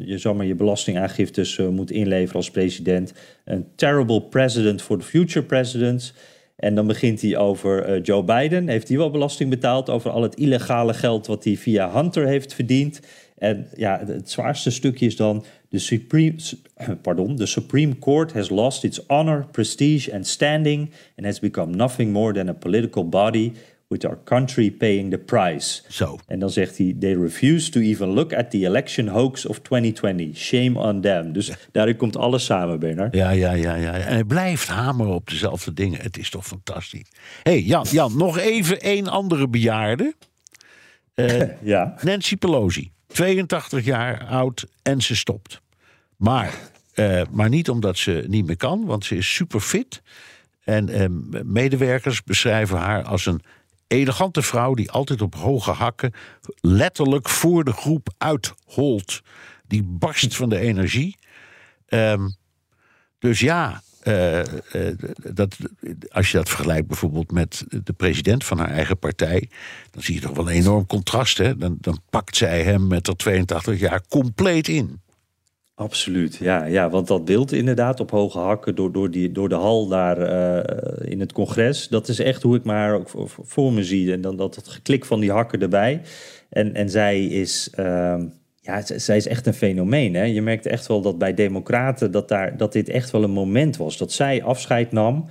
je 0.00 0.18
zomaar 0.18 0.46
je 0.46 0.54
belastingaangiftes 0.54 1.58
moet 1.58 1.90
inleveren 1.90 2.36
als 2.36 2.50
president. 2.50 3.12
Een 3.44 3.66
terrible 3.74 4.22
president 4.22 4.82
for 4.82 4.98
the 4.98 5.04
future 5.04 5.46
presidents. 5.46 6.12
En 6.56 6.74
dan 6.74 6.86
begint 6.86 7.20
hij 7.22 7.36
over 7.36 8.00
Joe 8.00 8.24
Biden. 8.24 8.68
Heeft 8.68 8.88
hij 8.88 8.96
wel 8.96 9.10
belasting 9.10 9.50
betaald 9.50 9.90
over 9.90 10.10
al 10.10 10.22
het 10.22 10.34
illegale 10.34 10.94
geld 10.94 11.26
wat 11.26 11.44
hij 11.44 11.56
via 11.56 11.92
Hunter 11.92 12.26
heeft 12.26 12.54
verdiend? 12.54 13.00
En 13.38 13.66
ja, 13.76 14.02
het 14.06 14.30
zwaarste 14.30 14.70
stukje 14.70 15.06
is 15.06 15.16
dan: 15.16 15.44
de 15.68 15.78
Supreme, 15.78 16.34
pardon, 17.02 17.36
the 17.36 17.46
Supreme 17.46 17.98
Court 17.98 18.32
has 18.32 18.48
lost 18.48 18.84
its 18.84 19.06
honor, 19.06 19.46
prestige 19.50 20.14
and 20.14 20.26
standing 20.26 20.90
and 21.16 21.26
has 21.26 21.40
become 21.40 21.76
nothing 21.76 22.12
more 22.12 22.32
than 22.32 22.48
a 22.48 22.52
political 22.52 23.08
body 23.08 23.52
with 23.88 24.04
our 24.04 24.18
country 24.24 24.70
paying 24.70 25.10
the 25.10 25.18
price. 25.18 25.82
Zo. 25.88 26.18
En 26.26 26.38
dan 26.38 26.50
zegt 26.50 26.78
hij: 26.78 26.96
They 27.00 27.14
refuse 27.14 27.70
to 27.70 27.80
even 27.80 28.08
look 28.08 28.32
at 28.32 28.50
the 28.50 28.64
election 28.64 29.08
hoax 29.08 29.46
of 29.46 29.58
2020. 29.60 30.36
Shame 30.36 30.78
on 30.78 31.00
them. 31.00 31.32
Dus 31.32 31.50
daarin 31.72 31.96
komt 31.96 32.16
alles 32.16 32.44
samen, 32.44 32.78
Bernard. 32.78 33.14
Ja, 33.14 33.30
ja, 33.30 33.52
ja, 33.52 33.74
ja. 33.74 33.92
En 33.92 34.12
hij 34.12 34.24
blijft 34.24 34.68
hameren 34.68 35.14
op 35.14 35.28
dezelfde 35.28 35.72
dingen. 35.72 36.00
Het 36.00 36.18
is 36.18 36.30
toch 36.30 36.46
fantastisch. 36.46 37.10
hey, 37.42 37.60
Jan, 37.60 37.86
Jan, 37.90 38.16
nog 38.16 38.38
even 38.38 38.80
één 38.80 39.08
andere 39.08 39.48
bejaarde. 39.48 40.14
Uh, 41.14 41.42
ja. 41.62 41.94
Nancy 42.02 42.36
Pelosi. 42.36 42.90
82 43.06 43.84
jaar 43.84 44.24
oud 44.24 44.66
en 44.82 45.00
ze 45.00 45.16
stopt. 45.16 45.60
Maar, 46.16 46.54
uh, 46.94 47.22
maar 47.30 47.48
niet 47.48 47.70
omdat 47.70 47.98
ze 47.98 48.24
niet 48.26 48.46
meer 48.46 48.56
kan, 48.56 48.84
want 48.84 49.04
ze 49.04 49.16
is 49.16 49.34
super 49.34 49.60
fit. 49.60 50.02
En 50.64 50.88
uh, 50.88 51.04
medewerkers 51.44 52.22
beschrijven 52.22 52.78
haar 52.78 53.02
als 53.02 53.26
een 53.26 53.40
elegante 53.86 54.42
vrouw 54.42 54.74
die 54.74 54.90
altijd 54.90 55.22
op 55.22 55.34
hoge 55.34 55.70
hakken 55.70 56.12
letterlijk 56.60 57.28
voor 57.28 57.64
de 57.64 57.72
groep 57.72 58.08
uitholt. 58.18 59.22
Die 59.66 59.82
barst 59.82 60.36
van 60.36 60.48
de 60.48 60.58
energie. 60.58 61.16
Um, 61.88 62.36
dus 63.18 63.40
ja, 63.40 63.82
uh, 64.04 64.38
uh, 64.38 64.44
dat, 65.32 65.56
als 66.08 66.30
je 66.30 66.36
dat 66.36 66.48
vergelijkt 66.48 66.86
bijvoorbeeld 66.86 67.30
met 67.30 67.64
de 67.84 67.92
president 67.92 68.44
van 68.44 68.58
haar 68.58 68.70
eigen 68.70 68.98
partij, 68.98 69.48
dan 69.90 70.02
zie 70.02 70.14
je 70.14 70.20
toch 70.20 70.36
wel 70.36 70.46
een 70.46 70.54
enorm 70.54 70.86
contrast. 70.86 71.38
Hè? 71.38 71.56
Dan, 71.56 71.76
dan 71.80 72.00
pakt 72.10 72.36
zij 72.36 72.62
hem 72.62 72.86
met 72.86 73.06
haar 73.06 73.16
82 73.16 73.78
jaar 73.78 74.02
compleet 74.08 74.68
in. 74.68 75.00
Absoluut, 75.78 76.36
ja, 76.36 76.64
ja, 76.64 76.90
want 76.90 77.06
dat 77.06 77.24
beeld 77.24 77.52
inderdaad 77.52 78.00
op 78.00 78.10
hoge 78.10 78.38
hakken 78.38 78.74
door, 78.74 78.92
door, 78.92 79.10
die, 79.10 79.32
door 79.32 79.48
de 79.48 79.54
hal 79.54 79.86
daar 79.86 80.18
uh, 80.18 81.10
in 81.10 81.20
het 81.20 81.32
congres, 81.32 81.88
dat 81.88 82.08
is 82.08 82.18
echt 82.18 82.42
hoe 82.42 82.56
ik 82.56 82.66
ook 82.68 83.08
voor, 83.26 83.72
me 83.72 83.84
zie. 83.84 84.12
En 84.12 84.20
dan 84.20 84.36
dat, 84.36 84.54
dat 84.54 84.68
geklik 84.68 85.04
van 85.04 85.20
die 85.20 85.30
hakken 85.30 85.60
erbij. 85.60 86.00
En, 86.48 86.74
en 86.74 86.90
zij 86.90 87.24
is, 87.24 87.70
uh, 87.78 88.22
ja, 88.60 88.82
zij 88.96 89.16
is 89.16 89.26
echt 89.26 89.46
een 89.46 89.54
fenomeen. 89.54 90.14
Hè? 90.14 90.22
Je 90.22 90.42
merkt 90.42 90.66
echt 90.66 90.86
wel 90.86 91.00
dat 91.00 91.18
bij 91.18 91.34
Democraten 91.34 92.10
dat, 92.10 92.28
daar, 92.28 92.56
dat 92.56 92.72
dit 92.72 92.88
echt 92.88 93.10
wel 93.10 93.22
een 93.22 93.30
moment 93.30 93.76
was. 93.76 93.96
Dat 93.96 94.12
zij 94.12 94.42
afscheid 94.42 94.92
nam 94.92 95.26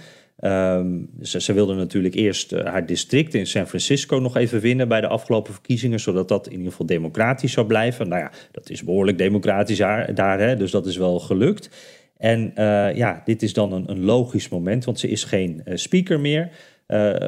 Um, 0.45 1.10
ze, 1.21 1.41
ze, 1.41 1.53
wilde 1.53 1.73
natuurlijk 1.73 2.15
eerst 2.15 2.53
uh, 2.53 2.65
haar 2.65 2.86
district 2.86 3.34
in 3.34 3.47
San 3.47 3.67
Francisco 3.67 4.17
nog 4.17 4.38
even 4.38 4.60
winnen 4.60 4.88
bij 4.88 5.01
de 5.01 5.08
afgelopen 5.08 5.53
verkiezingen, 5.53 5.99
zodat 5.99 6.27
dat 6.27 6.45
in 6.45 6.51
ieder 6.51 6.71
geval 6.71 6.86
democratisch 6.86 7.51
zou 7.51 7.67
blijven. 7.67 8.08
Nou 8.08 8.21
ja, 8.21 8.31
dat 8.51 8.69
is 8.69 8.84
behoorlijk 8.84 9.17
democratisch 9.17 9.77
daar, 9.77 10.15
daar 10.15 10.39
hè, 10.39 10.55
dus 10.55 10.71
dat 10.71 10.86
is 10.86 10.97
wel 10.97 11.19
gelukt. 11.19 11.69
En 12.17 12.53
uh, 12.55 12.95
ja, 12.95 13.21
dit 13.25 13.43
is 13.43 13.53
dan 13.53 13.73
een, 13.73 13.89
een, 13.89 14.03
logisch 14.03 14.49
moment, 14.49 14.86
want 14.86 14.99
ze 14.99 15.08
is 15.08 15.23
geen 15.23 15.62
uh, 15.65 15.75
speaker 15.75 16.19
meer 16.19 16.49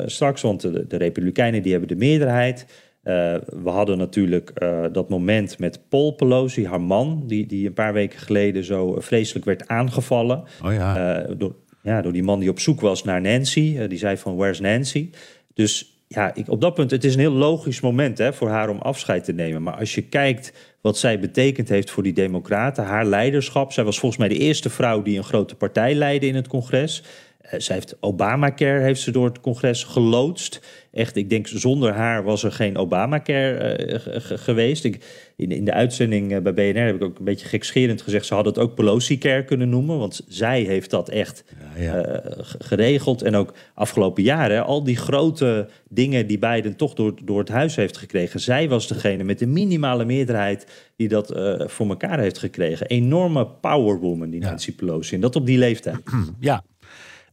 straks, 0.06 0.42
want 0.42 0.62
de, 0.62 0.88
de, 0.88 0.98
Republikeinen 0.98 1.62
die 1.62 1.72
hebben 1.72 1.90
de 1.90 1.96
meerderheid. 1.96 2.66
we 3.04 3.70
hadden 3.70 3.98
natuurlijk 3.98 4.52
dat 4.92 5.10
moment 5.10 5.60
met 5.60 5.80
Paul 5.90 6.12
Pelosi, 6.12 6.66
haar 6.66 6.82
man, 6.82 7.24
die, 7.28 7.46
die 7.46 7.68
een 7.68 7.74
paar 7.74 7.94
weken 7.94 8.20
geleden 8.20 8.64
zo 8.64 8.96
vreselijk 9.00 9.46
werd 9.46 9.68
aangevallen. 9.68 10.44
Oh 10.64 10.74
ja. 10.74 11.22
door, 11.38 11.56
ja, 11.88 12.02
door 12.02 12.14
die 12.14 12.24
man 12.24 12.40
die 12.40 12.50
op 12.50 12.60
zoek 12.60 12.82
was 12.82 13.04
naar 13.04 13.22
Nancy. 13.22 13.76
Uh, 13.78 13.90
die 13.90 13.98
zei 13.98 14.18
van, 14.18 14.36
where's 14.36 14.60
Nancy? 14.60 15.10
Dus 15.54 16.02
ja, 16.08 16.34
ik, 16.34 16.50
op 16.50 16.62
dat 16.62 16.74
punt, 16.74 16.92
het 16.92 17.04
is 17.04 17.14
een 17.14 17.20
heel 17.20 17.32
logisch 17.32 17.82
moment 17.82 18.18
hè, 18.18 18.34
voor 18.34 18.50
haar 18.50 18.70
om 18.70 18.78
afscheid 18.78 19.24
te 19.24 19.34
nemen. 19.34 19.64
Maar 19.64 19.76
als 19.76 19.96
je 19.96 20.02
kijkt 20.02 20.54
wat 20.82 20.98
zij 20.98 21.20
betekend 21.20 21.70
heeft 21.70 21.90
voor 21.90 22.04
die 22.04 22.14
democraten, 22.14 22.84
haar 22.84 23.06
leiderschap. 23.06 23.72
Zij 23.72 23.84
was 23.84 24.00
volgens 24.00 24.20
mij 24.20 24.30
de 24.30 24.38
eerste 24.38 24.70
vrouw 24.70 25.02
die 25.02 25.18
een 25.18 25.24
grote 25.24 25.56
partij 25.56 25.96
leidde 25.96 26.28
in 26.28 26.36
het 26.36 26.48
congres. 26.48 27.04
Uh, 27.46 27.60
zij 27.60 27.76
heeft 27.76 27.98
Obamacare 28.00 28.84
heeft 28.84 29.02
ze 29.02 29.12
door 29.12 29.26
het 29.26 29.40
congres 29.40 29.84
geloodst. 29.84 30.62
Echt, 30.98 31.16
ik 31.16 31.30
denk 31.30 31.48
zonder 31.48 31.94
haar 31.94 32.24
was 32.24 32.44
er 32.44 32.52
geen 32.52 32.78
Obamacare 32.78 33.88
uh, 33.88 34.38
geweest. 34.40 34.84
Ik, 34.84 35.06
in, 35.36 35.52
in 35.52 35.66
de 35.66 35.74
uitzending 35.74 36.32
uh, 36.32 36.40
bij 36.40 36.54
BNR 36.54 36.86
heb 36.86 36.96
ik 36.96 37.04
ook 37.04 37.20
een 37.20 37.26
beetje 37.26 37.48
gekscherend 37.48 38.02
gezegd... 38.02 38.26
ze 38.26 38.34
hadden 38.34 38.54
het 38.54 38.62
ook 38.62 38.76
Pelosi-care 38.76 39.44
kunnen 39.44 39.70
noemen... 39.70 39.98
want 39.98 40.22
zij 40.28 40.62
heeft 40.62 40.90
dat 40.90 41.10
echt 41.10 41.44
ja, 41.78 41.84
ja. 41.84 42.22
geregeld. 42.60 43.22
En 43.22 43.36
ook 43.36 43.54
afgelopen 43.74 44.24
jaren, 44.24 44.66
al 44.66 44.84
die 44.84 44.98
grote 44.98 45.70
dingen 45.90 46.28
die 46.28 46.40
Biden 46.40 46.76
toch 46.76 46.94
door, 46.94 47.14
door 47.24 47.40
het 47.40 47.50
huis 47.50 47.76
heeft 47.76 47.98
gekregen... 47.98 48.40
zij 48.40 48.70
was 48.70 48.88
degene 48.88 49.24
met 49.24 49.40
de 49.40 49.48
minimale 49.48 50.06
meerderheid 50.06 50.68
die 50.96 51.08
dat 51.08 51.28
voor 51.60 51.90
elkaar 51.90 52.20
heeft 52.20 52.38
gekregen. 52.38 52.88
Enorme 52.88 53.48
powerwoman, 53.48 54.30
die 54.30 54.42
Nancy 54.42 54.76
Pelosi. 54.76 55.16
En 55.16 55.22
dat 55.22 55.36
op 55.36 55.46
die 55.46 55.58
leeftijd. 55.58 56.00
Ja, 56.40 56.64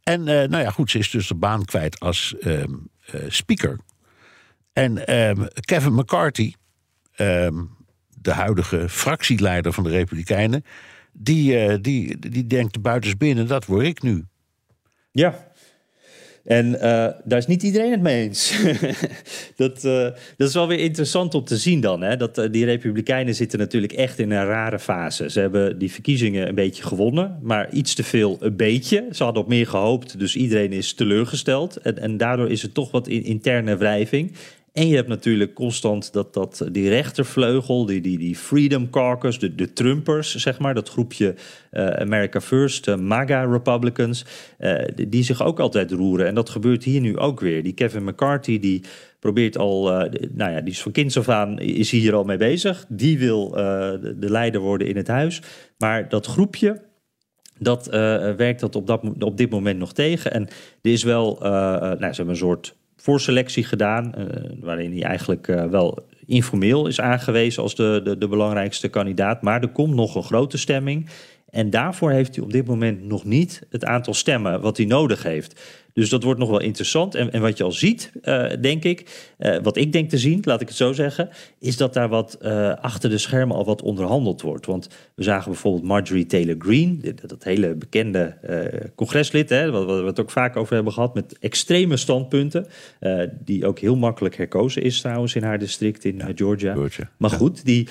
en 0.05 0.21
uh, 0.21 0.27
nou 0.27 0.57
ja, 0.57 0.71
goed, 0.71 0.91
ze 0.91 0.99
is 0.99 1.11
dus 1.11 1.29
de 1.29 1.35
baan 1.35 1.65
kwijt 1.65 2.01
als 2.01 2.35
uh, 2.41 2.63
speaker. 3.29 3.79
En 4.73 5.07
ehm, 5.07 5.47
Kevin 5.55 5.95
McCarthy, 5.95 6.55
ehm, 7.15 7.65
de 8.21 8.33
huidige 8.33 8.89
fractieleider 8.89 9.73
van 9.73 9.85
de 9.85 9.91
Republikeinen, 9.91 10.65
die, 11.13 11.81
die, 11.81 12.19
die 12.19 12.47
denkt 12.47 12.83
buitensbinnen, 12.83 13.47
dat 13.47 13.67
word 13.67 13.87
ik 13.87 14.03
nu. 14.03 14.25
Ja, 15.11 15.53
en 16.45 16.67
uh, 16.67 16.81
daar 17.25 17.39
is 17.39 17.47
niet 17.47 17.63
iedereen 17.63 17.91
het 17.91 18.01
mee 18.01 18.23
eens. 18.23 18.63
dat, 19.57 19.85
uh, 19.85 20.09
dat 20.37 20.49
is 20.49 20.55
wel 20.55 20.69
weer 20.69 20.79
interessant 20.79 21.35
om 21.35 21.45
te 21.45 21.57
zien 21.57 21.81
dan. 21.81 22.03
Hè? 22.03 22.17
Dat, 22.17 22.39
uh, 22.39 22.45
die 22.51 22.65
Republikeinen 22.65 23.35
zitten 23.35 23.59
natuurlijk 23.59 23.93
echt 23.93 24.19
in 24.19 24.31
een 24.31 24.47
rare 24.47 24.79
fase. 24.79 25.31
Ze 25.31 25.41
hebben 25.41 25.79
die 25.79 25.93
verkiezingen 25.93 26.49
een 26.49 26.55
beetje 26.55 26.83
gewonnen, 26.83 27.39
maar 27.43 27.73
iets 27.73 27.95
te 27.95 28.05
veel 28.05 28.37
een 28.41 28.57
beetje. 28.57 29.09
Ze 29.13 29.25
hadden 29.25 29.43
op 29.43 29.49
meer 29.49 29.67
gehoopt, 29.67 30.19
dus 30.19 30.37
iedereen 30.37 30.73
is 30.73 30.95
teleurgesteld. 30.95 31.77
En, 31.77 31.99
en 31.99 32.17
daardoor 32.17 32.51
is 32.51 32.63
er 32.63 32.73
toch 32.73 32.91
wat 32.91 33.09
in, 33.09 33.25
interne 33.25 33.77
wrijving. 33.77 34.33
En 34.75 34.89
je 34.89 34.95
hebt 34.95 35.09
natuurlijk 35.09 35.55
constant 35.55 36.13
dat, 36.13 36.35
dat 36.35 36.69
die 36.73 36.89
rechtervleugel, 36.89 37.87
die, 37.87 38.01
die, 38.01 38.19
die 38.19 38.37
Freedom 38.37 38.91
Caucus, 38.91 39.39
de, 39.39 39.55
de 39.55 39.73
Trumpers, 39.73 40.35
zeg 40.35 40.59
maar, 40.59 40.75
dat 40.75 40.89
groepje 40.89 41.35
uh, 41.73 41.87
America 41.87 42.41
First, 42.41 42.87
uh, 42.87 42.97
MAGA 42.97 43.45
Republicans, 43.45 44.25
uh, 44.59 44.85
die, 45.09 45.23
zich 45.23 45.43
ook 45.43 45.61
altijd 45.61 45.91
roeren. 45.91 46.27
En 46.27 46.35
dat 46.35 46.51
gebeurt 46.51 46.85
hier 46.85 47.01
nu 47.01 47.19
ook 47.19 47.41
weer. 47.41 47.63
Die 47.63 47.73
Kevin 47.73 48.05
McCarthy, 48.05 48.59
die 48.59 48.83
probeert 49.19 49.59
al, 49.59 49.85
nou 50.31 50.53
ja, 50.53 50.61
die 50.61 50.73
is 50.73 50.83
van 50.83 50.93
kinds 50.93 51.19
af 51.19 51.29
aan, 51.29 51.59
is 51.59 51.91
hier 51.91 52.15
al 52.15 52.25
mee 52.25 52.37
bezig. 52.37 52.85
Die 52.89 53.19
wil 53.19 53.49
de, 53.51 54.17
de 54.19 54.31
leider 54.31 54.61
worden 54.61 54.87
in 54.87 54.97
het 54.97 55.09
huis. 55.09 55.43
Maar 55.79 56.09
dat 56.09 56.27
groepje, 56.27 56.83
dat 57.59 57.87
werkt 58.37 58.61
dat 58.61 58.77
op, 58.77 58.87
dat 58.87 59.03
op 59.19 59.37
dit 59.37 59.51
moment 59.51 59.79
nog 59.79 59.93
tegen. 59.93 60.33
En 60.33 60.43
er 60.83 60.93
is 60.93 61.03
wel, 61.03 61.39
nou, 61.41 61.99
ze 61.99 62.07
hebben 62.07 62.29
een 62.29 62.37
soort 62.37 62.75
voorselectie 63.05 63.65
gedaan, 63.65 64.15
uh, 64.19 64.27
waarin 64.61 64.93
hij 64.93 65.03
eigenlijk 65.03 65.49
uh, 65.49 65.65
wel 65.65 66.07
informeel 66.27 66.87
is 66.87 67.01
aangewezen 67.01 67.63
als 67.63 67.75
de, 67.75 68.01
de, 68.05 68.19
de, 68.19 68.29
belangrijkste 68.29 68.89
kandidaat. 68.89 69.43
Maar 69.43 69.63
er 69.63 69.69
komt 69.69 69.95
nog 69.95 70.15
een 70.15 70.23
grote 70.23 70.59
stemming. 70.59 71.09
En 71.51 71.71
daarvoor 71.71 72.11
heeft 72.11 72.35
hij 72.35 72.45
op 72.45 72.53
dit 72.53 72.67
moment 72.67 73.05
nog 73.05 73.25
niet 73.25 73.63
het 73.71 73.85
aantal 73.85 74.15
stemmen 74.15 74.61
wat 74.61 74.77
hij 74.77 74.87
nodig 74.87 75.23
heeft. 75.23 75.61
Dus 75.95 76.09
dat 76.09 76.23
wordt 76.23 76.41
nog 76.41 76.49
wel 76.49 76.61
interessant. 76.61 77.15
En, 77.15 77.33
en 77.33 77.41
wat 77.41 77.59
je 77.59 77.65
al 77.65 77.73
ziet, 77.73 78.13
uh, 78.23 78.47
denk 78.61 78.85
ik, 78.85 79.33
uh, 79.39 79.57
wat 79.63 79.77
ik 79.77 79.93
denk 79.93 80.11
te 80.11 80.19
zien, 80.19 80.41
laat 80.43 80.61
ik 80.61 80.69
het 80.69 80.77
zo 80.77 80.93
zeggen, 80.93 81.29
is 81.59 81.77
dat 81.77 81.95
daar 81.95 82.09
wat 82.09 82.39
uh, 82.43 82.75
achter 82.75 83.11
de 83.11 83.19
schermen 83.19 83.57
al 83.57 83.65
wat 83.65 83.83
onderhandeld 83.83 84.43
wordt. 84.43 84.67
Want 84.67 84.89
we 85.15 85.23
zagen 85.23 85.51
bijvoorbeeld 85.51 85.85
Marjorie 85.85 86.27
Taylor 86.27 86.55
Greene, 86.59 87.15
dat 87.27 87.45
hele 87.45 87.75
bekende 87.75 88.37
congreslid, 88.95 89.49
hè, 89.49 89.71
wat, 89.71 89.85
wat 89.85 90.01
we 90.01 90.07
het 90.07 90.21
ook 90.21 90.31
vaak 90.31 90.57
over 90.57 90.75
hebben 90.75 90.93
gehad, 90.93 91.15
met 91.15 91.39
extreme 91.39 91.97
standpunten, 91.97 92.67
die 93.45 93.67
ook 93.67 93.79
heel 93.79 93.97
makkelijk 93.97 94.37
herkozen 94.37 94.83
is 94.83 95.01
trouwens 95.01 95.35
in 95.35 95.43
haar 95.43 95.59
district 95.59 96.05
in 96.05 96.23
Georgia. 96.35 96.75
Georgia. 96.75 97.11
Maar 97.17 97.31
goed, 97.31 97.65
die, 97.65 97.89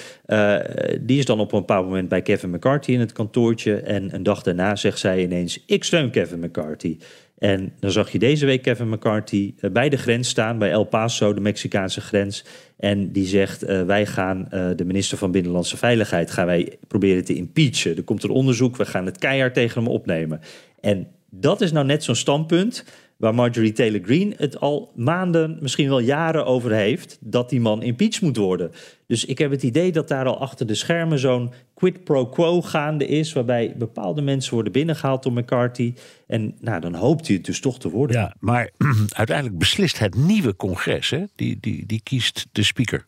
die 1.02 1.18
is 1.18 1.26
dan 1.26 1.40
op 1.40 1.54
een 1.54 1.60
bepaald 1.60 1.86
moment 1.86 2.10
bij 2.10 2.22
Kevin 2.22 2.50
McCarthy 2.50 2.92
in 2.92 3.00
het 3.00 3.12
kantoortje 3.12 3.76
en 3.76 4.16
een 4.16 4.24
dag 4.24 4.42
daarna 4.42 4.76
zegt 4.76 5.00
zij 5.00 5.24
ineens, 5.24 5.64
ik 5.66 5.84
steun 5.84 6.10
Kevin 6.10 6.40
McCarthy. 6.40 6.98
En 7.38 7.74
dan 7.80 7.92
zag 7.92 8.12
je 8.12 8.20
deze 8.20 8.46
week 8.46 8.62
Kevin 8.62 8.90
McCarthy 8.90 9.54
eh, 9.60 9.72
bij 9.72 9.90
de 9.90 9.98
grens 9.98 10.30
staan, 10.30 10.58
bij 10.58 10.72
El 10.72 10.84
Paso, 10.84 11.34
de 11.34 11.42
Mexicaanse 11.42 12.02
grens. 12.02 12.46
En 12.78 13.12
die 13.12 13.26
zegt, 13.26 13.64
uh, 13.64 13.82
wij 13.82 14.06
gaan 14.06 14.48
uh, 14.54 14.70
de 14.76 14.86
minister 14.86 15.18
van 15.18 15.32
Binnenlandse 15.32 15.78
Veiligheid 15.78 16.32
gaan 16.32 16.46
wij 16.46 16.78
proberen 16.88 17.26
te 17.26 17.36
impeachen. 17.36 17.98
Er 17.98 18.04
komt 18.04 18.24
een 18.24 18.30
onderzoek, 18.30 18.78
we 18.78 18.86
gaan 18.86 19.06
het 19.06 19.18
keihard 19.18 19.54
tegen 19.54 19.84
hem 19.84 19.92
opnemen. 19.92 20.42
En 20.82 21.08
dat 21.30 21.62
is 21.62 21.72
nou 21.72 21.86
net 21.86 22.04
zo'n 22.04 22.16
standpunt 22.16 22.86
waar 23.24 23.36
Marjorie 23.36 23.72
Taylor 23.72 24.02
Greene 24.04 24.34
het 24.38 24.60
al 24.60 24.92
maanden, 24.96 25.58
misschien 25.62 25.90
wel 25.90 26.00
jaren 26.00 26.46
over 26.46 26.72
heeft, 26.72 27.18
dat 27.22 27.50
die 27.50 27.62
man 27.62 27.84
impeached 27.84 28.22
moet 28.22 28.38
worden. 28.38 28.72
Dus 29.08 29.26
ik 29.26 29.38
heb 29.38 29.52
het 29.52 29.64
idee 29.64 29.92
dat 29.92 30.08
daar 30.08 30.26
al 30.26 30.40
achter 30.40 30.68
de 30.68 30.76
schermen 30.76 31.20
zo'n 31.20 31.54
quid 31.74 32.04
pro 32.04 32.26
quo 32.26 32.62
gaande 32.62 33.08
is, 33.08 33.34
waarbij 33.34 33.74
bepaalde 33.78 34.22
mensen 34.22 34.54
worden 34.54 34.72
binnengehaald 34.72 35.24
door 35.24 35.34
McCarthy. 35.34 35.94
En 36.28 36.56
nou, 36.60 36.80
dan 36.80 36.96
hoopt 36.96 37.28
hij 37.28 37.36
het 37.36 37.46
dus 37.46 37.60
toch 37.60 37.80
te 37.80 37.90
worden. 37.90 38.16
Ja, 38.16 38.36
maar 38.40 38.70
uiteindelijk 39.22 39.58
beslist 39.58 40.00
het 40.00 40.16
nieuwe 40.16 40.56
congres, 40.56 41.10
hè? 41.10 41.24
Die, 41.36 41.58
die, 41.60 41.86
die 41.86 42.02
kiest 42.04 42.48
de 42.52 42.64
speaker. 42.64 43.06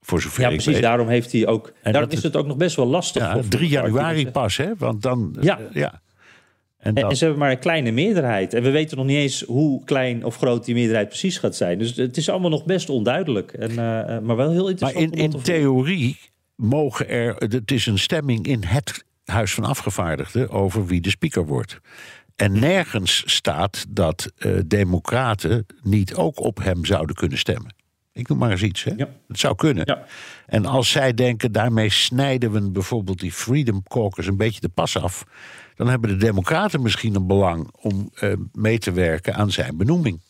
Voor 0.00 0.20
zover 0.20 0.40
ja, 0.40 0.48
ik 0.48 0.54
precies. 0.54 0.72
weet. 0.72 0.82
Daarom 0.82 1.08
heeft 1.08 1.32
hij 1.32 1.46
ook. 1.46 1.72
En 1.82 1.92
daarom 1.92 2.10
is 2.10 2.22
het 2.22 2.36
ook 2.36 2.46
nog 2.46 2.56
best 2.56 2.76
wel 2.76 2.86
lastig. 2.86 3.22
Ja, 3.22 3.32
voor 3.32 3.48
3 3.48 3.68
McCarthy. 3.68 3.92
januari 3.92 4.30
pas, 4.30 4.56
hè? 4.56 4.72
Want 4.78 5.02
dan. 5.02 5.36
Ja. 5.40 5.58
ja. 5.72 6.01
En 6.82 6.88
En, 6.94 6.94
dan, 6.94 7.10
en 7.10 7.16
ze 7.16 7.24
hebben 7.24 7.42
maar 7.42 7.50
een 7.50 7.58
kleine 7.58 7.90
meerderheid. 7.90 8.54
En 8.54 8.62
we 8.62 8.70
weten 8.70 8.96
nog 8.96 9.06
niet 9.06 9.16
eens 9.16 9.42
hoe 9.42 9.84
klein 9.84 10.24
of 10.24 10.36
groot 10.36 10.64
die 10.64 10.74
meerderheid 10.74 11.08
precies 11.08 11.38
gaat 11.38 11.56
zijn. 11.56 11.78
Dus 11.78 11.96
het 11.96 12.16
is 12.16 12.28
allemaal 12.28 12.50
nog 12.50 12.64
best 12.64 12.88
onduidelijk. 12.88 13.52
En, 13.52 13.78
eh, 13.78 14.16
eh, 14.16 14.22
maar 14.22 14.36
wel 14.36 14.50
heel 14.50 14.62
maar 14.62 14.70
interessant. 14.70 15.04
in, 15.04 15.12
om 15.12 15.18
in 15.18 15.30
volgen. 15.30 15.52
theorie 15.52 16.18
mogen 16.56 17.08
er. 17.08 17.34
Het 17.36 17.70
is 17.70 17.86
een 17.86 17.98
stemming 17.98 18.46
in 18.46 18.64
het 18.64 19.04
Huis 19.24 19.54
van 19.54 19.64
Afgevaardigden 19.64 20.50
over 20.50 20.86
wie 20.86 21.00
de 21.00 21.10
speaker 21.10 21.46
wordt. 21.46 21.80
En 22.36 22.60
nergens 22.60 23.22
staat 23.26 23.84
dat 23.88 24.32
eh, 24.36 24.52
Democraten 24.66 25.66
niet 25.82 26.14
ook 26.14 26.40
op 26.40 26.62
hem 26.62 26.84
zouden 26.84 27.16
kunnen 27.16 27.38
stemmen. 27.38 27.74
Ik 28.12 28.28
noem 28.28 28.38
maar 28.38 28.50
eens 28.50 28.62
iets. 28.62 28.84
Hè? 28.84 28.92
Ja. 28.96 29.08
Het 29.28 29.38
zou 29.38 29.54
kunnen. 29.54 29.82
Ja. 29.86 30.04
En 30.46 30.66
als 30.66 30.90
zij 30.90 31.14
denken, 31.14 31.52
daarmee 31.52 31.90
snijden 31.90 32.52
we 32.52 32.70
bijvoorbeeld 32.70 33.20
die 33.20 33.32
Freedom 33.32 33.82
Caucus 33.82 34.26
een 34.26 34.36
beetje 34.36 34.60
de 34.60 34.68
pas 34.68 34.96
af. 34.96 35.24
Dan 35.76 35.88
hebben 35.88 36.10
de 36.10 36.16
Democraten 36.16 36.82
misschien 36.82 37.14
een 37.14 37.26
belang 37.26 37.70
om 37.80 38.10
eh, 38.14 38.32
mee 38.52 38.78
te 38.78 38.92
werken 38.92 39.34
aan 39.34 39.50
zijn 39.50 39.76
benoeming. 39.76 40.20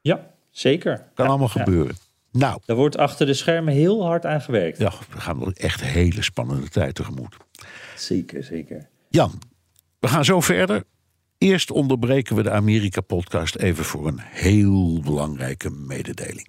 Ja, 0.00 0.30
zeker. 0.50 0.96
Kan 1.14 1.24
Ja, 1.24 1.30
allemaal 1.30 1.50
ja. 1.54 1.62
gebeuren. 1.64 1.96
Nou, 2.32 2.60
Daar 2.64 2.76
wordt 2.76 2.96
achter 2.96 3.26
de 3.26 3.34
schermen 3.34 3.74
heel 3.74 4.04
hard 4.04 4.26
aan 4.26 4.40
gewerkt. 4.40 4.78
ja, 4.78 4.92
we 5.10 5.20
gaan 5.20 5.38
nog 5.38 5.52
echt 5.52 5.80
een 5.80 5.86
hele 5.86 6.22
spannende 6.22 6.68
tijd 6.68 6.94
tegemoet. 6.94 7.36
Zeker, 7.96 8.44
zeker. 8.44 8.88
Jan, 9.08 9.40
we 10.00 10.08
gaan 10.08 10.24
zo 10.24 10.40
verder. 10.40 10.84
Eerst 11.38 11.70
onderbreken 11.70 12.36
we 12.36 12.42
de 12.42 12.50
Amerika-podcast 12.50 13.54
even 13.56 13.84
voor 13.84 14.06
een 14.06 14.18
heel 14.20 15.00
belangrijke 15.00 15.70
mededeling. 15.70 16.48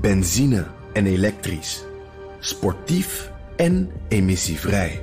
Benzine 0.00 0.66
en 0.92 1.06
elektrisch. 1.06 1.84
Sportief 2.40 3.30
en 3.56 3.90
emissievrij. 4.08 5.02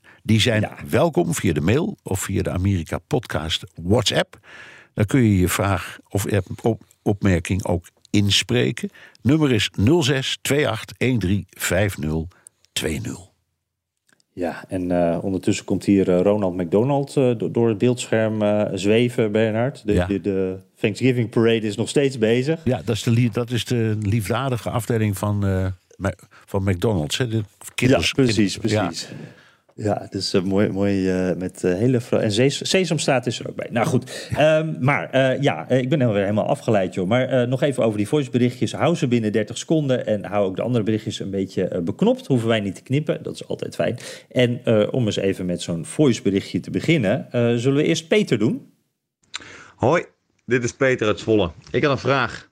Die 0.23 0.39
zijn 0.39 0.61
Ja. 0.61 0.75
welkom 0.89 1.33
via 1.33 1.53
de 1.53 1.61
mail 1.61 1.97
of 2.03 2.19
via 2.21 2.41
de 2.41 2.49
Amerika 2.49 2.97
Podcast 3.07 3.63
WhatsApp. 3.81 4.39
Dan 4.93 5.05
kun 5.05 5.21
je 5.23 5.37
je 5.37 5.47
vraag 5.47 5.99
of 6.09 6.25
op- 6.61 6.81
opmerking 7.01 7.65
ook 7.65 7.85
inspreken. 8.09 8.89
Nummer 9.21 9.51
is 9.51 9.69
06 10.01 10.37
28 10.41 10.97
13 10.97 11.45
50 11.49 12.23
20. 12.73 13.17
Ja, 14.33 14.65
en 14.67 14.91
eh, 14.91 15.23
ondertussen 15.23 15.65
komt 15.65 15.85
hier 15.85 16.09
eh, 16.09 16.21
Ronald 16.21 16.55
McDonald 16.57 17.17
eh, 17.17 17.37
do- 17.37 17.51
door 17.51 17.69
het 17.69 17.77
beeldscherm 17.77 18.67
zweven, 18.77 19.31
Bernard. 19.31 19.85
De, 19.85 19.93
Ja. 19.93 20.05
de, 20.05 20.21
de 20.21 20.57
Thanksgiving 20.75 21.29
Parade 21.29 21.67
is 21.67 21.75
nog 21.75 21.89
steeds 21.89 22.17
bezig. 22.17 22.61
Ja, 22.63 22.81
dat 22.85 22.95
is 22.95 23.03
de, 23.03 23.29
dat 23.31 23.51
is 23.51 23.65
de 23.65 23.97
liefdadige 24.01 24.69
afdeling 24.69 25.17
van, 25.17 25.45
van 26.45 26.63
McDonald's. 26.63 27.17
Hè? 27.17 27.27
De 27.27 27.43
kinders- 27.75 28.07
ja, 28.07 28.13
precies, 28.23 28.57
kinders- 28.57 28.57
precies. 28.89 29.01
Ja, 29.09 29.15
het 29.75 30.13
is 30.13 30.33
eh, 30.33 30.41
mooi, 30.41 30.69
mooi 30.69 31.09
eh, 31.09 31.35
met 31.37 31.63
eh, 31.63 31.73
hele... 31.73 31.99
En 32.09 32.51
Sesamstraat 32.51 33.25
is 33.25 33.39
er 33.39 33.49
ook 33.49 33.55
bij. 33.55 33.67
Nou 33.71 33.87
goed, 33.87 34.29
Ehm, 34.37 34.73
maar 34.79 35.41
ja, 35.41 35.69
ik 35.69 35.89
ben 35.89 36.01
alweer 36.01 36.21
helemaal 36.21 36.47
afgeleid, 36.47 36.93
joh. 36.93 37.07
Maar 37.07 37.47
nog 37.47 37.61
even 37.61 37.83
over 37.83 37.97
die 37.97 38.07
voiceberichtjes. 38.07 38.73
Hou 38.73 38.95
ze 38.95 39.07
binnen 39.07 39.31
30 39.31 39.57
seconden 39.57 40.05
en 40.05 40.25
hou 40.25 40.45
ook 40.45 40.55
de 40.55 40.61
andere 40.61 40.83
berichtjes 40.83 41.19
een 41.19 41.29
beetje 41.29 41.81
beknopt. 41.83 42.27
Hoeven 42.27 42.47
wij 42.47 42.59
niet 42.59 42.75
te 42.75 42.83
knippen, 42.83 43.23
dat 43.23 43.33
is 43.33 43.47
altijd 43.47 43.75
fijn. 43.75 43.97
En 44.29 44.61
om 44.91 45.05
eens 45.05 45.15
even 45.15 45.45
met 45.45 45.61
zo'n 45.61 45.85
voiceberichtje 45.85 46.59
te 46.59 46.71
beginnen... 46.71 47.27
zullen 47.59 47.75
we 47.75 47.83
eerst 47.83 48.07
Peter 48.07 48.39
doen? 48.39 48.71
Hoi, 49.75 50.05
dit 50.45 50.63
is 50.63 50.73
Peter 50.73 51.07
uit 51.07 51.19
Zwolle. 51.19 51.51
Ik 51.71 51.83
had 51.83 51.91
een 51.91 51.97
vraag. 51.97 52.49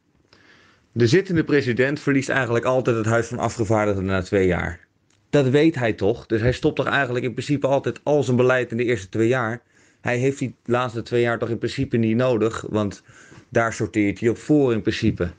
De 0.91 1.07
zittende 1.07 1.43
president 1.43 1.99
verliest 1.99 2.29
eigenlijk 2.29 2.65
altijd 2.65 2.95
het 2.95 3.05
Huis 3.05 3.27
van 3.27 3.39
Afgevaardigden 3.39 4.05
na 4.05 4.21
twee 4.21 4.47
jaar. 4.47 4.87
Dat 5.29 5.47
weet 5.47 5.75
hij 5.75 5.93
toch? 5.93 6.25
Dus 6.25 6.41
hij 6.41 6.51
stopt 6.51 6.75
toch 6.75 6.87
eigenlijk 6.87 7.25
in 7.25 7.33
principe 7.33 7.67
altijd 7.67 7.99
al 8.03 8.23
zijn 8.23 8.37
beleid 8.37 8.71
in 8.71 8.77
de 8.77 8.83
eerste 8.83 9.09
twee 9.09 9.27
jaar. 9.27 9.61
Hij 10.01 10.17
heeft 10.17 10.39
die 10.39 10.55
laatste 10.65 11.01
twee 11.01 11.21
jaar 11.21 11.39
toch 11.39 11.49
in 11.49 11.57
principe 11.57 11.97
niet 11.97 12.15
nodig, 12.15 12.65
want 12.69 13.03
daar 13.49 13.73
sorteert 13.73 14.19
hij 14.19 14.29
op 14.29 14.37
voor 14.37 14.73
in 14.73 14.81
principe. 14.81 15.31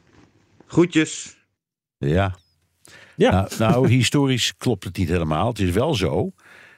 Groetjes. 0.66 1.38
Ja. 1.98 2.34
Ja. 3.16 3.30
Nou, 3.30 3.48
nou, 3.58 3.88
historisch 3.88 4.56
klopt 4.56 4.84
het 4.84 4.96
niet 4.96 5.08
helemaal. 5.08 5.48
Het 5.48 5.58
is 5.58 5.70
wel 5.70 5.94
zo 5.94 6.32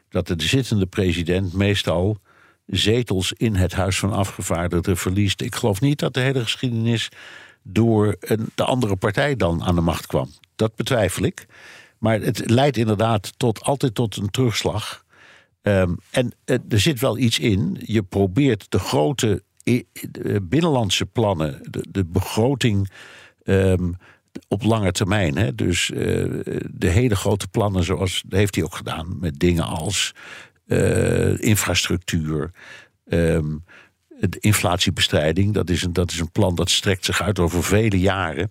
dat 0.08 0.26
de 0.26 0.34
zittende 0.36 0.86
president 0.86 1.52
meestal 1.52 2.16
zetels 2.66 3.32
in 3.32 3.54
het 3.54 3.72
Huis 3.72 3.98
van 3.98 4.12
Afgevaardigden 4.12 4.96
verliest. 4.96 5.40
Ik 5.40 5.54
geloof 5.54 5.80
niet 5.80 5.98
dat 5.98 6.14
de 6.14 6.20
hele 6.20 6.40
geschiedenis 6.40 7.08
door 7.62 8.16
een, 8.20 8.46
de 8.54 8.64
andere 8.64 8.96
partij 8.96 9.36
dan 9.36 9.62
aan 9.62 9.74
de 9.74 9.80
macht 9.80 10.06
kwam. 10.06 10.30
Dat 10.56 10.74
betwijfel 10.74 11.24
ik. 11.24 11.46
Maar 12.02 12.20
het 12.20 12.50
leidt 12.50 12.76
inderdaad 12.76 13.32
tot, 13.36 13.60
altijd 13.62 13.94
tot 13.94 14.16
een 14.16 14.30
terugslag. 14.30 15.04
Ehm, 15.62 15.94
en 16.10 16.32
eh, 16.44 16.56
er 16.68 16.80
zit 16.80 17.00
wel 17.00 17.18
iets 17.18 17.38
in. 17.38 17.78
Je 17.84 18.02
probeert 18.02 18.66
de 18.70 18.78
grote 18.78 19.42
i- 19.68 19.84
eh, 20.22 20.36
binnenlandse 20.42 21.06
plannen, 21.06 21.60
de, 21.90 22.04
begroting 22.04 22.90
ehm, 23.42 23.92
op 24.48 24.62
lange 24.62 24.92
termijn. 24.92 25.36
Hè? 25.36 25.54
Dus 25.54 25.90
eh, 25.90 26.24
de 26.70 26.88
hele 26.88 27.16
grote 27.16 27.48
plannen, 27.48 27.84
zoals 27.84 28.24
heeft 28.28 28.54
hij 28.54 28.64
ook 28.64 28.74
gedaan 28.74 29.16
met 29.20 29.38
dingen 29.38 29.64
als 29.64 30.14
eh, 30.66 31.40
infrastructuur. 31.40 32.50
ehm, 33.06 33.56
de 34.20 34.38
inflatiebestrijding, 34.40 35.54
dat 35.54 35.70
is, 35.70 35.82
een, 35.82 35.92
dat 35.92 36.10
is 36.10 36.18
een 36.18 36.30
plan 36.30 36.54
dat 36.54 36.70
strekt 36.70 37.04
zich 37.04 37.22
uit 37.22 37.38
over 37.38 37.64
vele 37.64 37.98
jaren. 38.00 38.50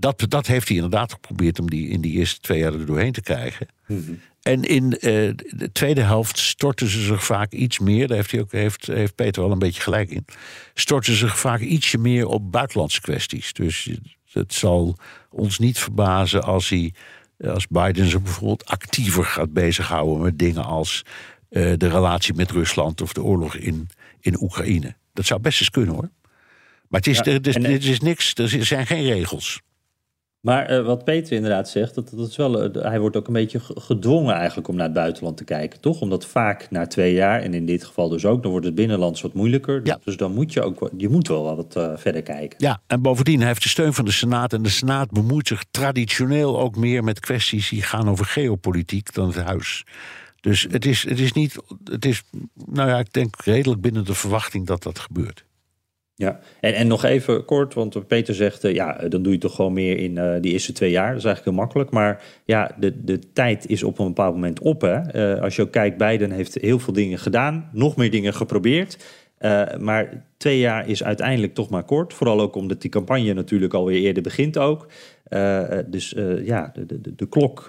Dat, 0.00 0.24
dat 0.28 0.46
heeft 0.46 0.66
hij 0.68 0.76
inderdaad 0.76 1.12
geprobeerd 1.12 1.58
om 1.60 1.70
die 1.70 1.88
in 1.88 2.00
die 2.00 2.12
eerste 2.12 2.40
twee 2.40 2.58
jaar 2.58 2.72
er 2.72 2.86
doorheen 2.86 3.12
te 3.12 3.20
krijgen. 3.22 3.66
En 4.42 4.62
in 4.62 4.92
eh, 4.92 5.10
de 5.36 5.68
tweede 5.72 6.00
helft 6.00 6.38
storten 6.38 6.88
ze 6.88 7.00
zich 7.00 7.24
vaak 7.24 7.52
iets 7.52 7.78
meer. 7.78 8.06
Daar 8.08 8.16
heeft, 8.16 8.30
hij 8.30 8.40
ook, 8.40 8.52
heeft, 8.52 8.86
heeft 8.86 9.14
Peter 9.14 9.42
wel 9.42 9.52
een 9.52 9.58
beetje 9.58 9.82
gelijk 9.82 10.10
in. 10.10 10.24
Storten 10.74 11.12
ze 11.12 11.18
zich 11.18 11.38
vaak 11.38 11.60
ietsje 11.60 11.98
meer 11.98 12.26
op 12.26 12.52
buitenlandse 12.52 13.00
kwesties. 13.00 13.52
Dus 13.52 13.90
het 14.32 14.54
zal 14.54 14.96
ons 15.30 15.58
niet 15.58 15.78
verbazen 15.78 16.42
als, 16.42 16.68
hij, 16.68 16.92
als 17.40 17.66
Biden 17.66 18.06
zich 18.10 18.22
bijvoorbeeld 18.22 18.66
actiever 18.66 19.24
gaat 19.24 19.52
bezighouden 19.52 20.22
met 20.22 20.38
dingen 20.38 20.64
als 20.64 21.02
eh, 21.48 21.72
de 21.76 21.88
relatie 21.88 22.34
met 22.34 22.50
Rusland 22.50 23.00
of 23.00 23.12
de 23.12 23.22
oorlog 23.22 23.54
in, 23.56 23.88
in 24.20 24.42
Oekraïne. 24.42 24.96
Dat 25.12 25.26
zou 25.26 25.40
best 25.40 25.60
eens 25.60 25.70
kunnen 25.70 25.94
hoor. 25.94 26.10
Maar 26.88 27.00
het 27.00 27.06
is, 27.06 27.16
Ja, 27.16 27.24
er, 27.24 27.54
en- 27.56 27.64
er 27.64 27.88
is 27.88 28.00
niks, 28.00 28.34
er 28.34 28.64
zijn 28.66 28.86
geen 28.86 29.02
regels. 29.04 29.60
Maar 30.48 30.66
eh, 30.66 30.84
wat 30.84 31.04
Peter 31.04 31.36
inderdaad 31.36 31.68
zegt, 31.68 31.94
dat, 31.94 32.12
dat 32.14 32.28
is 32.28 32.36
wel, 32.36 32.62
eh, 32.62 32.82
hij 32.82 33.00
wordt 33.00 33.16
ook 33.16 33.26
een 33.26 33.32
beetje 33.32 33.60
ge- 33.60 33.80
gedwongen 33.80 34.34
eigenlijk 34.34 34.68
om 34.68 34.74
naar 34.76 34.84
het 34.84 34.94
buitenland 34.94 35.36
te 35.36 35.44
kijken, 35.44 35.80
toch? 35.80 36.00
Omdat 36.00 36.26
vaak 36.26 36.70
na 36.70 36.86
twee 36.86 37.12
jaar, 37.14 37.40
en 37.40 37.54
in 37.54 37.66
dit 37.66 37.84
geval 37.84 38.08
dus 38.08 38.24
ook, 38.24 38.42
dan 38.42 38.50
wordt 38.50 38.66
het 38.66 38.74
binnenlands 38.74 39.20
wat 39.22 39.32
moeilijker. 39.34 39.80
Ja. 39.84 39.98
Dus 40.04 40.16
dan 40.16 40.34
moet 40.34 40.52
je 40.52 40.62
ook, 40.62 40.90
je 40.96 41.08
moet 41.08 41.28
wel 41.28 41.56
wat 41.56 41.76
eh, 41.76 41.92
verder 41.96 42.22
kijken. 42.22 42.56
Ja, 42.58 42.80
en 42.86 43.02
bovendien 43.02 43.38
hij 43.38 43.48
heeft 43.48 43.62
de 43.62 43.68
steun 43.68 43.94
van 43.94 44.04
de 44.04 44.10
Senaat. 44.10 44.52
En 44.52 44.62
de 44.62 44.68
Senaat 44.68 45.10
bemoeit 45.10 45.48
zich 45.48 45.64
traditioneel 45.70 46.60
ook 46.60 46.76
meer 46.76 47.04
met 47.04 47.20
kwesties 47.20 47.68
die 47.68 47.82
gaan 47.82 48.08
over 48.08 48.24
geopolitiek 48.24 49.14
dan 49.14 49.26
het 49.26 49.36
huis. 49.36 49.84
Dus 50.40 50.66
het 50.70 50.86
is, 50.86 51.08
het 51.08 51.18
is 51.18 51.32
niet. 51.32 51.56
Het 51.84 52.04
is, 52.04 52.22
nou 52.66 52.88
ja, 52.88 52.98
ik 52.98 53.12
denk 53.12 53.34
redelijk 53.44 53.80
binnen 53.80 54.04
de 54.04 54.14
verwachting 54.14 54.66
dat 54.66 54.82
dat 54.82 54.98
gebeurt. 54.98 55.44
Ja, 56.18 56.40
en, 56.60 56.74
en 56.74 56.86
nog 56.86 57.04
even 57.04 57.44
kort, 57.44 57.74
want 57.74 58.06
Peter 58.06 58.34
zegt, 58.34 58.64
eh, 58.64 58.74
ja, 58.74 59.08
dan 59.08 59.22
doe 59.22 59.32
je 59.32 59.38
toch 59.38 59.54
gewoon 59.54 59.72
meer 59.72 59.98
in 59.98 60.18
eh, 60.18 60.40
die 60.40 60.52
eerste 60.52 60.72
twee 60.72 60.90
jaar. 60.90 61.08
Dat 61.08 61.18
is 61.18 61.24
eigenlijk 61.24 61.56
heel 61.56 61.64
makkelijk. 61.64 61.90
Maar 61.90 62.22
ja, 62.44 62.70
de, 62.78 63.04
de 63.04 63.32
tijd 63.32 63.66
is 63.66 63.82
op 63.82 63.98
een 63.98 64.06
bepaald 64.06 64.34
moment 64.34 64.60
op. 64.60 64.80
Hè? 64.80 64.96
Eh, 64.96 65.42
als 65.42 65.56
je 65.56 65.62
ook 65.62 65.70
kijkt, 65.72 65.96
Biden 65.96 66.30
heeft 66.30 66.54
heel 66.54 66.78
veel 66.78 66.92
dingen 66.92 67.18
gedaan, 67.18 67.70
nog 67.72 67.96
meer 67.96 68.10
dingen 68.10 68.34
geprobeerd. 68.34 68.98
maar 69.80 70.26
twee 70.36 70.58
jaar 70.58 70.88
is 70.88 71.04
uiteindelijk 71.04 71.54
toch 71.54 71.70
maar 71.70 71.84
kort. 71.84 72.14
Vooral 72.14 72.40
ook 72.40 72.54
omdat 72.54 72.80
die 72.80 72.90
campagne 72.90 73.32
natuurlijk 73.32 73.74
alweer 73.74 74.00
eerder 74.00 74.22
begint 74.22 74.58
ook. 74.58 74.86
dus 75.86 76.14
ja, 76.42 76.72
de, 76.74 77.00
de, 77.00 77.14
de 77.14 77.28
klok 77.28 77.64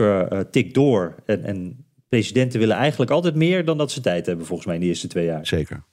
tikt 0.51 0.73
door. 0.73 1.15
En, 1.25 1.43
en 1.43 1.85
presidenten 2.07 2.59
willen 2.59 2.75
eigenlijk 2.75 3.11
altijd 3.11 3.35
meer 3.35 3.65
dan 3.65 3.77
dat 3.77 3.91
ze 3.91 4.01
tijd 4.01 4.25
hebben, 4.25 4.45
volgens 4.45 4.67
mij, 4.67 4.75
in 4.75 4.81
de 4.81 4.87
eerste 4.87 5.07
twee 5.07 5.25
jaar. 5.25 5.47
Zeker. 5.47 5.83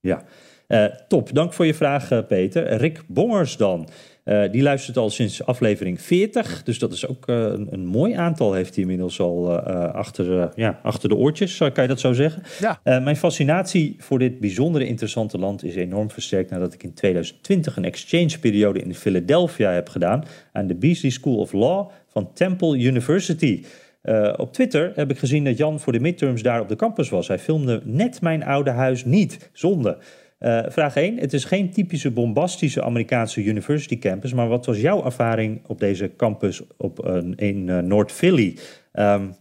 Ja. 0.00 0.24
Uh, 0.68 0.84
top, 1.08 1.34
dank 1.34 1.52
voor 1.52 1.66
je 1.66 1.74
vraag, 1.74 2.10
uh, 2.10 2.18
Peter. 2.28 2.76
Rick 2.76 3.02
Bongers 3.06 3.56
dan. 3.56 3.88
Uh, 4.24 4.42
die 4.50 4.62
luistert 4.62 4.96
al 4.96 5.10
sinds 5.10 5.44
aflevering 5.44 6.00
40. 6.00 6.62
Dus 6.62 6.78
dat 6.78 6.92
is 6.92 7.06
ook 7.06 7.26
een, 7.26 7.68
een, 7.70 7.86
mooi 7.86 8.12
aantal, 8.12 8.52
heeft 8.52 8.74
hij 8.74 8.82
inmiddels 8.82 9.20
al 9.20 9.58
achter, 9.90 10.50
ja, 10.54 10.80
achter 10.82 11.08
de 11.08 11.14
oortjes, 11.14 11.58
kan 11.58 11.82
je 11.82 11.86
dat 11.86 12.00
zo 12.00 12.12
zeggen? 12.12 12.42
Ja. 12.60 13.00
mijn 13.00 13.16
fascinatie 13.16 13.96
voor 13.98 14.18
dit 14.18 14.40
bijzondere 14.40 14.86
interessante 14.86 15.38
land 15.38 15.64
is 15.64 15.74
enorm 15.74 16.10
versterkt 16.10 16.50
nadat 16.50 16.74
ik 16.74 16.82
in 16.82 16.94
2020 16.94 17.76
een 17.76 17.84
exchange-periode 17.84 18.80
in 18.80 18.94
Philadelphia 18.94 19.70
heb 19.70 19.88
gedaan 19.88 20.24
aan 20.52 20.66
de 20.66 20.74
Beasley 20.74 21.10
School 21.10 21.36
of 21.36 21.52
Law 21.52 21.90
van 22.08 22.32
Temple 22.32 22.78
University. 22.78 23.62
Uh, 24.06 24.32
op 24.36 24.52
Twitter 24.52 24.92
heb 24.94 25.10
ik 25.10 25.18
gezien 25.18 25.44
dat 25.44 25.56
Jan 25.56 25.80
voor 25.80 25.92
de 25.92 26.00
midterms 26.00 26.42
daar 26.42 26.60
op 26.60 26.68
de 26.68 26.76
campus 26.76 27.08
was. 27.08 27.28
Hij 27.28 27.38
filmde 27.38 27.80
net 27.84 28.20
mijn 28.20 28.44
oude 28.44 28.70
huis 28.70 29.04
niet. 29.04 29.50
Zonde. 29.52 29.98
Uh, 30.40 30.62
vraag 30.68 30.96
1. 30.96 31.18
Het 31.18 31.32
is 31.32 31.44
geen 31.44 31.70
typische 31.70 32.10
bombastische 32.10 32.82
Amerikaanse 32.82 33.44
university 33.44 33.98
campus, 33.98 34.32
maar 34.32 34.48
wat 34.48 34.66
was 34.66 34.80
jouw 34.80 35.04
ervaring 35.04 35.60
op 35.66 35.78
deze 35.78 36.10
campus 36.16 36.62
op, 36.76 37.06
uh, 37.06 37.16
in 37.36 37.68
uh, 37.68 37.78
North 37.78 38.12
Philly? 38.12 38.58
Um, 38.92 39.34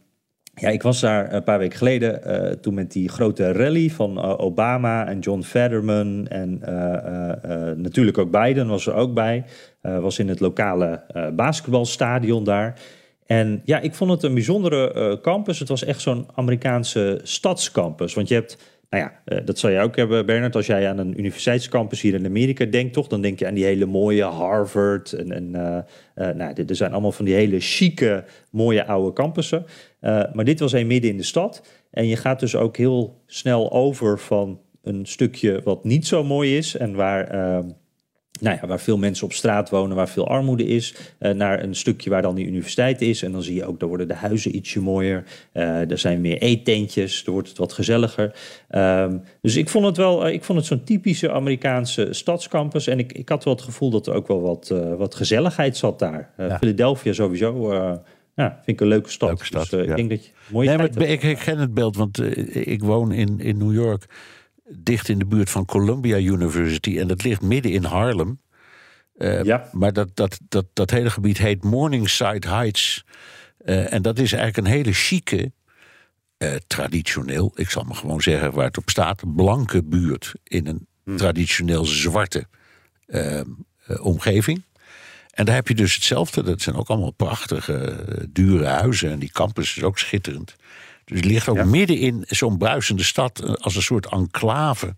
ja, 0.53 0.69
ik 0.69 0.81
was 0.81 0.99
daar 0.99 1.33
een 1.33 1.43
paar 1.43 1.59
weken 1.59 1.77
geleden 1.77 2.61
toen 2.61 2.73
met 2.73 2.91
die 2.91 3.09
grote 3.09 3.51
rally 3.51 3.89
van 3.89 4.21
Obama 4.37 5.07
en 5.07 5.19
John 5.19 5.41
Fetterman 5.41 6.27
en 6.27 6.59
natuurlijk 7.81 8.17
ook 8.17 8.31
Biden 8.31 8.67
was 8.67 8.87
er 8.87 8.93
ook 8.93 9.13
bij. 9.13 9.45
was 9.81 10.19
in 10.19 10.29
het 10.29 10.39
lokale 10.39 11.03
basketbalstadion 11.35 12.43
daar. 12.43 12.79
En 13.25 13.61
ja, 13.65 13.79
ik 13.79 13.93
vond 13.93 14.11
het 14.11 14.23
een 14.23 14.33
bijzondere 14.33 15.19
campus. 15.21 15.59
Het 15.59 15.67
was 15.67 15.83
echt 15.83 16.01
zo'n 16.01 16.27
Amerikaanse 16.35 17.19
stadscampus. 17.23 18.13
Want 18.13 18.27
je 18.27 18.33
hebt 18.33 18.57
nou 18.89 19.03
ja, 19.03 19.21
uh, 19.25 19.45
dat 19.45 19.59
zal 19.59 19.69
jij 19.71 19.83
ook 19.83 19.95
hebben, 19.95 20.25
Bernard. 20.25 20.55
Als 20.55 20.65
jij 20.65 20.89
aan 20.89 20.97
een 20.97 21.19
universiteitscampus 21.19 22.01
hier 22.01 22.13
in 22.13 22.25
Amerika 22.25 22.65
denkt, 22.65 22.93
toch? 22.93 23.07
Dan 23.07 23.21
denk 23.21 23.39
je 23.39 23.47
aan 23.47 23.53
die 23.53 23.65
hele 23.65 23.85
mooie 23.85 24.23
Harvard. 24.23 25.13
En, 25.13 25.31
en 25.31 25.49
uh, 25.55 25.77
uh, 26.27 26.35
nou, 26.35 26.53
er 26.67 26.75
zijn 26.75 26.91
allemaal 26.91 27.11
van 27.11 27.25
die 27.25 27.33
hele 27.33 27.59
chique, 27.59 28.23
mooie 28.51 28.85
oude 28.85 29.13
campussen. 29.13 29.65
maar 30.33 30.43
dit 30.43 30.59
was 30.59 30.71
een 30.71 30.87
midden 30.87 31.11
in 31.11 31.17
de 31.17 31.23
stad. 31.23 31.67
En 31.91 32.07
je 32.07 32.15
gaat 32.15 32.39
dus 32.39 32.55
ook 32.55 32.77
heel 32.77 33.21
snel 33.25 33.71
over 33.71 34.19
van 34.19 34.59
een 34.83 35.05
stukje 35.05 35.61
wat 35.63 35.83
niet 35.83 36.07
zo 36.07 36.23
mooi 36.23 36.57
is. 36.57 36.77
En 36.77 36.95
waar 36.95 37.27
ehm, 37.27 37.69
nou 38.41 38.57
ja, 38.61 38.67
waar 38.67 38.79
veel 38.79 38.97
mensen 38.97 39.25
op 39.25 39.33
straat 39.33 39.69
wonen, 39.69 39.95
waar 39.95 40.09
veel 40.09 40.27
armoede 40.27 40.65
is, 40.65 40.95
uh, 41.19 41.31
naar 41.31 41.63
een 41.63 41.75
stukje 41.75 42.09
waar 42.09 42.21
dan 42.21 42.35
die 42.35 42.45
universiteit 42.45 43.01
is. 43.01 43.23
En 43.23 43.31
dan 43.31 43.43
zie 43.43 43.55
je 43.55 43.65
ook, 43.65 43.79
daar 43.79 43.89
worden 43.89 44.07
de 44.07 44.13
huizen 44.13 44.55
ietsje 44.55 44.81
mooier. 44.81 45.23
Uh, 45.53 45.91
er 45.91 45.97
zijn 45.97 46.21
meer 46.21 46.37
eetentjes, 46.37 47.25
er 47.25 47.31
wordt 47.31 47.47
het 47.47 47.57
wat 47.57 47.73
gezelliger. 47.73 48.35
Um, 48.69 49.21
dus 49.41 49.55
ik 49.55 49.69
vond 49.69 49.85
het 49.85 49.97
wel, 49.97 50.27
uh, 50.27 50.33
ik 50.33 50.43
vond 50.43 50.57
het 50.57 50.67
zo'n 50.67 50.83
typische 50.83 51.31
Amerikaanse 51.31 52.07
stadscampus. 52.11 52.87
En 52.87 52.99
ik, 52.99 53.13
ik 53.13 53.29
had 53.29 53.43
wel 53.43 53.53
het 53.53 53.63
gevoel 53.63 53.89
dat 53.89 54.07
er 54.07 54.13
ook 54.13 54.27
wel 54.27 54.41
wat, 54.41 54.73
wat 54.97 55.15
gezelligheid 55.15 55.77
zat 55.77 55.99
daar. 55.99 56.29
Ja. 56.37 56.57
Philadelphia 56.57 57.13
sowieso, 57.13 57.73
ja, 58.35 58.51
vind 58.63 58.67
ik 58.67 58.81
een 58.81 58.87
leuke 58.87 59.09
stad. 59.09 59.29
Leuke 59.29 59.45
stad 59.45 59.69
dus, 59.69 59.85
ja. 59.85 59.89
ik 59.89 59.95
denk 59.95 60.09
dat 60.09 60.25
je 60.25 60.31
mooie 60.51 60.67
nee, 60.67 60.77
maar 60.77 61.09
ik 61.09 61.21
herken 61.21 61.57
het 61.59 61.73
beeld, 61.73 61.95
want 61.95 62.21
ik 62.67 62.83
woon 62.83 63.11
in, 63.11 63.39
in 63.39 63.57
New 63.57 63.73
York 63.73 64.05
dicht 64.69 65.09
in 65.09 65.19
de 65.19 65.25
buurt 65.25 65.49
van 65.49 65.65
Columbia 65.65 66.17
University. 66.17 66.99
En 66.99 67.07
dat 67.07 67.23
ligt 67.23 67.41
midden 67.41 67.71
in 67.71 67.83
Harlem. 67.83 68.39
Uh, 69.17 69.43
ja. 69.43 69.69
Maar 69.71 69.93
dat, 69.93 70.15
dat, 70.15 70.39
dat, 70.49 70.65
dat 70.73 70.89
hele 70.89 71.09
gebied 71.09 71.37
heet 71.37 71.63
Morningside 71.63 72.47
Heights. 72.47 73.03
Uh, 73.65 73.93
en 73.93 74.01
dat 74.01 74.19
is 74.19 74.33
eigenlijk 74.33 74.67
een 74.67 74.73
hele 74.73 74.93
chique, 74.93 75.51
uh, 76.37 76.55
traditioneel, 76.67 77.51
ik 77.55 77.69
zal 77.69 77.83
maar 77.83 77.95
gewoon 77.95 78.21
zeggen 78.21 78.53
waar 78.53 78.65
het 78.65 78.77
op 78.77 78.89
staat, 78.89 79.35
blanke 79.35 79.83
buurt 79.83 80.33
in 80.43 80.67
een 80.67 80.87
hmm. 81.03 81.17
traditioneel 81.17 81.85
zwarte 81.85 82.47
omgeving. 84.01 84.63
En 85.31 85.45
daar 85.45 85.55
heb 85.55 85.67
je 85.67 85.75
dus 85.75 85.95
hetzelfde. 85.95 86.43
Dat 86.43 86.61
zijn 86.61 86.75
ook 86.75 86.87
allemaal 86.87 87.11
prachtige, 87.11 88.05
dure 88.29 88.65
huizen. 88.65 89.11
En 89.11 89.19
die 89.19 89.31
campus 89.31 89.77
is 89.77 89.83
ook 89.83 89.99
schitterend. 89.99 90.55
Dus 91.05 91.17
het 91.17 91.25
ligt 91.25 91.49
ook 91.49 91.55
ja. 91.55 91.65
midden 91.65 91.97
in 91.97 92.23
zo'n 92.27 92.57
bruisende 92.57 93.03
stad 93.03 93.59
als 93.61 93.75
een 93.75 93.81
soort 93.81 94.05
enclave 94.05 94.95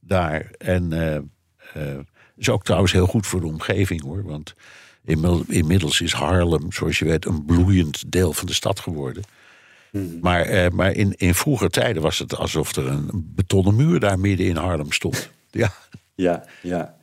daar. 0.00 0.50
En 0.58 0.92
uh, 0.92 1.14
uh, 1.76 1.98
is 2.36 2.48
ook 2.48 2.64
trouwens 2.64 2.92
heel 2.92 3.06
goed 3.06 3.26
voor 3.26 3.40
de 3.40 3.46
omgeving 3.46 4.02
hoor. 4.02 4.22
Want 4.24 4.54
inmiddels 5.48 6.00
is 6.00 6.12
Harlem, 6.12 6.72
zoals 6.72 6.98
je 6.98 7.04
weet, 7.04 7.24
een 7.24 7.44
bloeiend 7.44 8.12
deel 8.12 8.32
van 8.32 8.46
de 8.46 8.54
stad 8.54 8.80
geworden. 8.80 9.22
Hmm. 9.90 10.18
Maar, 10.20 10.50
uh, 10.50 10.68
maar 10.68 10.92
in, 10.92 11.14
in 11.16 11.34
vroeger 11.34 11.70
tijden 11.70 12.02
was 12.02 12.18
het 12.18 12.36
alsof 12.36 12.76
er 12.76 12.86
een 12.86 13.32
betonnen 13.34 13.76
muur 13.76 14.00
daar 14.00 14.18
midden 14.18 14.46
in 14.46 14.56
Harlem 14.56 14.92
stond. 14.92 15.30
Ja, 15.50 15.72
ja, 16.14 16.44
ja. 16.62 16.96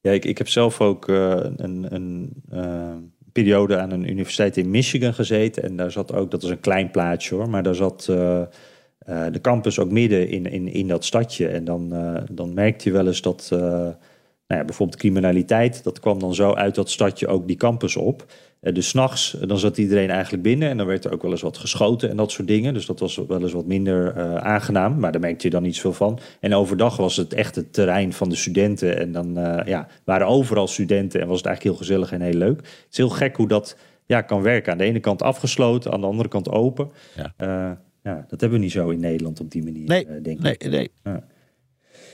ja 0.00 0.10
ik, 0.10 0.24
ik 0.24 0.38
heb 0.38 0.48
zelf 0.48 0.80
ook 0.80 1.08
een. 1.08 1.94
een 1.94 3.12
periode 3.32 3.78
aan 3.78 3.90
een 3.90 4.10
universiteit 4.10 4.56
in 4.56 4.70
Michigan 4.70 5.14
gezeten. 5.14 5.62
En 5.62 5.76
daar 5.76 5.90
zat 5.90 6.12
ook, 6.12 6.30
dat 6.30 6.42
is 6.42 6.50
een 6.50 6.60
klein 6.60 6.90
plaatsje 6.90 7.34
hoor, 7.34 7.48
maar 7.50 7.62
daar 7.62 7.74
zat 7.74 8.06
uh, 8.10 8.16
uh, 8.16 9.26
de 9.32 9.40
campus 9.40 9.78
ook 9.78 9.90
midden 9.90 10.28
in, 10.28 10.46
in, 10.46 10.68
in 10.68 10.88
dat 10.88 11.04
stadje. 11.04 11.48
En 11.48 11.64
dan, 11.64 11.88
uh, 11.92 12.22
dan 12.30 12.54
merkte 12.54 12.88
je 12.88 12.94
wel 12.94 13.06
eens 13.06 13.22
dat 13.22 13.48
nou 13.50 14.60
ja, 14.60 14.64
bijvoorbeeld 14.64 14.98
criminaliteit, 14.98 15.84
dat 15.84 16.00
kwam 16.00 16.18
dan 16.18 16.34
zo 16.34 16.52
uit 16.52 16.74
dat 16.74 16.90
stadje 16.90 17.26
ook 17.26 17.46
die 17.46 17.56
campus 17.56 17.96
op. 17.96 18.24
Uh, 18.62 18.74
dus 18.74 18.88
s'nachts, 18.88 19.36
dan 19.46 19.58
zat 19.58 19.78
iedereen 19.78 20.10
eigenlijk 20.10 20.42
binnen 20.42 20.68
en 20.68 20.76
dan 20.76 20.86
werd 20.86 21.04
er 21.04 21.12
ook 21.12 21.22
wel 21.22 21.30
eens 21.30 21.42
wat 21.42 21.58
geschoten 21.58 22.10
en 22.10 22.16
dat 22.16 22.30
soort 22.30 22.48
dingen. 22.48 22.74
Dus 22.74 22.86
dat 22.86 23.00
was 23.00 23.16
wel 23.16 23.42
eens 23.42 23.52
wat 23.52 23.66
minder 23.66 24.16
uh, 24.16 24.34
aangenaam, 24.34 24.98
maar 24.98 25.12
daar 25.12 25.20
merkte 25.20 25.46
je 25.46 25.52
dan 25.52 25.62
niet 25.62 25.80
veel 25.80 25.92
van. 25.92 26.18
En 26.40 26.54
overdag 26.54 26.96
was 26.96 27.16
het 27.16 27.32
echt 27.32 27.54
het 27.54 27.72
terrein 27.72 28.12
van 28.12 28.28
de 28.28 28.34
studenten 28.34 28.98
en 28.98 29.12
dan 29.12 29.38
uh, 29.38 29.60
ja, 29.64 29.88
waren 30.04 30.26
overal 30.26 30.66
studenten 30.66 31.20
en 31.20 31.26
was 31.26 31.36
het 31.36 31.46
eigenlijk 31.46 31.76
heel 31.76 31.86
gezellig 31.86 32.12
en 32.12 32.20
heel 32.20 32.38
leuk. 32.38 32.56
Het 32.56 32.86
is 32.90 32.96
heel 32.96 33.08
gek 33.08 33.36
hoe 33.36 33.48
dat 33.48 33.76
ja, 34.06 34.20
kan 34.20 34.42
werken. 34.42 34.72
Aan 34.72 34.78
de 34.78 34.84
ene 34.84 35.00
kant 35.00 35.22
afgesloten, 35.22 35.92
aan 35.92 36.00
de 36.00 36.06
andere 36.06 36.28
kant 36.28 36.50
open. 36.50 36.90
Ja. 37.16 37.78
ja 38.02 38.24
dat 38.28 38.40
hebben 38.40 38.58
we 38.58 38.64
niet 38.64 38.72
zo 38.72 38.88
in 38.88 39.00
Nederland 39.00 39.40
op 39.40 39.50
die 39.50 39.62
manier, 39.62 39.88
nee, 39.88 40.20
denk 40.20 40.40
nee, 40.40 40.52
ik. 40.52 40.70
Nee, 40.70 40.90
ja. 41.04 41.24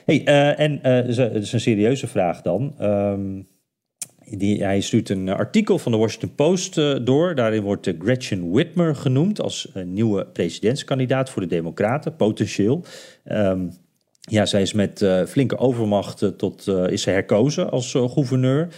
Hey, 0.04 0.24
en 0.54 0.80
dat 1.06 1.34
is 1.34 1.52
een 1.52 1.60
serieuze 1.60 2.06
vraag 2.06 2.42
dan. 2.42 2.74
Um, 2.80 3.46
die, 4.36 4.62
hij 4.62 4.80
stuurt 4.80 5.08
een 5.08 5.28
artikel 5.28 5.78
van 5.78 5.92
de 5.92 5.98
Washington 5.98 6.34
Post 6.34 6.78
uh, 6.78 6.96
door. 7.02 7.34
Daarin 7.34 7.62
wordt 7.62 7.92
Gretchen 7.98 8.50
Whitmer 8.50 8.96
genoemd 8.96 9.40
als 9.40 9.72
nieuwe 9.84 10.26
presidentskandidaat 10.26 11.30
voor 11.30 11.42
de 11.42 11.48
Democraten, 11.48 12.16
potentieel. 12.16 12.84
Um, 13.24 13.72
ja, 14.20 14.46
zij 14.46 14.62
is 14.62 14.72
met 14.72 15.06
flinke 15.28 15.58
overmacht 15.58 16.38
tot 16.38 16.66
is 16.66 17.02
ze 17.02 17.10
herkozen 17.10 17.70
als 17.70 17.90
gouverneur 17.90 18.68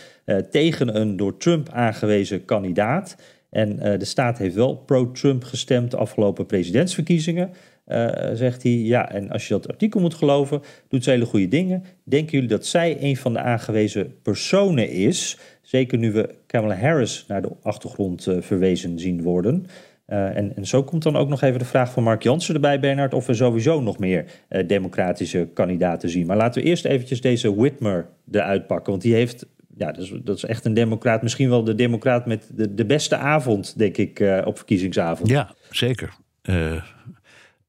tegen 0.51 1.01
een 1.01 1.17
door 1.17 1.37
Trump 1.37 1.69
aangewezen 1.69 2.45
kandidaat. 2.45 3.17
En 3.51 3.77
de 3.77 4.05
staat 4.05 4.39
heeft 4.39 4.55
wel 4.55 4.77
pro-Trump 4.77 5.45
gestemd 5.45 5.91
de 5.91 5.97
afgelopen 5.97 6.47
presidentsverkiezingen. 6.47 7.51
Uh, 7.91 8.31
zegt 8.35 8.63
hij, 8.63 8.73
ja, 8.73 9.11
en 9.11 9.31
als 9.31 9.49
je 9.49 9.55
dat 9.55 9.69
artikel 9.69 10.01
moet 10.01 10.15
geloven, 10.15 10.63
doet 10.89 11.05
ze 11.05 11.11
hele 11.11 11.25
goede 11.25 11.49
dingen. 11.49 11.85
Denken 12.05 12.33
jullie 12.33 12.49
dat 12.49 12.67
zij 12.67 12.97
een 13.01 13.17
van 13.17 13.33
de 13.33 13.41
aangewezen 13.41 14.15
personen 14.23 14.91
is? 14.91 15.39
Zeker 15.63 15.99
nu 15.99 16.13
we 16.13 16.35
Kamala 16.47 16.75
Harris 16.75 17.25
naar 17.29 17.43
de 17.43 17.51
achtergrond 17.63 18.27
uh, 18.27 18.37
verwezen 18.41 18.99
zien 18.99 19.23
worden. 19.23 19.67
Uh, 20.09 20.37
en, 20.37 20.57
en 20.57 20.67
zo 20.67 20.83
komt 20.83 21.03
dan 21.03 21.17
ook 21.17 21.29
nog 21.29 21.43
even 21.43 21.59
de 21.59 21.65
vraag 21.65 21.93
van 21.93 22.03
Mark 22.03 22.23
Jansen 22.23 22.55
erbij, 22.55 22.81
Bernard, 22.81 23.15
of 23.15 23.27
we 23.27 23.35
sowieso 23.35 23.81
nog 23.81 23.99
meer 23.99 24.25
democratische 24.67 25.49
kandidaten 25.55 26.09
zien. 26.09 26.27
Maar 26.27 26.37
laten 26.37 26.63
we 26.63 26.69
eerst 26.69 26.85
eventjes 26.85 27.21
deze 27.21 27.55
Whitmer 27.55 28.09
eruit 28.31 28.67
pakken, 28.67 28.91
want 28.91 29.03
die 29.03 29.15
heeft 29.15 29.47
ja, 29.77 29.93
dat 29.93 30.03
is, 30.03 30.13
dat 30.25 30.37
is, 30.37 30.45
echt 30.45 30.65
een 30.65 30.75
democraat. 30.75 31.23
Misschien 31.23 31.49
wel 31.49 31.65
de 31.65 31.75
democraat 31.75 32.27
met 32.27 32.51
de, 32.55 32.75
de 32.75 32.87
beste 32.87 33.17
avond, 33.17 33.79
denk 33.79 33.97
ik, 33.97 34.43
op 34.45 34.57
verkiezingsavond. 34.57 35.29
Ja, 35.29 35.55
zeker. 35.71 36.15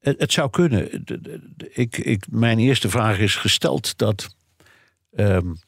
Het, 0.02 0.20
het, 0.20 0.32
zou 0.32 0.50
kunnen. 0.50 1.04
Ik, 1.74 1.98
ik, 1.98 2.26
mijn 2.30 2.60
eerste 2.60 2.90
vraag 2.90 3.20
is 3.20 3.36
gesteld 3.36 3.98
dat 3.98 4.36
um, 5.16 5.60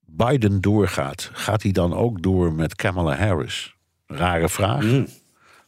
Biden 0.00 0.60
doorgaat. 0.60 1.30
Gaat 1.32 1.62
hij 1.62 1.72
dan 1.72 1.94
ook 1.94 2.22
door 2.22 2.52
met 2.52 2.74
Kamala 2.74 3.16
Harris? 3.16 3.74
Rare 4.06 4.48
vraag. 4.48 4.82
Mm. 4.82 5.06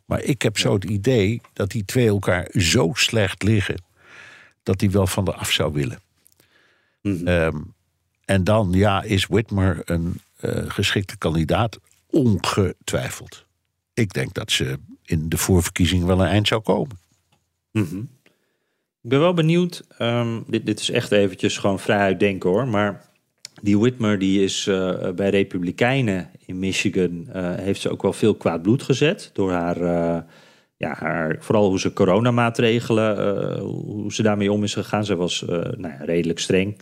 Maar 0.05 0.23
ik 0.23 0.43
heb 0.43 0.59
zo 0.59 0.75
het 0.75 0.85
idee 0.85 1.41
dat 1.53 1.71
die 1.71 1.85
twee 1.85 2.09
elkaar 2.09 2.49
zo 2.53 2.91
slecht 2.95 3.43
liggen... 3.43 3.83
dat 4.63 4.81
hij 4.81 4.91
wel 4.91 5.07
van 5.07 5.25
de 5.25 5.35
af 5.35 5.51
zou 5.51 5.73
willen. 5.73 6.01
Mm. 7.03 7.29
Um, 7.29 7.75
en 8.25 8.45
dan, 8.45 8.73
ja, 8.73 9.03
is 9.03 9.27
Whitmer 9.27 9.83
een 9.85 10.21
uh, 10.41 10.71
geschikte 10.71 11.19
kandidaat? 11.19 11.79
Ongetwijfeld. 12.07 13.45
Ik 13.95 14.13
denk 14.13 14.35
dat 14.35 14.51
ze 14.51 14.79
in 15.03 15.29
de 15.29 15.39
voorverkiezing 15.39 16.05
wel 16.05 16.21
een 16.21 16.27
eind 16.27 16.49
zou 16.49 16.61
komen. 16.61 16.99
-hmm. 17.83 18.09
Ik 19.03 19.11
ben 19.11 19.21
wel 19.21 19.35
benieuwd. 19.35 19.85
ehm, 19.99 20.41
dit, 20.47 20.67
dit 20.67 20.81
is 20.81 20.91
echt 20.91 21.13
eventjes 21.13 21.59
gewoon 21.59 21.79
vrij 21.79 22.17
denken 22.17 22.51
hoor. 22.51 22.69
Maar 22.69 23.05
die 23.63 23.79
Whitmer 23.79 24.19
die 24.19 24.43
is 24.43 24.67
eh, 24.67 25.11
bij 25.11 25.31
Republikeinen 25.31 26.31
in 26.47 26.59
Michigan. 26.59 27.27
eh, 27.33 27.55
heeft 27.55 27.81
ze 27.81 27.91
ook 27.91 28.03
wel 28.03 28.13
veel 28.13 28.35
kwaad 28.35 28.63
bloed 28.63 28.83
gezet. 28.83 29.31
Door 29.33 29.53
haar. 29.53 29.81
eh, 29.81 30.23
ja, 30.77 30.95
haar, 30.99 31.37
vooral 31.41 31.69
hoe 31.69 31.81
ze 31.81 31.93
coronamaatregelen, 31.93 33.59
hoe 33.61 34.13
ze 34.13 34.23
daarmee 34.23 34.53
om 34.53 34.63
is 34.65 34.75
gegaan. 34.75 35.05
Ze 35.05 35.17
was 35.17 35.45
nou 35.47 35.89
ja, 35.89 35.99
redelijk 36.05 36.39
streng. 36.39 36.77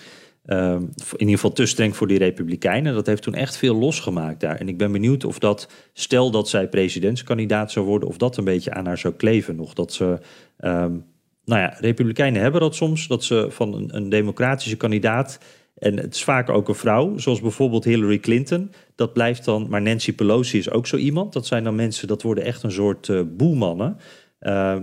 Ehm, 0.44 0.82
in 0.82 1.18
ieder 1.18 1.34
geval 1.34 1.52
te 1.52 1.66
streng 1.66 1.96
voor 1.96 2.06
die 2.06 2.18
Republikeinen. 2.18 2.94
Dat 2.94 3.06
heeft 3.06 3.22
toen 3.22 3.34
echt 3.34 3.56
veel 3.56 3.76
losgemaakt 3.76 4.40
daar. 4.40 4.56
En 4.56 4.68
ik 4.68 4.78
ben 4.78 4.92
benieuwd 4.92 5.24
of 5.24 5.38
dat, 5.38 5.68
stel 5.92 6.30
dat 6.30 6.48
zij 6.48 6.68
presidentskandidaat 6.68 7.72
zou 7.72 7.86
worden, 7.86 8.08
of 8.08 8.16
dat 8.16 8.36
een 8.36 8.44
beetje 8.44 8.72
aan 8.72 8.86
haar 8.86 8.98
zou 8.98 9.14
kleven 9.14 9.56
nog. 9.56 9.74
Dat 9.74 9.92
ze, 9.92 10.18
ehm, 10.56 10.92
nou 11.44 11.60
ja, 11.60 11.76
Republikeinen 11.80 12.42
hebben 12.42 12.60
dat 12.60 12.74
soms, 12.74 13.06
dat 13.06 13.24
ze 13.24 13.46
van 13.50 13.74
een, 13.74 13.96
een 13.96 14.08
democratische 14.08 14.76
kandidaat, 14.76 15.38
en 15.74 15.96
het 15.96 16.14
is 16.14 16.24
vaak 16.24 16.48
ook 16.48 16.68
een 16.68 16.74
vrouw, 16.74 17.18
zoals 17.18 17.40
bijvoorbeeld 17.40 17.84
Hillary 17.84 18.18
Clinton, 18.18 18.70
dat 18.94 19.12
blijft 19.12 19.44
dan, 19.44 19.66
maar 19.68 19.82
Nancy 19.82 20.14
Pelosi 20.14 20.58
is 20.58 20.70
ook 20.70 20.86
zo 20.86 20.96
iemand. 20.96 21.32
Dat 21.32 21.46
zijn 21.46 21.64
dan 21.64 21.74
mensen, 21.74 22.08
dat 22.08 22.22
worden 22.22 22.44
echt 22.44 22.62
een 22.62 22.72
soort. 22.72 23.08
Ehm, 24.38 24.82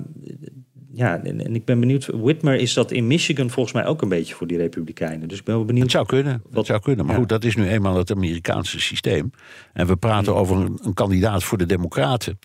ja, 0.91 1.23
en, 1.23 1.45
en 1.45 1.55
ik 1.55 1.65
ben 1.65 1.79
benieuwd. 1.79 2.05
Whitmer 2.05 2.55
is 2.55 2.73
dat 2.73 2.91
in 2.91 3.07
Michigan 3.07 3.49
volgens 3.49 3.75
mij 3.75 3.85
ook 3.85 4.01
een 4.01 4.09
beetje 4.09 4.33
voor 4.35 4.47
die 4.47 4.57
Republikeinen. 4.57 5.27
Dus 5.27 5.37
ik 5.39 5.43
ben 5.43 5.55
wel 5.55 5.65
benieuwd. 5.65 5.83
Het 5.83 5.91
zou 5.93 6.05
kunnen. 6.05 6.41
Wat- 6.43 6.53
Het 6.55 6.65
zou 6.65 6.79
kunnen. 6.79 7.05
Maar 7.05 7.13
ja. 7.13 7.19
goed, 7.19 7.29
dat 7.29 7.43
is 7.43 7.55
nu 7.55 7.67
eenmaal 7.67 7.95
het 7.97 8.11
Amerikaanse 8.11 8.79
systeem. 8.79 9.31
En 9.73 9.87
we 9.87 9.95
praten 9.95 10.35
over 10.35 10.55
een, 10.57 10.79
een 10.83 10.93
kandidaat 10.93 11.43
voor 11.43 11.57
de 11.57 11.65
Democraten. 11.65 12.39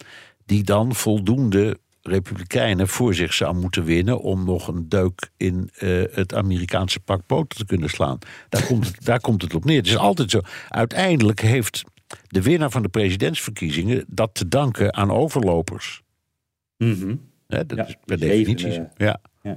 Die 0.47 0.63
dan 0.63 0.95
voldoende 0.95 1.79
Republikeinen 2.03 2.89
voor 2.89 3.15
zich 3.15 3.33
zou 3.35 3.55
moeten 3.55 3.85
winnen. 3.85 4.21
om 4.21 4.45
nog 4.45 4.69
een 4.69 4.89
deuk 4.89 5.31
in 5.37 5.71
eh, 5.75 6.03
het 6.11 6.35
Amerikaanse 6.35 7.01
pak 7.01 7.27
boter 7.27 7.59
te 7.59 7.65
kunnen 7.67 7.89
slaan. 7.89 8.19
Daar 8.49 8.67
komt, 8.71 8.87
het, 8.87 9.05
daar 9.05 9.21
komt 9.21 9.43
het 9.43 9.55
op 9.55 9.65
neer. 9.65 9.77
Het 9.77 9.87
is 9.87 9.97
altijd 9.97 10.31
zo. 10.31 10.41
Uiteindelijk 10.69 11.41
heeft 11.41 11.83
de 12.27 12.43
winnaar 12.43 12.71
van 12.71 12.83
de 12.83 12.89
presidentsverkiezingen. 12.89 14.05
dat 14.09 14.35
te 14.35 14.49
danken 14.49 14.95
aan 14.95 15.11
overlopers. 15.11 16.03
Mhm. 16.77 17.15
Hè, 17.49 17.67
dat 17.67 17.79
Ja, 17.79 17.87
is 17.87 17.97
per 18.05 18.19
die 18.19 18.29
definitie 18.29 18.73
zo. 18.73 18.87
Ja. 18.97 19.21
Ja. 19.43 19.57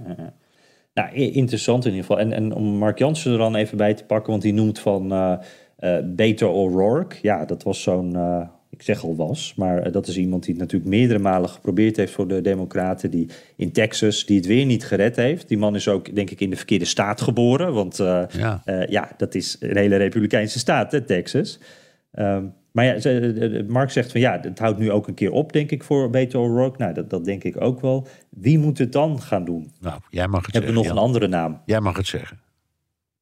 Nou, 0.94 1.14
interessant 1.14 1.86
in 1.86 1.92
ieder 1.92 2.06
geval. 2.06 2.20
En, 2.22 2.34
en 2.34 2.54
om 2.54 2.64
Mark 2.64 2.98
Jansen 3.00 3.32
er 3.32 3.38
dan 3.38 3.56
even 3.56 3.78
bij 3.78 3.94
te 3.94 4.04
pakken, 4.04 4.30
want 4.32 4.42
die 4.44 4.54
noemt 4.54 4.80
van 4.80 5.12
eh 5.12 5.34
eh, 5.78 5.98
Beto 6.06 6.52
O'Rourke. 6.52 7.16
Ja, 7.22 7.46
dat 7.46 7.64
was 7.64 7.82
zo'n, 7.82 8.16
eh, 8.16 8.48
ik 8.70 8.82
zeg 8.82 9.04
al 9.04 9.16
was, 9.16 9.54
maar 9.56 9.82
eh, 9.82 9.92
dat 9.92 10.08
is 10.08 10.18
iemand 10.18 10.44
die 10.44 10.52
het 10.54 10.62
natuurlijk 10.62 10.90
meerdere 10.90 11.20
malen 11.20 11.50
geprobeerd 11.50 11.98
heeft 11.98 12.14
voor 12.14 12.28
de 12.28 12.42
Democraten. 12.42 13.12
Die 13.12 13.30
in 13.56 13.72
Texas, 13.72 14.26
die 14.26 14.38
het 14.38 14.46
weer 14.46 14.66
niet 14.66 14.86
gered 14.86 15.16
heeft. 15.16 15.48
Die 15.48 15.58
man 15.58 15.76
is 15.76 15.88
ook, 15.88 16.16
denk 16.16 16.30
ik, 16.30 16.40
in 16.42 16.50
de 16.50 16.56
verkeerde 16.56 16.86
staat 16.86 17.22
geboren. 17.22 17.74
Want 17.74 18.00
eh, 18.00 18.24
Ja. 18.38 18.62
eh, 18.66 18.88
ja, 18.88 19.12
dat 19.18 19.36
is 19.36 19.58
een 19.60 19.78
hele 19.78 19.96
republikeinse 19.96 20.60
staat, 20.60 20.92
hè, 20.92 21.02
Texas. 21.02 21.60
Ehm, 22.12 22.46
maar 22.78 22.86
ja, 23.04 23.64
Mark 23.68 23.92
zegt 23.92 24.12
van 24.12 24.22
ja, 24.22 24.40
het 24.42 24.60
houdt 24.60 24.80
nu 24.80 24.92
ook 24.92 25.08
een 25.08 25.14
keer 25.14 25.32
op, 25.32 25.54
denk 25.54 25.72
ik, 25.72 25.84
voor 25.84 26.10
Beto 26.10 26.42
O'Rourke. 26.44 26.78
Nou, 26.82 26.94
dat, 26.94 27.10
dat 27.10 27.26
denk 27.26 27.44
ik 27.44 27.62
ook 27.62 27.82
wel. 27.82 28.08
Wie 28.30 28.60
moet 28.60 28.78
het 28.78 28.92
dan 28.92 29.22
gaan 29.22 29.46
doen? 29.46 29.72
Nou, 29.80 30.00
jij 30.10 30.28
mag 30.28 30.46
het 30.46 30.54
Hebben 30.54 30.72
we 30.72 30.78
nog 30.78 30.86
Jan. 30.86 30.98
een 30.98 31.02
andere 31.04 31.28
naam? 31.28 31.62
Jij 31.66 31.80
mag 31.80 31.98
het 31.98 32.08
zeggen. 32.08 32.40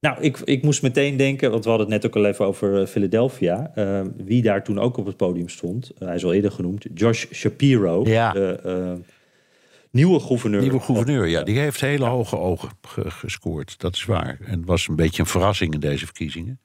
Nou, 0.00 0.20
ik, 0.20 0.38
ik 0.38 0.62
moest 0.62 0.82
meteen 0.82 1.16
denken, 1.16 1.50
want 1.50 1.64
we 1.64 1.70
hadden 1.70 1.90
het 1.92 2.02
net 2.02 2.06
ook 2.12 2.16
al 2.24 2.30
even 2.30 2.44
over 2.46 2.80
eh, 2.80 2.86
Philadelphia. 2.86 3.70
eh, 3.74 4.00
wie 4.16 4.42
daar 4.42 4.64
toen 4.64 4.78
ook 4.78 4.96
op 4.96 5.06
het 5.06 5.16
podium 5.16 5.48
stond, 5.48 5.90
eh, 5.98 6.06
hij 6.06 6.16
is 6.16 6.24
al 6.24 6.32
eerder 6.32 6.50
genoemd, 6.50 6.86
Josh 6.94 7.24
Shapiro, 7.32 8.02
Ja. 8.04 8.32
de 8.32 9.00
nieuwe 9.90 10.20
gouverneur. 10.20 10.60
Nieuwe 10.60 10.80
gouverneur, 10.80 11.26
ja, 11.26 11.42
die 11.42 11.58
heeft 11.58 11.80
hele 11.80 12.04
hoge 12.04 12.38
ogen 12.38 12.68
ge- 12.82 13.10
gescoord. 13.10 13.78
Dat 13.80 13.94
is 13.94 14.04
waar. 14.04 14.38
En 14.46 14.64
was 14.64 14.88
een 14.88 14.96
beetje 14.96 15.22
een 15.22 15.28
verrassing 15.28 15.74
in 15.74 15.80
deze 15.80 16.04
verkiezingen. 16.04 16.60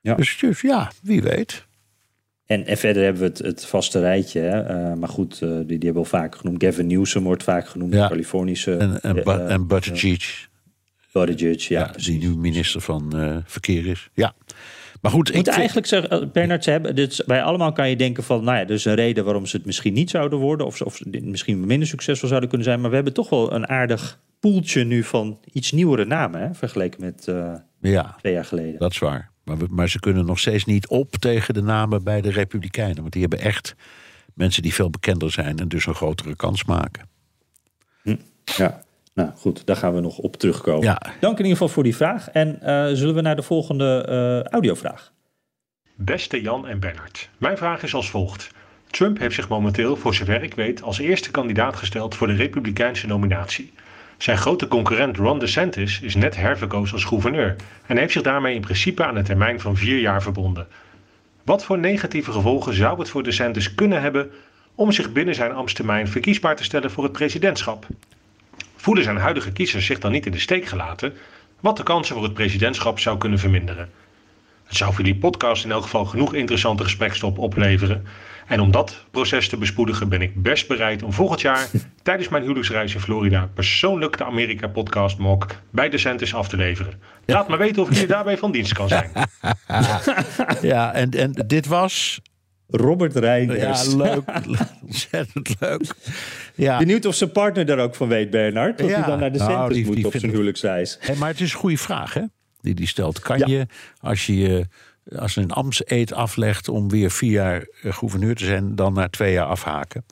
Ja. 0.00 0.14
Dus, 0.14 0.38
dus 0.40 0.60
ja, 0.60 0.90
wie 1.02 1.22
weet. 1.22 1.66
En, 2.48 2.66
en 2.66 2.76
verder 2.76 3.02
hebben 3.02 3.22
we 3.22 3.28
het, 3.28 3.38
het 3.38 3.64
vaste 3.66 4.00
rijtje. 4.00 4.40
Hè? 4.40 4.60
eh, 4.60 4.94
maar 4.94 5.08
goed, 5.08 5.42
eh, 5.42 5.48
die, 5.48 5.64
die 5.66 5.72
hebben 5.72 5.92
we 5.92 5.98
al 5.98 6.04
vaak 6.04 6.34
genoemd. 6.36 6.62
Gavin 6.62 6.86
Newsom 6.86 7.22
wordt 7.24 7.42
vaak 7.42 7.68
genoemd, 7.68 7.92
Ja. 7.94 8.02
de 8.02 8.08
Californische. 8.08 8.76
En, 8.76 9.00
en, 9.00 9.22
eh, 9.24 9.50
en 9.52 9.66
Buttigieg, 9.66 10.48
Buttigieg, 11.12 11.68
ja, 11.68 11.80
ja, 11.80 12.04
die 12.04 12.18
nu 12.18 12.36
minister 12.36 12.80
van 12.80 13.12
Verkeer 13.46 13.86
is. 13.86 14.08
Ja. 14.14 14.34
Maar 15.02 15.10
goed, 15.10 15.28
Ik 15.28 15.34
moet 15.34 15.44
vind- 15.44 15.56
eigenlijk 15.56 15.86
zeggen, 15.86 16.32
Bernard, 16.32 16.64
ze 16.64 16.70
hebben, 16.70 16.94
dit, 16.94 17.22
bij 17.26 17.42
allemaal 17.42 17.72
kan 17.72 17.88
je 17.90 17.96
denken 17.96 18.22
van, 18.22 18.44
nou 18.44 18.56
ja, 18.56 18.62
er 18.62 18.70
is 18.70 18.84
een 18.84 18.94
reden 18.94 19.24
waarom 19.24 19.46
ze 19.46 19.56
het 19.56 19.66
misschien 19.66 19.92
niet 19.92 20.10
zouden 20.10 20.38
worden, 20.38 20.66
of, 20.66 20.76
ze- 20.76 20.84
of 20.84 21.00
misschien 21.22 21.66
minder 21.66 21.88
succesvol 21.88 22.28
zouden 22.28 22.48
kunnen 22.48 22.66
zijn. 22.66 22.80
Maar 22.80 22.88
we 22.90 22.96
hebben 22.96 23.14
toch 23.14 23.28
wel 23.30 23.52
een 23.52 23.68
aardig 23.68 24.20
poeltje 24.40 24.84
nu 24.84 25.02
van 25.02 25.40
iets 25.52 25.72
nieuwere 25.72 26.04
namen, 26.04 26.40
hè, 26.40 26.54
vergeleken 26.54 27.00
met 27.00 27.24
ja, 27.80 28.14
twee 28.18 28.32
jaar 28.32 28.44
geleden. 28.44 28.78
dat 28.78 28.90
is 28.90 28.98
waar. 28.98 29.30
Maar, 29.48 29.58
we- 29.58 29.66
maar 29.70 29.88
ze 29.88 30.00
kunnen 30.00 30.26
nog 30.26 30.38
steeds 30.38 30.64
niet 30.64 30.88
op 30.88 31.16
tegen 31.16 31.54
de 31.54 31.62
namen 31.62 32.04
bij 32.04 32.20
de 32.20 32.30
Republikeinen. 32.30 32.96
Want 33.00 33.12
die 33.12 33.20
hebben 33.20 33.40
echt 33.40 33.74
mensen 34.34 34.62
die 34.62 34.74
veel 34.74 34.90
bekender 34.90 35.30
zijn 35.32 35.58
en 35.58 35.68
dus 35.68 35.86
een 35.86 35.94
grotere 35.94 36.36
kans 36.36 36.64
maken. 36.64 37.08
Ja, 38.56 38.82
nou 39.14 39.30
goed, 39.36 39.66
daar 39.66 39.76
gaan 39.76 39.94
we 39.94 40.00
nog 40.00 40.18
op 40.18 40.36
terugkomen. 40.36 40.82
Ja. 40.82 41.00
Dank 41.20 41.32
in 41.38 41.44
ieder 41.44 41.50
geval 41.52 41.68
voor 41.68 41.82
die 41.82 41.96
vraag. 41.96 42.28
En 42.30 42.60
eh, 42.62 42.94
zullen 42.94 43.14
we 43.14 43.20
naar 43.20 43.36
de 43.36 43.42
volgende 43.42 44.04
eh, 44.44 44.52
audiovraag? 44.52 45.12
Beste 45.96 46.40
Jan 46.40 46.66
en 46.66 46.80
Bernard, 46.80 47.28
mijn 47.38 47.56
vraag 47.56 47.82
is 47.82 47.94
als 47.94 48.10
volgt. 48.10 48.50
Trump 48.90 49.18
heeft 49.18 49.34
zich 49.34 49.48
momenteel, 49.48 49.96
voor 49.96 50.14
zover 50.14 50.42
ik 50.42 50.54
weet, 50.54 50.82
als 50.82 50.98
eerste 50.98 51.30
kandidaat 51.30 51.76
gesteld 51.76 52.14
voor 52.14 52.26
de 52.26 52.32
Republikeinse 52.34 53.06
nominatie. 53.06 53.72
Zijn 54.18 54.38
grote 54.38 54.68
concurrent 54.68 55.16
Ron 55.16 55.38
DeSantis 55.38 56.00
is 56.00 56.14
net 56.14 56.36
herverkozen 56.36 56.94
als 56.94 57.04
gouverneur 57.04 57.56
en 57.86 57.96
heeft 57.96 58.12
zich 58.12 58.22
daarmee 58.22 58.54
in 58.54 58.60
principe 58.60 59.04
aan 59.04 59.16
een 59.16 59.24
termijn 59.24 59.60
van 59.60 59.76
vier 59.76 59.98
jaar 59.98 60.22
verbonden. 60.22 60.66
Wat 61.44 61.64
voor 61.64 61.78
negatieve 61.78 62.32
gevolgen 62.32 62.74
zou 62.74 62.98
het 62.98 63.08
voor 63.08 63.22
DeSantis 63.22 63.74
kunnen 63.74 64.00
hebben 64.00 64.30
om 64.74 64.92
zich 64.92 65.12
binnen 65.12 65.34
zijn 65.34 65.52
ambtstermijn 65.52 66.08
verkiesbaar 66.08 66.56
te 66.56 66.64
stellen 66.64 66.90
voor 66.90 67.02
het 67.02 67.12
presidentschap? 67.12 67.86
Voelen 68.76 69.04
zijn 69.04 69.16
huidige 69.16 69.52
kiezers 69.52 69.86
zich 69.86 69.98
dan 69.98 70.12
niet 70.12 70.26
in 70.26 70.32
de 70.32 70.38
steek 70.38 70.66
gelaten, 70.66 71.14
wat 71.60 71.76
de 71.76 71.82
kansen 71.82 72.14
voor 72.14 72.24
het 72.24 72.34
presidentschap 72.34 72.98
zou 72.98 73.18
kunnen 73.18 73.38
verminderen? 73.38 73.90
Het 74.64 74.76
zou 74.76 74.94
voor 74.94 75.04
die 75.04 75.16
podcast 75.16 75.64
in 75.64 75.70
elk 75.70 75.82
geval 75.82 76.04
genoeg 76.04 76.34
interessante 76.34 76.82
gesprekstop 76.82 77.38
opleveren. 77.38 78.06
En 78.48 78.60
om 78.60 78.70
dat 78.70 79.04
proces 79.10 79.48
te 79.48 79.56
bespoedigen 79.56 80.08
ben 80.08 80.22
ik 80.22 80.42
best 80.42 80.68
bereid 80.68 81.02
om 81.02 81.12
volgend 81.12 81.40
jaar 81.40 81.68
tijdens 82.02 82.28
mijn 82.28 82.42
huwelijksreis 82.42 82.94
in 82.94 83.00
Florida 83.00 83.48
persoonlijk 83.54 84.16
de 84.18 84.24
Amerika 84.24 84.66
Podcast 84.68 85.18
Mock 85.18 85.46
bij 85.70 85.88
DeSantis 85.88 86.34
af 86.34 86.48
te 86.48 86.56
leveren. 86.56 86.92
Laat 87.26 87.48
me 87.48 87.56
weten 87.56 87.82
of 87.82 87.88
jullie 87.92 88.06
daarbij 88.06 88.38
van 88.38 88.52
dienst 88.52 88.72
kan 88.72 88.88
zijn. 88.88 89.10
Ja, 90.62 90.92
en, 90.92 91.10
en 91.10 91.32
dit 91.46 91.66
was. 91.66 92.20
Robert 92.70 93.14
Ja, 93.14 93.20
Reinders. 93.20 93.94
leuk. 93.94 94.22
Ontzettend 94.82 95.54
leuk. 95.60 95.82
Ja. 96.54 96.78
Benieuwd 96.78 97.04
of 97.06 97.14
zijn 97.14 97.32
partner 97.32 97.66
daar 97.66 97.78
ook 97.78 97.94
van 97.94 98.08
weet, 98.08 98.30
Bernard. 98.30 98.78
Dat 98.78 98.88
Ja. 98.88 98.94
hij 98.94 99.04
dan 99.04 99.18
naar 99.18 99.32
de 99.32 99.38
Nou, 99.38 99.50
centers 99.50 99.74
die- 99.74 99.86
moet 99.86 99.96
die 99.96 100.06
op 100.06 100.12
zijn 100.16 100.32
huwelijksreis. 100.32 100.96
Hey, 101.00 101.14
maar 101.14 101.28
het 101.28 101.40
is 101.40 101.52
een 101.52 101.58
goede 101.58 101.76
vraag, 101.78 102.14
hè? 102.14 102.22
Die 102.60 102.74
die 102.74 102.86
stelt. 102.86 103.18
Kan 103.20 103.38
Ja. 103.38 103.46
je, 103.46 103.66
als 104.00 104.26
je 104.26 104.36
je 104.38 104.66
als 105.16 105.36
een 105.36 105.50
ambtseed 105.50 106.12
aflegt 106.12 106.68
om 106.68 106.88
weer 106.88 107.10
vier 107.10 107.30
jaar 107.30 107.66
eh, 107.82 107.92
gouverneur 107.92 108.34
te 108.34 108.44
zijn, 108.44 108.74
dan 108.74 108.92
na 108.92 109.08
twee 109.08 109.32
jaar 109.32 109.46
afhaken? 109.46 110.04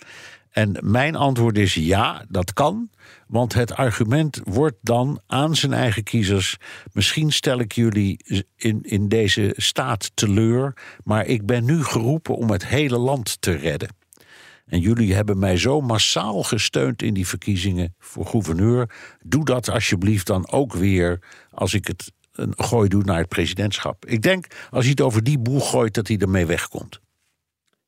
En 0.56 0.76
mijn 0.80 1.16
antwoord 1.16 1.58
is 1.58 1.74
ja, 1.74 2.24
dat 2.28 2.52
kan. 2.52 2.90
Want 3.26 3.54
het 3.54 3.74
argument 3.74 4.40
wordt 4.44 4.76
dan 4.80 5.20
aan 5.26 5.56
zijn 5.56 5.72
eigen 5.72 6.02
kiezers. 6.02 6.56
Misschien 6.92 7.32
stel 7.32 7.58
ik 7.58 7.72
jullie 7.72 8.44
in, 8.56 8.82
in 8.82 9.08
deze 9.08 9.52
staat 9.56 10.10
teleur. 10.14 10.76
Maar 11.04 11.26
ik 11.26 11.46
ben 11.46 11.64
nu 11.64 11.84
geroepen 11.84 12.36
om 12.36 12.50
het 12.50 12.66
hele 12.66 12.98
land 12.98 13.40
te 13.40 13.52
redden. 13.52 13.88
En 14.66 14.80
jullie 14.80 15.14
hebben 15.14 15.38
mij 15.38 15.56
zo 15.56 15.80
massaal 15.80 16.42
gesteund 16.42 17.02
in 17.02 17.14
die 17.14 17.26
verkiezingen 17.26 17.94
voor 17.98 18.26
gouverneur. 18.26 18.90
Doe 19.24 19.44
dat 19.44 19.70
alsjeblieft 19.70 20.26
dan 20.26 20.50
ook 20.50 20.74
weer 20.74 21.18
als 21.50 21.74
ik 21.74 21.86
het 21.86 22.12
een 22.36 22.52
gooi 22.56 22.88
doe 22.88 23.02
naar 23.04 23.18
het 23.18 23.28
presidentschap. 23.28 24.06
Ik 24.06 24.22
denk 24.22 24.46
als 24.70 24.82
hij 24.82 24.90
het 24.90 25.00
over 25.00 25.24
die 25.24 25.38
boeg 25.38 25.70
gooit 25.70 25.94
dat 25.94 26.08
hij 26.08 26.18
ermee 26.18 26.46
wegkomt. 26.46 27.00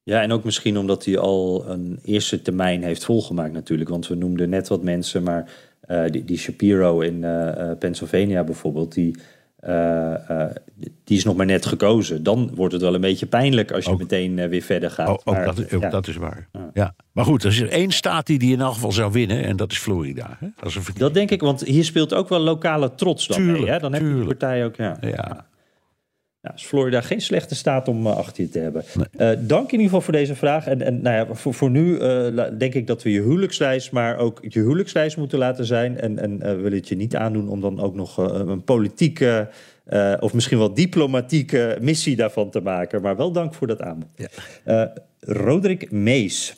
Ja, 0.03 0.23
en 0.23 0.33
ook 0.33 0.45
misschien 0.45 0.79
omdat 0.79 1.05
hij 1.05 1.19
al 1.19 1.69
een 1.69 1.99
eerste 2.05 2.43
termijn 2.43 2.83
heeft 2.83 3.05
volgemaakt 3.05 3.53
natuurlijk. 3.53 3.89
Want 3.91 4.07
we 4.07 4.15
noemden 4.15 4.49
net 4.49 4.69
wat 4.69 4.83
mensen, 4.83 5.23
maar 5.23 5.51
eh, 5.81 6.05
die, 6.11 6.25
die 6.25 6.39
Shapiro 6.39 7.01
in 7.01 7.25
eh, 7.25 7.71
eh, 7.71 7.79
Pennsylvania 7.79 8.45
bijvoorbeeld, 8.45 8.95
die, 8.95 9.17
eh, 9.59 10.31
eh, 10.45 10.55
die 11.05 11.17
is 11.17 11.25
nog 11.25 11.37
maar 11.37 11.47
net 11.47 11.67
gekozen. 11.67 12.23
Dan 12.23 12.51
wordt 12.55 12.73
het 12.73 12.83
wel 12.83 12.95
een 12.95 13.01
beetje 13.01 13.27
pijnlijk 13.27 13.73
als 13.73 13.85
je 13.85 13.91
Ook- 13.91 13.99
meteen 13.99 14.39
eh, 14.39 14.49
weer 14.49 14.63
verder 14.63 14.91
gaat. 14.91 15.09
Ook 15.09 15.25
Maar, 15.25 15.45
dat, 15.45 15.75
ook 15.75 15.83
ja. 15.83 15.91
dat 15.91 16.09
is 16.09 16.17
waar. 16.17 16.49
Ja. 16.75 16.95
Maar 17.13 17.25
goed, 17.25 17.43
er 17.43 17.51
is 17.51 17.61
er 17.61 17.69
één 17.71 17.91
staat 17.91 18.27
die 18.27 18.39
die 18.39 18.53
in 18.53 18.61
elk 18.61 18.73
geval 18.75 18.93
zou 18.93 19.13
winnen. 19.13 19.45
En 19.45 19.57
dat 19.57 19.73
is 19.73 19.79
Florida. 19.79 20.37
Hè? 20.41 20.47
Dat 20.57 20.69
is 20.69 20.75
een 20.75 20.83
verkiezing. 20.83 20.99
Dat 20.99 21.15
denk 21.15 21.31
ik, 21.31 21.41
want 21.41 21.65
hier 21.65 21.85
speelt 21.85 22.15
ook 22.15 22.29
wel 22.29 22.41
lokale 22.41 22.95
trots 22.95 23.27
dan 23.27 23.47
mee. 23.53 23.67
Hè? 23.69 23.79
Dan 23.79 23.93
heb 23.93 24.03
je 24.03 24.15
die 24.15 24.25
partij 24.25 24.65
ook, 24.65 24.77
ja. 24.77 24.97
Ja. 25.01 25.47
Nou, 26.49 26.61
is 26.61 26.67
Florida 26.67 27.01
geen 27.01 27.21
slechte 27.21 27.55
staat 27.55 27.89
om 27.89 28.07
achter 28.07 28.43
je 28.43 28.49
te 28.49 28.59
hebben. 28.59 28.85
dank 29.47 29.65
in 29.67 29.71
ieder 29.71 29.87
geval 29.87 30.01
voor 30.01 30.13
deze 30.13 30.35
vraag. 30.35 30.67
En, 30.67 30.83
en 30.83 31.03
nou 31.03 31.17
ja, 31.17 31.35
voor, 31.35 31.55
voor 31.55 31.71
nu 31.71 31.99
denk 32.59 32.75
ik 32.75 32.87
dat 32.87 33.03
we 33.03 33.11
je 33.11 33.21
huwelijksreis, 33.21 33.91
maar 33.91 34.17
ook 34.17 34.41
je 34.49 34.61
huwelijksreis 34.61 35.17
moeten 35.17 35.39
laten 35.39 35.65
zijn. 35.65 36.01
En, 36.01 36.19
en 36.19 36.39
we 36.39 36.55
willen 36.55 36.79
het 36.79 36.89
je 36.89 36.97
niet 36.97 37.17
aandoen 37.17 37.49
om 37.49 37.61
dan 37.61 37.81
ook 37.81 37.95
nog 37.95 38.17
een 38.17 38.65
politieke 38.65 39.49
uh, 39.89 40.15
of 40.21 40.35
misschien 40.35 40.59
wel 40.59 40.75
diplomatieke 40.75 41.79
missie 41.81 42.17
daarvan 42.17 42.51
te 42.51 42.61
maken. 42.61 43.03
Maar 43.03 43.17
wel 43.17 43.33
dank 43.33 43.55
voor 43.55 43.67
dat 43.67 43.81
aanbod. 43.81 44.09
Ja. 44.17 44.29
Uh, 44.67 44.85
Roderick 45.21 45.91
Mees. 45.91 46.58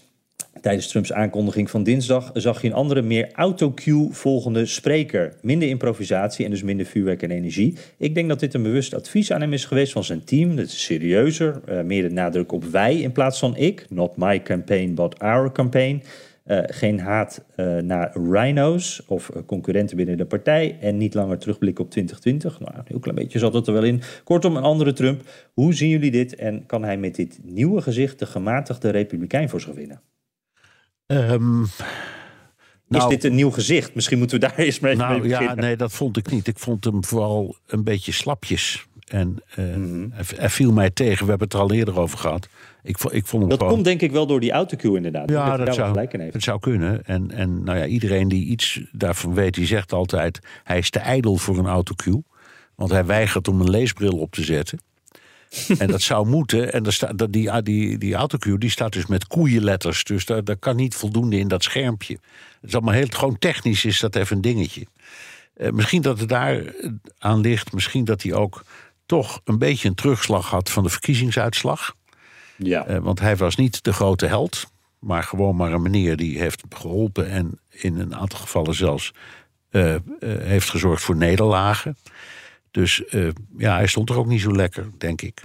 Tijdens 0.61 0.89
Trumps 0.89 1.13
aankondiging 1.13 1.71
van 1.71 1.83
dinsdag 1.83 2.31
zag 2.35 2.63
je 2.63 2.69
een 2.69 2.75
andere, 2.75 3.03
meer 3.03 3.29
autocue 3.33 4.09
volgende 4.11 4.67
spreker. 4.67 5.35
Minder 5.43 5.69
improvisatie 5.69 6.45
en 6.45 6.51
dus 6.51 6.63
minder 6.63 6.87
vuurwerk 6.87 7.23
en 7.23 7.31
energie. 7.31 7.77
Ik 7.97 8.15
denk 8.15 8.29
dat 8.29 8.41
dit 8.41 8.55
een 8.55 8.63
bewust 8.63 8.95
advies 8.95 9.33
aan 9.33 9.41
hem 9.41 9.53
is 9.53 9.65
geweest 9.65 9.93
van 9.93 10.05
zijn 10.05 10.25
team. 10.25 10.57
Dat 10.57 10.67
is 10.67 10.85
serieuzer, 10.85 11.61
uh, 11.69 11.81
meer 11.81 12.03
de 12.03 12.15
nadruk 12.15 12.53
op 12.53 12.65
wij 12.65 12.97
in 12.97 13.13
plaats 13.13 13.39
van 13.39 13.57
ik. 13.57 13.87
Not 13.89 14.17
my 14.17 14.43
campaign, 14.43 14.95
but 14.95 15.19
our 15.19 15.53
campaign. 15.53 16.03
Uh, 16.47 16.59
geen 16.63 17.01
haat 17.01 17.45
uh, 17.57 17.77
naar 17.79 18.17
rhino's 18.17 19.03
of 19.07 19.31
concurrenten 19.47 19.97
binnen 19.97 20.17
de 20.17 20.25
partij. 20.25 20.77
En 20.81 20.97
niet 20.97 21.15
langer 21.15 21.39
terugblikken 21.39 21.85
op 21.85 21.91
2020. 21.91 22.61
Nou, 22.61 22.75
een 22.75 22.85
heel 22.87 22.99
klein 22.99 23.17
beetje 23.17 23.39
zat 23.39 23.55
het 23.55 23.67
er 23.67 23.73
wel 23.73 23.85
in. 23.85 24.01
Kortom, 24.25 24.57
een 24.57 24.63
andere 24.63 24.93
Trump. 24.93 25.23
Hoe 25.55 25.75
zien 25.75 25.89
jullie 25.89 26.11
dit? 26.11 26.35
En 26.35 26.67
kan 26.67 26.85
hij 26.85 26.97
met 26.97 27.15
dit 27.15 27.41
nieuwe 27.43 27.83
gezicht 27.83 28.19
de 28.19 28.27
gematigde 28.27 28.91
republikein 28.91 29.49
voor 29.49 29.61
zich 29.61 29.75
winnen? 29.75 30.01
Um, 31.11 31.67
nou, 32.89 33.03
is 33.03 33.09
dit 33.09 33.25
een 33.25 33.35
nieuw 33.35 33.51
gezicht? 33.51 33.95
Misschien 33.95 34.19
moeten 34.19 34.41
we 34.41 34.47
daar 34.47 34.59
eerst 34.65 34.81
mee, 34.81 34.97
nou, 34.97 35.11
mee 35.11 35.21
beginnen. 35.21 35.57
Ja, 35.57 35.61
nee, 35.61 35.77
dat 35.77 35.93
vond 35.93 36.17
ik 36.17 36.31
niet. 36.31 36.47
Ik 36.47 36.59
vond 36.59 36.85
hem 36.85 37.05
vooral 37.05 37.57
een 37.67 37.85
beetje 37.85 38.13
slapjes. 38.13 38.87
En 39.07 39.43
uh, 39.59 39.65
hij, 40.13 40.25
hij, 40.37 40.51
viel 40.51 40.73
mij 40.73 40.91
tegen. 40.91 41.25
We 41.25 41.31
hebben 41.31 41.49
het 41.49 41.57
er 41.57 41.63
al 41.63 41.73
eerder 41.73 41.99
over 41.99 42.19
gehad. 42.19 42.49
Ik, 42.83 42.99
ik 42.99 43.27
vond 43.27 43.43
hem 43.43 43.51
dat 43.51 43.59
gewoon... 43.59 43.73
komt 43.73 43.85
denk 43.85 44.01
ik 44.01 44.13
wel 44.13 44.27
door 44.27 44.41
die 44.41 44.53
autocue 44.53 44.97
inderdaad. 44.97 45.31
Ja, 45.31 45.57
dat, 45.57 45.75
zou, 45.75 45.99
het 45.99 46.43
zou 46.43 46.61
kunnen. 46.61 47.05
En, 47.05 47.31
en 47.31 47.65
nou 47.65 47.79
ja, 47.79 47.87
iedereen 47.87 48.29
die 48.29 48.47
iets 48.47 48.81
daarvan 48.93 49.35
weet, 49.35 49.55
die 49.55 49.67
zegt 49.67 49.93
altijd... 49.93 50.39
hij 50.65 50.79
is 50.79 50.91
te 50.91 50.99
ijdel 50.99 51.37
voor 51.37 51.59
een 51.59 51.67
autocue. 51.67 52.23
Want 52.75 52.91
hij 52.91 53.05
weigert 53.05 53.49
om 53.49 53.61
een 53.61 53.71
leesbril 53.71 54.19
op 54.19 54.33
te 54.33 54.43
zetten. 54.43 54.79
En 55.79 55.87
dat 55.87 56.03
zou 56.03 56.27
moeten. 56.27 56.73
En 56.73 56.83
daar 56.83 56.93
staat, 56.93 57.33
die, 57.33 57.63
die, 57.63 57.99
die 57.99 58.15
autocue 58.15 58.59
die 58.59 58.71
staat 58.71 58.93
dus 58.93 59.07
met 59.07 59.27
koeienletters. 59.27 60.05
Dus 60.05 60.25
daar, 60.25 60.45
daar 60.45 60.57
kan 60.57 60.77
niet 60.77 60.95
voldoende 60.95 61.39
in 61.39 61.49
dat 61.49 61.63
schermpje. 61.63 62.19
Het 62.61 62.69
is 62.69 62.75
allemaal 62.75 62.95
heel, 62.95 63.07
gewoon 63.11 63.39
technisch 63.39 63.85
is 63.85 64.01
dat 64.01 64.17
even 64.17 64.37
een 64.37 64.43
dingetje. 64.43 64.87
Uh, 65.57 65.71
misschien 65.71 66.03
dat 66.03 66.19
het 66.19 66.29
daar 66.29 66.75
aan 67.19 67.41
ligt. 67.41 67.73
Misschien 67.73 68.05
dat 68.05 68.23
hij 68.23 68.35
ook 68.35 68.63
toch 69.07 69.41
een 69.45 69.59
beetje 69.59 69.89
een 69.89 69.95
terugslag 69.95 70.51
had 70.51 70.71
van 70.71 70.83
de 70.83 70.89
verkiezingsuitslag. 70.89 71.95
Ja. 72.57 72.89
Uh, 72.89 72.99
want 72.99 73.21
hij 73.21 73.37
was 73.37 73.57
niet 73.57 73.85
de 73.85 73.93
grote 73.93 74.27
held, 74.27 74.67
maar 74.99 75.23
gewoon 75.23 75.57
maar 75.57 75.73
een 75.73 75.83
meneer 75.83 76.17
die 76.17 76.39
heeft 76.39 76.63
geholpen 76.69 77.31
en 77.31 77.59
in 77.71 77.99
een 77.99 78.15
aantal 78.15 78.39
gevallen 78.39 78.75
zelfs 78.75 79.13
uh, 79.71 79.97
heeft 80.21 80.71
gezorgd 80.71 81.03
voor 81.03 81.17
nederlagen. 81.17 81.97
Dus 82.71 83.03
ja, 83.57 83.75
hij 83.75 83.87
stond 83.87 84.11
er 84.11 84.17
ook 84.17 84.27
niet 84.27 84.41
zo 84.41 84.55
lekker, 84.55 84.89
denk 84.99 85.23
ik. 85.23 85.43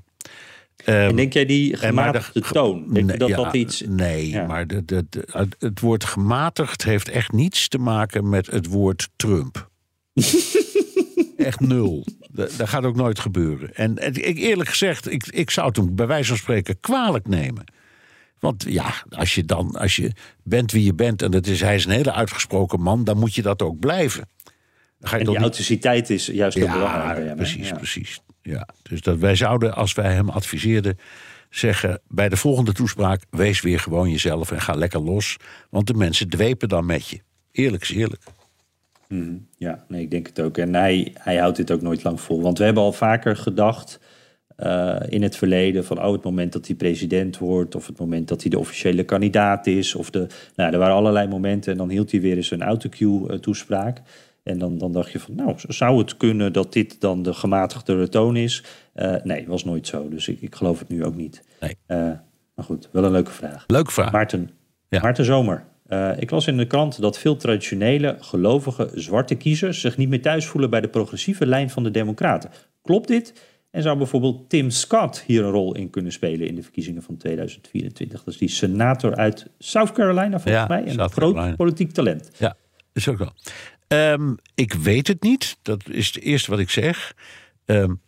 Um, 0.85 0.95
en 0.95 1.15
denk 1.15 1.33
jij 1.33 1.45
die 1.45 1.77
gematigde 1.77 2.39
de, 2.39 2.47
toon? 2.51 2.93
Denk 2.93 3.11
je 3.11 3.17
dat 3.17 3.29
ja, 3.29 3.35
dat 3.35 3.53
iets... 3.53 3.83
Nee, 3.87 4.29
ja. 4.29 4.45
maar 4.45 4.67
de, 4.67 4.85
de, 4.85 5.05
de, 5.09 5.47
het 5.59 5.79
woord 5.79 6.03
gematigd 6.03 6.83
heeft 6.83 7.09
echt 7.09 7.31
niets 7.31 7.67
te 7.67 7.77
maken 7.77 8.29
met 8.29 8.51
het 8.51 8.67
woord 8.67 9.09
Trump. 9.15 9.69
echt 11.37 11.59
nul. 11.59 12.05
Dat 12.31 12.69
gaat 12.69 12.83
ook 12.83 12.95
nooit 12.95 13.19
gebeuren. 13.19 13.75
En, 13.75 13.97
en 13.97 14.27
ik, 14.27 14.37
eerlijk 14.37 14.69
gezegd, 14.69 15.11
ik, 15.11 15.27
ik 15.27 15.49
zou 15.49 15.67
het 15.67 15.75
hem 15.75 15.95
bij 15.95 16.07
wijze 16.07 16.27
van 16.27 16.37
spreken 16.37 16.79
kwalijk 16.79 17.27
nemen. 17.27 17.63
Want 18.39 18.65
ja, 18.67 18.93
als 19.09 19.35
je 19.35 19.45
dan, 19.45 19.75
als 19.75 19.95
je 19.95 20.11
bent 20.43 20.71
wie 20.71 20.83
je 20.83 20.93
bent 20.93 21.21
en 21.21 21.31
dat 21.31 21.47
is, 21.47 21.61
hij 21.61 21.75
is 21.75 21.85
een 21.85 21.91
hele 21.91 22.13
uitgesproken 22.13 22.81
man, 22.81 23.03
dan 23.03 23.17
moet 23.17 23.35
je 23.35 23.41
dat 23.41 23.61
ook 23.61 23.79
blijven. 23.79 24.29
Dan 24.99 25.09
ga 25.09 25.15
je 25.15 25.23
en 25.23 25.29
die 25.29 25.39
authenticiteit 25.39 26.09
is 26.09 26.25
juist 26.25 26.57
heel 26.57 26.65
ja, 26.65 26.73
belangrijk. 26.73 27.35
Precies, 27.35 27.69
ja. 27.69 27.75
precies. 27.75 28.19
Ja. 28.41 28.67
Dus 28.83 29.01
dat 29.01 29.17
wij 29.17 29.35
zouden, 29.35 29.75
als 29.75 29.93
wij 29.93 30.13
hem 30.13 30.29
adviseerden, 30.29 30.97
zeggen 31.49 32.01
bij 32.07 32.29
de 32.29 32.37
volgende 32.37 32.73
toespraak: 32.73 33.21
wees 33.29 33.61
weer 33.61 33.79
gewoon 33.79 34.09
jezelf 34.09 34.51
en 34.51 34.61
ga 34.61 34.73
lekker 34.73 35.01
los. 35.01 35.37
Want 35.69 35.87
de 35.87 35.93
mensen 35.93 36.29
dwepen 36.29 36.69
dan 36.69 36.85
met 36.85 37.07
je. 37.07 37.19
Eerlijk 37.51 37.83
is 37.83 37.91
eerlijk. 37.91 38.23
Mm, 39.07 39.47
ja, 39.57 39.85
nee, 39.87 40.01
ik 40.01 40.11
denk 40.11 40.27
het 40.27 40.41
ook. 40.41 40.57
En 40.57 40.73
hij, 40.73 41.11
hij 41.13 41.37
houdt 41.37 41.57
dit 41.57 41.71
ook 41.71 41.81
nooit 41.81 42.03
lang 42.03 42.21
vol. 42.21 42.41
Want 42.41 42.57
we 42.57 42.63
hebben 42.63 42.83
al 42.83 42.93
vaker 42.93 43.37
gedacht 43.37 43.99
uh, 44.57 44.95
in 45.07 45.23
het 45.23 45.35
verleden 45.35 45.85
van 45.85 46.03
oh, 46.03 46.11
het 46.11 46.23
moment 46.23 46.53
dat 46.53 46.67
hij 46.67 46.75
president 46.75 47.37
wordt, 47.37 47.75
of 47.75 47.87
het 47.87 47.99
moment 47.99 48.27
dat 48.27 48.41
hij 48.41 48.49
de 48.49 48.59
officiële 48.59 49.03
kandidaat 49.03 49.67
is. 49.67 49.95
Of 49.95 50.09
de, 50.09 50.27
nou, 50.55 50.73
er 50.73 50.79
waren 50.79 50.95
allerlei 50.95 51.27
momenten 51.27 51.71
en 51.71 51.77
dan 51.77 51.89
hield 51.89 52.11
hij 52.11 52.21
weer 52.21 52.35
eens 52.35 52.51
een 52.51 52.63
autocue-toespraak. 52.63 54.01
En 54.45 54.57
dan, 54.57 54.77
dan 54.77 54.91
dacht 54.91 55.11
je 55.11 55.19
van, 55.19 55.35
nou, 55.35 55.55
zou 55.67 55.97
het 55.97 56.17
kunnen 56.17 56.53
dat 56.53 56.73
dit 56.73 57.01
dan 57.01 57.23
de 57.23 57.33
gematigde 57.33 58.09
toon 58.09 58.35
is? 58.35 58.63
Uh, 58.95 59.15
nee, 59.23 59.47
was 59.47 59.63
nooit 59.63 59.87
zo. 59.87 60.09
Dus 60.09 60.27
ik, 60.27 60.41
ik 60.41 60.55
geloof 60.55 60.79
het 60.79 60.89
nu 60.89 61.05
ook 61.05 61.15
niet. 61.15 61.43
Nee. 61.59 61.77
Uh, 61.87 61.97
maar 62.55 62.65
goed, 62.65 62.89
wel 62.91 63.03
een 63.03 63.11
leuke 63.11 63.31
vraag. 63.31 63.63
Leuke 63.67 63.91
vraag. 63.91 64.11
Maarten, 64.11 64.49
ja. 64.89 64.99
Maarten 65.01 65.25
Zomer. 65.25 65.65
Uh, 65.87 66.11
ik 66.17 66.31
las 66.31 66.47
in 66.47 66.57
de 66.57 66.67
krant 66.67 67.01
dat 67.01 67.19
veel 67.19 67.35
traditionele, 67.35 68.17
gelovige, 68.19 68.89
zwarte 68.93 69.35
kiezers 69.35 69.81
zich 69.81 69.97
niet 69.97 70.09
meer 70.09 70.21
thuis 70.21 70.45
voelen 70.45 70.69
bij 70.69 70.81
de 70.81 70.87
progressieve 70.87 71.45
lijn 71.45 71.69
van 71.69 71.83
de 71.83 71.91
Democraten. 71.91 72.49
Klopt 72.81 73.07
dit? 73.07 73.33
En 73.71 73.81
zou 73.81 73.97
bijvoorbeeld 73.97 74.49
Tim 74.49 74.69
Scott 74.69 75.23
hier 75.27 75.43
een 75.43 75.51
rol 75.51 75.75
in 75.75 75.89
kunnen 75.89 76.11
spelen 76.11 76.47
in 76.47 76.55
de 76.55 76.63
verkiezingen 76.63 77.03
van 77.03 77.17
2024? 77.17 78.23
Dat 78.23 78.33
is 78.33 78.39
die 78.39 78.49
senator 78.49 79.15
uit 79.15 79.47
South 79.59 79.91
Carolina, 79.91 80.39
volgens 80.39 80.53
ja, 80.53 80.65
mij. 80.67 80.87
Een 80.87 81.09
groot 81.09 81.55
politiek 81.55 81.91
talent. 81.91 82.31
Ja, 82.37 82.55
is 82.93 83.07
ook 83.07 83.17
wel. 83.17 83.31
Um, 83.87 84.35
ik 84.55 84.73
weet 84.73 85.07
het 85.07 85.21
niet. 85.21 85.57
Dat 85.61 85.89
is 85.89 86.07
het 86.07 86.19
eerste 86.19 86.51
wat 86.51 86.59
ik 86.59 86.69
zeg. 86.69 87.13
Um, 87.65 88.01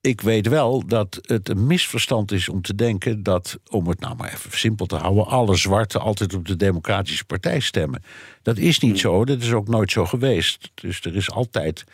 ik 0.00 0.20
weet 0.20 0.48
wel 0.48 0.86
dat 0.86 1.18
het 1.22 1.48
een 1.48 1.66
misverstand 1.66 2.32
is 2.32 2.48
om 2.48 2.62
te 2.62 2.74
denken 2.74 3.22
dat, 3.22 3.58
om 3.70 3.88
het 3.88 4.00
nou 4.00 4.16
maar 4.16 4.32
even 4.32 4.58
simpel 4.58 4.86
te 4.86 4.96
houden, 4.96 5.26
alle 5.26 5.56
zwarten 5.56 6.00
altijd 6.00 6.34
op 6.34 6.46
de 6.46 6.56
Democratische 6.56 7.24
Partij 7.24 7.60
stemmen. 7.60 8.02
Dat 8.42 8.58
is 8.58 8.78
niet 8.78 8.98
zo, 8.98 9.24
dat 9.24 9.42
is 9.42 9.52
ook 9.52 9.68
nooit 9.68 9.90
zo 9.90 10.06
geweest. 10.06 10.70
Dus 10.74 11.00
er 11.00 11.16
is 11.16 11.30
altijd 11.30 11.84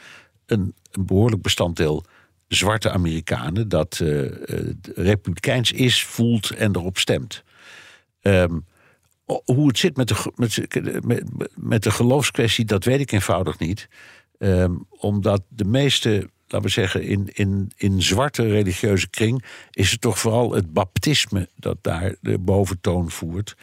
een, 0.47 0.75
behoorlijk 1.01 1.43
bestanddeel 1.43 2.05
zwarte 2.49 2.91
Amerikanen 2.91 3.69
dat 3.69 3.99
uh, 4.03 4.31
republikeins 4.95 5.73
is, 5.73 6.05
voelt 6.05 6.51
en 6.51 6.77
erop 6.77 6.99
stemt. 6.99 7.43
Um, 8.23 8.67
hoe 9.45 9.67
het 9.67 9.79
zit 9.79 9.97
met 9.97 10.09
de, 10.09 10.33
met, 10.35 11.07
met, 11.07 11.25
met 11.55 11.83
de 11.83 11.91
geloofskwestie, 11.91 12.65
dat 12.65 12.85
weet 12.85 13.01
ik 13.01 13.13
eenvoudig 13.13 13.59
niet. 13.59 13.89
Um, 14.39 14.87
omdat 14.91 15.43
de 15.49 15.65
meeste 15.65 16.29
laten 16.53 16.69
we 16.69 16.73
zeggen, 16.73 17.03
in, 17.03 17.29
in, 17.33 17.73
in 17.77 18.03
zwarte 18.03 18.49
religieuze 18.49 19.09
kring 19.09 19.45
is 19.71 19.91
het 19.91 20.01
toch 20.01 20.19
vooral 20.19 20.53
het 20.53 20.73
baptisme 20.73 21.49
dat 21.57 21.77
daar 21.81 22.15
de 22.21 22.39
boventoon 22.39 23.11
voert. 23.11 23.57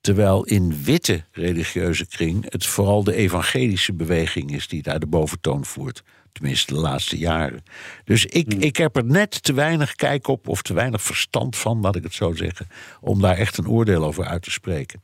Terwijl 0.00 0.44
in 0.44 0.82
witte 0.82 1.24
religieuze 1.32 2.06
kring 2.06 2.50
het 2.52 2.66
vooral 2.66 3.04
de 3.04 3.14
evangelische 3.14 3.92
beweging 3.92 4.52
is 4.54 4.68
die 4.68 4.82
daar 4.82 5.00
de 5.00 5.06
boventoon 5.06 5.64
voert. 5.64 6.02
Tenminste, 6.32 6.74
de 6.74 6.80
laatste 6.80 7.18
jaren. 7.18 7.62
Dus 8.04 8.26
ik, 8.26 8.52
hmm. 8.52 8.60
ik 8.60 8.76
heb 8.76 8.96
er 8.96 9.04
net 9.04 9.42
te 9.42 9.52
weinig 9.52 9.94
kijk 9.94 10.26
op, 10.26 10.48
of 10.48 10.62
te 10.62 10.74
weinig 10.74 11.02
verstand 11.02 11.56
van, 11.56 11.80
laat 11.80 11.96
ik 11.96 12.02
het 12.02 12.14
zo 12.14 12.34
zeggen, 12.34 12.66
om 13.00 13.20
daar 13.20 13.36
echt 13.36 13.58
een 13.58 13.68
oordeel 13.68 14.04
over 14.04 14.24
uit 14.24 14.42
te 14.42 14.50
spreken. 14.50 15.02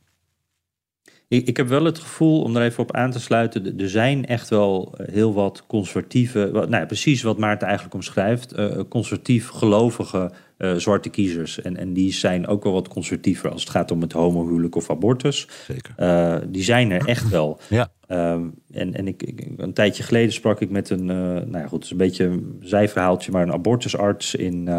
Ik, 1.29 1.47
ik 1.47 1.57
heb 1.57 1.67
wel 1.67 1.83
het 1.83 1.99
gevoel, 1.99 2.41
om 2.41 2.55
er 2.55 2.63
even 2.63 2.83
op 2.83 2.95
aan 2.95 3.11
te 3.11 3.19
sluiten, 3.19 3.79
er 3.79 3.89
zijn 3.89 4.25
echt 4.25 4.49
wel 4.49 4.93
heel 5.01 5.33
wat 5.33 5.63
conservatieve, 5.67 6.65
nou 6.69 6.85
precies 6.85 7.21
wat 7.21 7.37
Maarten 7.37 7.67
eigenlijk 7.67 7.95
omschrijft, 7.95 8.57
uh, 8.57 8.79
conservatief 8.89 9.49
gelovige 9.49 10.31
uh, 10.57 10.75
zwarte 10.75 11.09
kiezers. 11.09 11.61
En, 11.61 11.77
en 11.77 11.93
die 11.93 12.13
zijn 12.13 12.47
ook 12.47 12.63
wel 12.63 12.73
wat 12.73 12.87
conservatiever 12.87 13.51
als 13.51 13.61
het 13.61 13.69
gaat 13.69 13.91
om 13.91 14.01
het 14.01 14.11
homohuwelijk 14.11 14.75
of 14.75 14.89
abortus. 14.89 15.47
Zeker. 15.67 15.93
Uh, 15.99 16.37
die 16.47 16.63
zijn 16.63 16.91
er 16.91 17.07
echt 17.07 17.29
wel. 17.29 17.59
Ja. 17.69 17.89
Um, 18.11 18.53
en 18.71 18.93
en 18.93 19.07
ik, 19.07 19.23
ik, 19.23 19.47
een 19.57 19.73
tijdje 19.73 20.03
geleden 20.03 20.33
sprak 20.33 20.61
ik 20.61 20.69
met 20.69 20.89
een, 20.89 21.01
uh, 21.01 21.17
nou 21.17 21.57
ja 21.57 21.67
goed, 21.67 21.71
het 21.71 21.83
is 21.83 21.91
een 21.91 21.97
beetje 21.97 22.23
een 22.23 22.57
zijverhaaltje, 22.61 23.31
maar 23.31 23.41
een 23.41 23.53
abortusarts 23.53 24.35
in, 24.35 24.69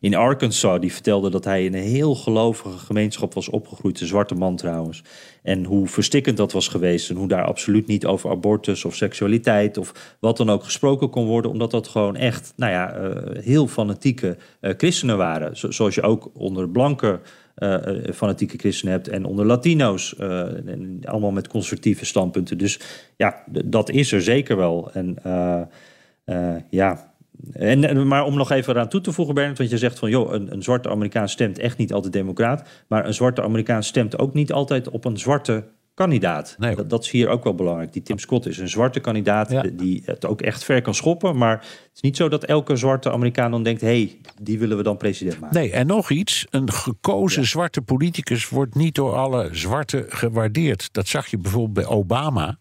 in 0.00 0.14
Arkansas. 0.14 0.80
Die 0.80 0.92
vertelde 0.92 1.30
dat 1.30 1.44
hij 1.44 1.64
in 1.64 1.74
een 1.74 1.82
heel 1.82 2.14
gelovige 2.14 2.78
gemeenschap 2.78 3.34
was 3.34 3.48
opgegroeid, 3.48 4.00
een 4.00 4.06
zwarte 4.06 4.34
man 4.34 4.56
trouwens. 4.56 5.02
En 5.42 5.64
hoe 5.64 5.86
verstikkend 5.86 6.36
dat 6.36 6.52
was 6.52 6.68
geweest 6.68 7.10
en 7.10 7.16
hoe 7.16 7.28
daar 7.28 7.44
absoluut 7.44 7.86
niet 7.86 8.06
over 8.06 8.30
abortus 8.30 8.84
of 8.84 8.94
seksualiteit 8.94 9.78
of 9.78 10.16
wat 10.20 10.36
dan 10.36 10.50
ook 10.50 10.64
gesproken 10.64 11.10
kon 11.10 11.26
worden, 11.26 11.50
omdat 11.50 11.70
dat 11.70 11.88
gewoon 11.88 12.16
echt, 12.16 12.52
nou 12.56 12.72
ja, 12.72 12.94
heel 13.40 13.66
fanatieke 13.66 14.36
waren. 15.14 15.56
Zo, 15.56 15.70
zoals 15.70 15.94
je 15.94 16.02
ook 16.02 16.30
onder 16.34 16.68
blanke 16.68 17.20
uh, 17.56 17.76
fanatieke 18.14 18.58
christenen 18.58 18.94
hebt 18.94 19.08
en 19.08 19.24
onder 19.24 19.46
Latino's. 19.46 20.16
En 20.16 21.00
allemaal 21.04 21.30
met 21.30 21.48
conservatieve 21.48 22.04
standpunten. 22.04 22.58
Dus 22.58 22.80
ja, 23.16 23.42
dat 23.64 23.90
is 23.90 24.12
er 24.12 24.22
zeker 24.22 24.56
wel. 24.56 24.90
En 24.92 25.16
ja, 26.70 27.14
En, 27.52 28.06
maar 28.06 28.24
om 28.24 28.36
nog 28.36 28.50
even 28.50 28.74
eraan 28.74 28.88
toe 28.88 29.00
te 29.00 29.12
voegen, 29.12 29.34
Bernard, 29.34 29.58
want 29.58 29.70
je 29.70 29.78
zegt 29.78 29.98
van 29.98 30.10
joh, 30.10 30.32
een, 30.32 30.52
een 30.52 30.62
zwarte 30.62 30.88
Amerikaan 30.88 31.28
stemt 31.28 31.58
echt 31.58 31.78
niet 31.78 31.92
altijd 31.92 32.12
democraat, 32.12 32.68
maar 32.88 33.06
een 33.06 33.14
zwarte 33.14 33.42
Amerikaan 33.42 33.82
stemt 33.82 34.18
ook 34.18 34.34
niet 34.34 34.52
altijd 34.52 34.90
op 34.90 35.04
een 35.04 35.18
zwarte 35.18 35.64
kandidaat. 35.96 36.56
Nee. 36.58 36.74
Dat, 36.74 36.90
dat 36.90 37.04
is 37.04 37.10
hier 37.10 37.28
ook 37.28 37.44
wel 37.44 37.54
belangrijk. 37.54 37.92
Die 37.92 38.02
Tim 38.02 38.18
Scott 38.18 38.46
is 38.46 38.58
een 38.58 38.68
zwarte 38.68 39.00
kandidaat 39.00 39.78
die 39.78 40.02
het 40.04 40.26
ook 40.26 40.40
echt 40.42 40.64
ver 40.64 40.82
kan 40.82 40.94
schoppen, 40.94 41.36
maar 41.36 41.58
het 41.58 41.90
is 41.94 42.00
niet 42.00 42.16
zo 42.16 42.28
dat 42.28 42.44
elke 42.44 42.76
zwarte 42.76 43.12
Amerikaan 43.12 43.50
dan 43.50 43.62
denkt, 43.62 43.80
hé, 43.80 43.86
hey, 43.86 44.20
die 44.42 44.58
willen 44.58 44.76
we 44.76 44.82
dan 44.82 44.96
president 44.96 45.40
maken. 45.40 45.56
Nee, 45.56 45.72
en 45.72 45.86
nog 45.86 46.10
iets. 46.10 46.46
Een 46.50 46.72
gekozen 46.72 47.46
zwarte 47.46 47.82
politicus 47.82 48.48
wordt 48.48 48.74
niet 48.74 48.94
door 48.94 49.14
alle 49.14 49.48
zwarte 49.52 50.06
gewaardeerd. 50.08 50.88
Dat 50.92 51.08
zag 51.08 51.26
je 51.26 51.38
bijvoorbeeld 51.38 51.86
bij 51.86 51.96
Obama. 51.96 52.58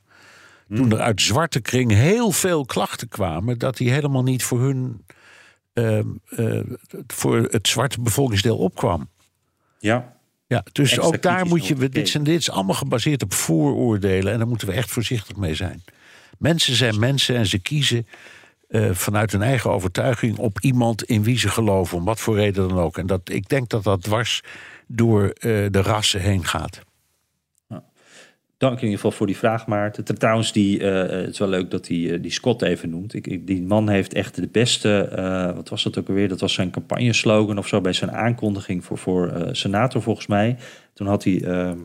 Toen 0.75 0.91
er 0.91 0.99
uit 0.99 1.21
zwarte 1.21 1.61
kring 1.61 1.91
heel 1.91 2.31
veel 2.31 2.65
klachten 2.65 3.07
kwamen... 3.07 3.59
dat 3.59 3.77
hij 3.77 3.87
helemaal 3.87 4.23
niet 4.23 4.43
voor 4.43 4.61
hun... 4.61 5.05
ehm, 5.73 6.07
eh, 6.29 6.59
voor 7.07 7.37
het 7.37 7.67
zwarte 7.67 8.01
bevolkingsdeel 8.01 8.57
opkwam. 8.57 9.09
Ja, 9.79 10.14
Ja, 10.47 10.63
dus 10.71 10.99
ook 10.99 11.21
daar 11.21 11.45
moet 11.45 11.67
je... 11.67 11.89
Dit, 11.89 12.09
zijn, 12.09 12.23
dit 12.23 12.39
is 12.39 12.49
allemaal 12.49 12.75
gebaseerd 12.75 13.23
op 13.23 13.33
vooroordelen... 13.33 14.31
en 14.31 14.37
daar 14.37 14.47
moeten 14.47 14.67
we 14.67 14.73
echt 14.73 14.91
voorzichtig 14.91 15.35
mee 15.35 15.55
zijn. 15.55 15.83
Mensen 16.37 16.75
zijn 16.75 16.99
mensen 16.99 17.35
en 17.35 17.45
ze 17.45 17.59
kiezen... 17.59 18.07
eh, 18.67 18.89
vanuit 18.91 19.31
hun 19.31 19.41
eigen 19.41 19.71
overtuiging 19.71 20.37
op 20.37 20.59
iemand 20.59 21.03
in 21.03 21.23
wie 21.23 21.39
ze 21.39 21.49
geloven, 21.49 21.97
om 21.97 22.05
wat 22.05 22.19
voor 22.19 22.35
reden 22.35 22.67
dan 22.67 22.79
ook. 22.79 22.97
En 22.97 23.07
dat, 23.07 23.21
ik 23.29 23.49
denk 23.49 23.69
dat 23.69 23.83
dat 23.83 24.03
dwars 24.03 24.41
door 24.87 25.29
eh, 25.29 25.65
de 25.69 25.81
rassen 25.81 26.21
heen 26.21 26.45
gaat. 26.45 26.81
Dank 28.65 28.77
in 28.77 28.83
ieder 28.83 28.95
geval 28.99 29.11
voor 29.17 29.27
die 29.27 29.37
vraag, 29.37 29.67
Maarten. 29.67 30.03
Trouwens, 30.17 30.51
die, 30.51 30.79
eh, 30.89 31.19
het 31.19 31.29
is 31.29 31.39
wel 31.39 31.47
leuk 31.47 31.71
dat 31.71 31.87
hij 31.87 32.19
die 32.21 32.31
Scott 32.31 32.61
even 32.61 32.89
noemt. 32.89 33.13
Ik, 33.13 33.27
ik- 33.27 33.47
die 33.47 33.61
man 33.61 33.89
heeft 33.89 34.13
echt 34.13 34.35
de 34.35 34.47
beste, 34.51 34.97
eh, 35.01 35.55
wat 35.55 35.69
was 35.69 35.83
dat 35.83 35.97
ook 35.97 36.07
alweer? 36.07 36.27
Dat 36.27 36.39
was 36.39 36.53
zijn 36.53 36.71
campagneslogan 36.71 37.57
of 37.57 37.67
zo 37.67 37.81
bij 37.81 37.93
zijn 37.93 38.11
aankondiging 38.11 38.85
voor, 38.85 38.97
voor 38.97 39.27
eh, 39.29 39.49
senator 39.51 40.01
volgens 40.01 40.27
mij. 40.27 40.57
Toen 40.93 41.07
had 41.07 41.23
hij 41.23 41.41
ehm, 41.43 41.77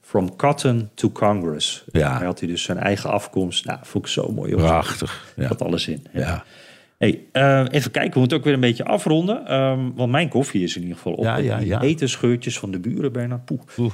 From 0.00 0.36
Cotton 0.36 0.88
to 0.94 1.10
Congress. 1.10 1.84
Ja. 1.92 2.16
Hij 2.16 2.26
had 2.26 2.38
hij 2.40 2.48
dus 2.48 2.62
zijn 2.62 2.78
eigen 2.78 3.10
afkomst. 3.10 3.64
Nou, 3.66 3.78
vond 3.82 4.04
ik 4.04 4.10
zo 4.10 4.32
mooi. 4.32 4.52
hoor. 4.52 4.62
Prachtig. 4.62 5.32
Ja. 5.36 5.48
Dat 5.48 5.62
alles 5.62 5.88
in. 5.88 6.06
Ja. 6.12 6.20
Ja. 6.20 6.44
Hey, 6.98 7.20
eh, 7.32 7.64
even 7.70 7.90
kijken, 7.90 8.12
we 8.12 8.18
moeten 8.18 8.36
ook 8.38 8.44
weer 8.44 8.52
een 8.54 8.60
beetje 8.60 8.84
afronden. 8.84 9.46
ehm, 9.46 9.80
want 9.94 10.10
mijn 10.10 10.28
koffie 10.28 10.62
is 10.62 10.76
in 10.76 10.80
ieder 10.82 10.96
geval 10.96 11.12
op. 11.12 11.24
Ja, 11.24 11.36
ja, 11.36 11.58
ja. 11.58 11.80
Etenscheurtjes 11.80 12.58
van 12.58 12.70
de 12.70 12.78
buren, 12.78 13.12
Bernard. 13.12 13.44
Poeh. 13.44 13.60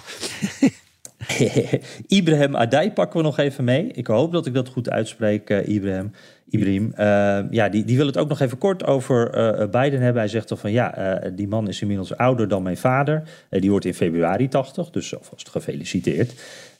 Ibrahim 2.18 2.56
Adai 2.56 2.92
pakken 2.92 3.18
we 3.18 3.24
nog 3.24 3.38
even 3.38 3.64
mee. 3.64 3.86
Ik 3.86 4.06
hoop 4.06 4.32
dat 4.32 4.46
ik 4.46 4.54
dat 4.54 4.68
goed 4.68 4.90
uitspreek, 4.90 5.50
eh, 5.50 5.68
Ibrahim. 5.74 6.12
Ibrahim. 6.50 6.92
Eh, 6.96 7.40
ja, 7.50 7.68
die, 7.68 7.84
die 7.84 7.96
wil 7.96 8.06
het 8.06 8.16
ook 8.18 8.28
nog 8.28 8.40
even 8.40 8.58
kort 8.58 8.84
over 8.84 9.30
eh, 9.30 9.68
Biden 9.68 10.00
hebben. 10.00 10.22
Hij 10.22 10.28
zegt 10.28 10.46
toch 10.46 10.58
van 10.60 10.72
ja, 10.72 11.20
die 11.34 11.48
man 11.48 11.68
is 11.68 11.80
inmiddels 11.80 12.16
ouder 12.16 12.48
dan 12.48 12.62
mijn 12.62 12.76
vader. 12.76 13.22
Die 13.50 13.70
wordt 13.70 13.84
in 13.84 13.94
februari 13.94 14.48
80, 14.48 14.90
dus 14.90 15.16
alvast 15.16 15.48
gefeliciteerd. 15.48 16.32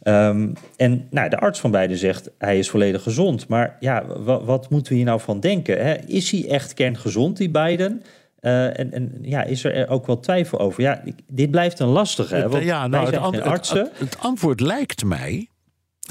Ehm, 0.03 0.48
en 0.76 1.07
nou, 1.11 1.28
de 1.28 1.38
arts 1.38 1.61
van 1.61 1.70
Biden 1.70 1.96
zegt 1.96 2.30
hij 2.38 2.59
is 2.59 2.70
volledig 2.70 3.03
gezond. 3.03 3.48
Maar 3.48 3.76
ja, 3.80 4.05
wa- 4.07 4.40
wat 4.44 4.70
moeten 4.70 4.92
we 4.92 4.98
hier 4.98 5.07
nou 5.07 5.20
van 5.20 5.40
denken? 5.40 5.84
Hè? 5.84 5.94
Is 6.07 6.30
hij 6.30 6.48
echt 6.48 6.74
kerngezond, 6.74 7.36
die 7.36 7.50
Biden? 7.50 8.03
Eh, 8.43 8.78
en, 8.78 8.93
en 8.93 9.18
ja, 9.20 9.45
is 9.45 9.64
er 9.64 9.88
ook 9.88 10.07
wel 10.07 10.20
twijfel 10.20 10.59
over? 10.59 10.82
Ja, 10.82 11.03
ik- 11.05 11.14
dit 11.26 11.51
blijft 11.51 11.78
een 11.78 11.86
lastige. 11.88 12.34
Hè? 12.34 12.49
Want 12.49 12.64
ja, 12.64 12.86
nou, 12.86 13.05
wij 13.05 13.12
het, 13.12 13.22
ant- 13.22 13.34
het- 13.34 13.45
artsen. 13.45 13.78
het- 13.93 13.99
het 13.99 14.18
antwoord 14.18 14.61
lijkt 14.61 15.05
mij: 15.05 15.49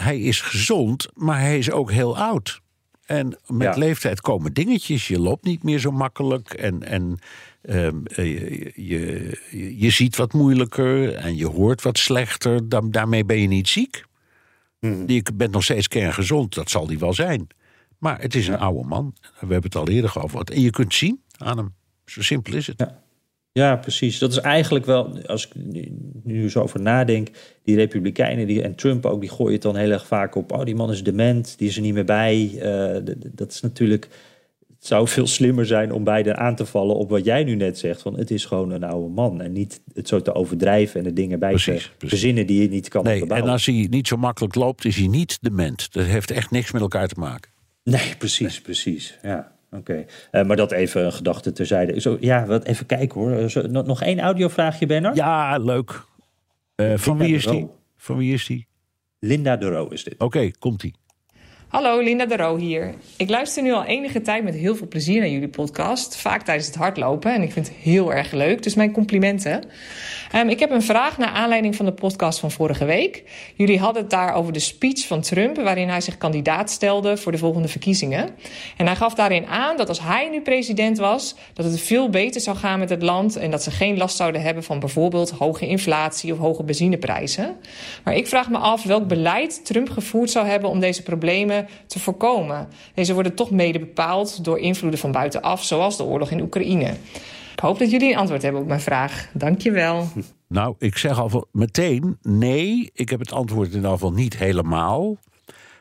hij 0.02 0.20
is 0.20 0.42
gezond, 0.42 1.08
maar 1.14 1.40
hij 1.40 1.58
is 1.58 1.72
ook 1.72 1.92
heel 1.92 2.18
oud. 2.18 2.62
En 3.06 3.38
met 3.48 3.74
Ja. 3.74 3.80
leeftijd 3.80 4.22
komen 4.22 4.54
dingetjes. 4.54 5.08
Je 5.08 5.20
loopt 5.20 5.46
niet 5.46 5.64
meer 5.64 5.80
zo 5.80 5.92
makkelijk. 5.92 6.54
En, 6.54 6.84
en 6.84 7.20
ehm, 7.62 7.96
eh, 8.06 8.26
je, 8.76 9.32
je, 9.50 9.78
je 9.80 9.90
ziet 9.90 10.16
wat 10.16 10.34
moeilijker. 10.34 11.14
En 11.16 11.36
je 11.38 11.48
hoort 11.48 11.82
wat 11.82 11.98
slechter. 11.98 12.70
Dan, 12.70 12.92
daarmee 12.92 13.26
ben 13.26 13.40
je 13.42 13.48
niet 13.48 13.70
ziek. 13.70 14.04
Hmm. 14.80 15.04
Je 15.08 15.24
bent 15.34 15.52
nog 15.52 15.64
steeds 15.64 15.88
kerngezond. 15.88 16.54
Dat 16.54 16.70
zal 16.70 16.88
hij 16.88 16.98
wel 16.98 17.14
zijn. 17.14 17.48
Maar 17.98 18.22
het 18.22 18.36
is 18.36 18.48
een 18.48 18.58
oude 18.60 18.88
man. 18.88 19.14
We 19.22 19.38
hebben 19.40 19.64
het 19.64 19.76
al 19.76 19.88
eerder 19.88 20.10
gehad. 20.10 20.50
En 20.50 20.62
je 20.62 20.70
kunt 20.70 20.94
zien 20.94 21.22
aan 21.38 21.58
hem. 21.58 21.74
Zo 22.06 22.22
simpel 22.22 22.54
is 22.54 22.68
het. 22.68 22.80
Ja. 22.80 23.02
Ja, 23.54 23.76
precies. 23.76 24.20
Dat 24.20 24.32
is 24.32 24.38
eigenlijk 24.38 24.86
wel, 24.86 25.22
als 25.26 25.48
ik 25.48 25.52
nu, 26.24 26.50
zo 26.50 26.62
over 26.62 26.82
nadenk, 26.82 27.30
die 27.64 27.76
Republikeinen 27.76 28.48
die, 28.48 28.62
en 28.62 28.76
Trump 28.76 29.06
ook, 29.06 29.22
die 29.22 29.30
gooien 29.30 29.54
het 29.54 29.62
dan 29.62 29.76
heel 29.76 29.92
erg 29.92 30.08
vaak 30.08 30.36
op. 30.36 30.52
Oh, 30.52 30.64
die 30.66 30.76
man 30.76 30.92
is 30.92 31.04
dement, 31.04 31.58
die 31.58 31.68
is 31.68 31.76
er 31.76 31.82
niet 31.82 31.94
meer 31.94 32.06
bij. 32.06 32.52
Eh, 32.60 33.16
dat 33.32 33.52
is 33.52 33.62
natuurlijk. 33.62 34.08
Het 34.68 34.90
zou 34.90 35.08
veel 35.08 35.28
slimmer 35.28 35.66
zijn 35.66 35.92
om 35.92 36.04
beiden 36.04 36.38
aan 36.38 36.56
te 36.56 36.66
vallen 36.66 36.96
op 36.96 37.10
wat 37.10 37.26
jij 37.26 37.44
nu 37.44 37.56
net 37.56 37.78
zegt. 37.78 38.02
Van 38.02 38.18
het 38.18 38.32
is 38.32 38.46
gewoon 38.46 38.72
een 38.72 38.84
oude 38.84 39.14
man. 39.14 39.42
En 39.42 39.52
niet 39.52 39.82
het 39.94 40.08
zo 40.08 40.22
te 40.22 40.34
overdrijven 40.34 41.00
en 41.00 41.04
de 41.04 41.14
dingen 41.14 41.40
bij 41.40 41.50
Precies, 41.50 41.84
te 41.84 41.90
precies. 41.98 42.20
verzinnen 42.20 42.48
die 42.48 42.62
je 42.62 42.70
niet 42.70 42.88
kan 42.88 43.04
Nee, 43.04 43.28
en 43.28 43.48
als 43.48 43.66
hij 43.66 43.88
niet 43.90 44.08
zo 44.08 44.18
makkelijk 44.18 44.56
loopt, 44.56 44.86
is 44.86 44.96
hij 44.96 45.08
niet 45.08 45.38
dement. 45.42 45.94
Dat 45.94 46.06
heeft 46.06 46.32
echt 46.32 46.52
niks 46.52 46.72
met 46.72 46.82
elkaar 46.82 47.08
te 47.08 47.20
maken. 47.20 47.52
Nee, 47.84 48.16
precies, 48.18 48.62
precies. 48.62 49.18
Ja, 49.22 49.52
oké. 49.72 50.06
Eh, 50.32 50.44
maar 50.44 50.56
dat 50.56 50.72
even 50.72 51.06
een 51.06 51.14
gedachte 51.14 51.52
terzijde. 51.52 52.02
Zo, 52.02 52.18
ja, 52.20 52.46
wat, 52.46 52.66
even 52.66 52.86
kijken 52.86 53.22
hoor. 53.22 53.50
Zo, 53.50 53.62
nog, 53.62 53.86
nog 53.86 54.02
één 54.02 54.20
audiovraagje, 54.20 54.86
Bernard? 54.86 55.16
Ja, 55.16 55.58
leuk. 55.58 56.02
Eh, 56.76 56.94
van 56.96 57.18
wie 57.18 57.36
is 57.36 57.46
die? 57.46 57.68
Van 57.98 58.18
wie 58.18 58.34
is 58.34 58.46
die? 58.46 58.68
Linda 59.20 59.58
de 59.58 59.70
Roo 59.70 59.88
is 59.88 60.04
dit. 60.04 60.16
Oké, 60.18 60.52
komt 60.60 60.82
die. 60.82 60.96
Hallo, 61.68 62.00
Linda 62.00 62.26
de 62.26 62.38
Roo 62.38 62.58
hier. 62.58 62.94
Ik 63.18 63.30
luister 63.30 63.64
nu 63.64 63.72
al 63.72 63.86
enige 63.86 64.22
tijd 64.22 64.44
met 64.44 64.54
heel 64.54 64.76
veel 64.76 64.88
plezier 64.88 65.20
naar 65.20 65.30
jullie 65.30 65.48
podcast. 65.48 66.18
Vaak 66.18 66.42
tijdens 66.42 66.68
het 66.68 66.76
hardlopen 66.76 67.34
en 67.34 67.42
ik 67.42 67.52
vind 67.52 67.68
het 67.68 67.76
heel 67.76 68.14
erg 68.14 68.32
leuk. 68.32 68.64
Dus 68.64 68.76
mijn 68.76 68.92
complimenten. 68.92 69.64
Ehm, 70.32 70.50
ik 70.50 70.60
heb 70.60 70.72
een 70.72 70.82
vraag 70.82 71.18
naar 71.18 71.30
aanleiding 71.30 71.76
van 71.76 71.86
de 71.86 71.92
podcast 71.92 72.40
van 72.40 72.52
vorige 72.52 72.86
week. 72.86 73.24
Jullie 73.56 73.80
hadden 73.80 74.02
het 74.02 74.12
daar 74.12 74.34
over 74.34 74.54
de 74.54 74.60
speech 74.60 75.08
van 75.08 75.22
Trump... 75.22 75.56
waarin 75.56 75.90
hij 75.90 76.02
zich 76.02 76.18
kandidaat 76.18 76.70
stelde 76.70 77.18
voor 77.18 77.32
de 77.32 77.38
volgende 77.38 77.68
verkiezingen. 77.68 78.30
En 78.78 78.86
hij 78.86 78.96
gaf 78.96 79.14
daarin 79.14 79.46
aan 79.46 79.78
dat 79.78 79.88
als 79.88 80.02
hij 80.02 80.30
nu 80.30 80.42
president 80.42 80.98
was... 80.98 81.36
dat 81.54 81.66
het 81.66 81.82
veel 81.82 82.10
beter 82.10 82.42
zou 82.42 82.58
gaan 82.58 82.80
met 82.80 82.90
het 82.90 83.02
land... 83.02 83.36
en 83.36 83.52
dat 83.52 83.64
ze 83.64 83.72
geen 83.72 83.98
last 83.98 84.16
zouden 84.16 84.42
hebben 84.42 84.64
van 84.64 84.80
bijvoorbeeld 84.80 85.30
hoge 85.30 85.68
inflatie... 85.68 86.34
of 86.34 86.40
hoge 86.40 86.64
benzineprijzen. 86.64 87.56
Maar 88.04 88.16
ik 88.16 88.28
vraag 88.28 88.50
me 88.50 88.58
af 88.58 88.84
welk 88.84 89.08
beleid 89.08 89.66
Trump 89.66 89.90
gevoerd 89.90 90.32
zou 90.32 90.48
hebben... 90.48 90.70
om 90.70 90.80
deze 90.80 91.04
problemen 91.04 91.68
te 91.88 92.00
voorkomen. 92.00 92.68
Deze 92.94 93.14
worden 93.14 93.36
toch 93.36 93.52
mede 93.52 93.80
bepaald 93.80 94.44
door 94.44 94.60
invloeden 94.60 95.00
van 95.00 95.12
buitenaf... 95.12 95.64
zoals 95.64 95.98
de 95.98 96.04
oorlog 96.04 96.32
in 96.32 96.42
Oekraïne. 96.42 96.94
Hoop 97.62 97.80
dat 97.80 97.92
jullie 97.92 98.12
een 98.12 98.18
antwoord 98.18 98.42
hebben 98.42 98.62
op 98.62 98.68
mijn 98.68 98.82
vraag. 98.82 99.30
Dank 99.34 99.62
je 99.62 99.72
wel. 99.72 100.08
Nou, 100.48 100.76
ik 100.78 100.98
zeg 100.98 101.20
al 101.20 101.48
meteen 101.52 102.18
nee. 102.22 102.90
Ik 102.94 103.10
heb 103.10 103.20
het 103.20 103.32
antwoord 103.32 103.70
in 103.70 103.76
ieder 103.76 103.92
geval 103.92 104.12
niet 104.12 104.38
helemaal. 104.38 105.18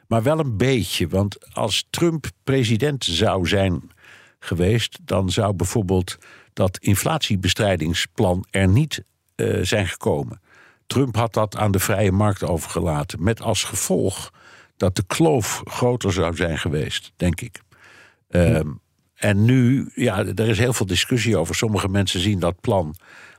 Maar 0.06 0.22
wel 0.22 0.38
een 0.38 0.56
beetje. 0.56 1.08
Want 1.08 1.54
als 1.54 1.86
Trump 1.90 2.26
president 2.44 3.04
zou 3.04 3.48
zijn 3.48 3.90
geweest... 4.38 4.98
dan 5.02 5.30
zou 5.30 5.52
bijvoorbeeld 5.52 6.18
dat 6.52 6.78
inflatiebestrijdingsplan 6.78 8.46
er 8.50 8.68
niet 8.68 9.04
eh, 9.34 9.58
zijn 9.62 9.86
gekomen. 9.86 10.40
Trump 10.86 11.16
had 11.16 11.34
dat 11.34 11.56
aan 11.56 11.70
de 11.70 11.80
vrije 11.80 12.12
markt 12.12 12.42
overgelaten. 12.42 13.22
Met 13.22 13.42
als 13.42 13.64
gevolg 13.64 14.32
dat 14.76 14.96
de 14.96 15.04
kloof 15.06 15.62
groter 15.64 16.12
zou 16.12 16.36
zijn 16.36 16.58
geweest, 16.58 17.12
denk 17.16 17.40
ik. 17.40 17.60
Ehm, 18.28 18.68
en 19.20 19.44
nu, 19.44 19.90
ja, 19.94 20.24
er 20.26 20.48
is 20.48 20.58
heel 20.58 20.72
veel 20.72 20.86
discussie 20.86 21.36
over. 21.36 21.54
Sommige 21.54 21.88
mensen 21.88 22.20
zien 22.20 22.38
dat 22.38 22.60
plan 22.60 22.94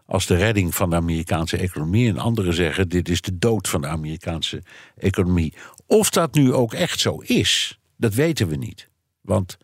als 0.06 0.26
de 0.26 0.36
redding 0.36 0.76
van 0.76 0.90
de 0.90 0.96
Amerikaanse 0.96 1.58
economie. 1.58 2.10
En 2.10 2.18
anderen 2.18 2.54
zeggen: 2.54 2.90
dit 2.90 3.10
is 3.10 3.22
de 3.22 3.38
dood 3.38 3.68
van 3.68 3.82
de 3.82 3.88
Amerikaanse 3.88 4.64
economie. 4.98 5.54
Of 5.88 6.10
dat 6.10 6.34
nu 6.34 6.54
ook 6.54 6.74
echt 6.74 7.00
zo 7.00 7.18
is, 7.18 7.80
dat 7.98 8.14
weten 8.14 8.48
we 8.48 8.56
niet. 8.56 8.90
Want 9.22 9.58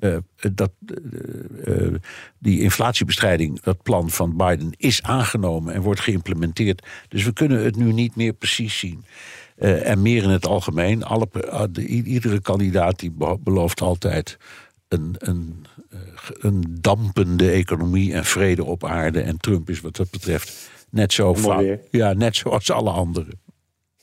eh, 0.00 0.16
dat, 0.52 0.70
eh, 0.86 1.86
eh, 1.86 1.94
die 2.38 2.60
inflatiebestrijding, 2.60 3.60
dat 3.60 3.82
plan 3.82 4.10
van 4.10 4.36
Biden, 4.36 4.72
is 4.76 5.02
aangenomen 5.02 5.74
en 5.74 5.80
wordt 5.80 6.00
geïmplementeerd. 6.00 6.86
Dus 7.08 7.24
we 7.24 7.32
kunnen 7.32 7.64
het 7.64 7.76
nu 7.76 7.92
niet 7.92 8.16
meer 8.16 8.32
precies 8.32 8.78
zien. 8.78 9.04
En 9.56 10.02
meer 10.02 10.22
in 10.22 10.28
het 10.28 10.46
algemeen, 10.46 11.02
alle, 11.02 11.28
iedere 11.86 12.40
kandidaat 12.40 12.98
die 12.98 13.10
be- 13.10 13.38
belooft 13.40 13.80
altijd 13.80 14.36
een, 14.88 15.14
een, 15.18 15.66
eh, 15.90 15.98
een 16.38 16.64
dampende 16.80 17.50
economie 17.50 18.12
en 18.12 18.24
vrede 18.24 18.64
op 18.64 18.84
aarde. 18.84 19.20
En 19.20 19.36
Trump 19.36 19.70
is 19.70 19.80
wat 19.80 19.96
dat 19.96 20.10
betreft 20.10 20.70
net 20.90 21.12
zo 21.12 21.34
fout. 21.34 21.78
Ja, 21.90 22.12
net 22.12 22.36
zoals 22.36 22.70
alle 22.70 22.90
anderen. 22.90 23.42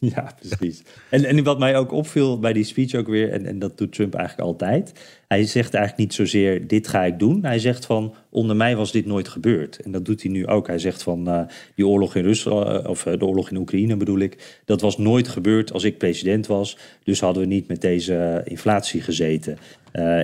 Ja, 0.15 0.33
precies. 0.39 0.81
En, 1.09 1.25
en 1.25 1.43
wat 1.43 1.59
mij 1.59 1.77
ook 1.77 1.91
opviel 1.91 2.39
bij 2.39 2.53
die 2.53 2.63
speech 2.63 2.95
ook 2.95 3.07
weer, 3.07 3.31
en, 3.31 3.45
en 3.45 3.59
dat 3.59 3.77
doet 3.77 3.93
Trump 3.93 4.13
eigenlijk 4.13 4.47
altijd. 4.47 4.93
Hij 5.27 5.45
zegt 5.45 5.73
eigenlijk 5.73 6.07
niet 6.07 6.13
zozeer 6.13 6.67
dit 6.67 6.87
ga 6.87 7.03
ik 7.03 7.19
doen. 7.19 7.43
Hij 7.43 7.59
zegt 7.59 7.85
van 7.85 8.13
onder 8.29 8.55
mij 8.55 8.75
was 8.75 8.91
dit 8.91 9.05
nooit 9.05 9.27
gebeurd. 9.27 9.79
En 9.79 9.91
dat 9.91 10.05
doet 10.05 10.21
hij 10.21 10.31
nu 10.31 10.47
ook. 10.47 10.67
Hij 10.67 10.79
zegt 10.79 11.03
van 11.03 11.29
uh, 11.29 11.41
die 11.75 11.87
oorlog 11.87 12.15
in 12.15 12.23
Rusland, 12.23 12.67
uh, 12.67 12.89
of 12.89 13.05
uh, 13.05 13.13
de 13.17 13.25
oorlog 13.25 13.49
in 13.49 13.57
Oekraïne 13.57 13.97
bedoel 13.97 14.19
ik, 14.19 14.59
dat 14.65 14.81
was 14.81 14.97
nooit 14.97 15.27
gebeurd 15.27 15.73
als 15.73 15.83
ik 15.83 15.97
president 15.97 16.47
was. 16.47 16.77
Dus 17.03 17.19
hadden 17.19 17.43
we 17.43 17.47
niet 17.47 17.67
met 17.67 17.81
deze 17.81 18.41
inflatie 18.45 19.01
gezeten. 19.01 19.57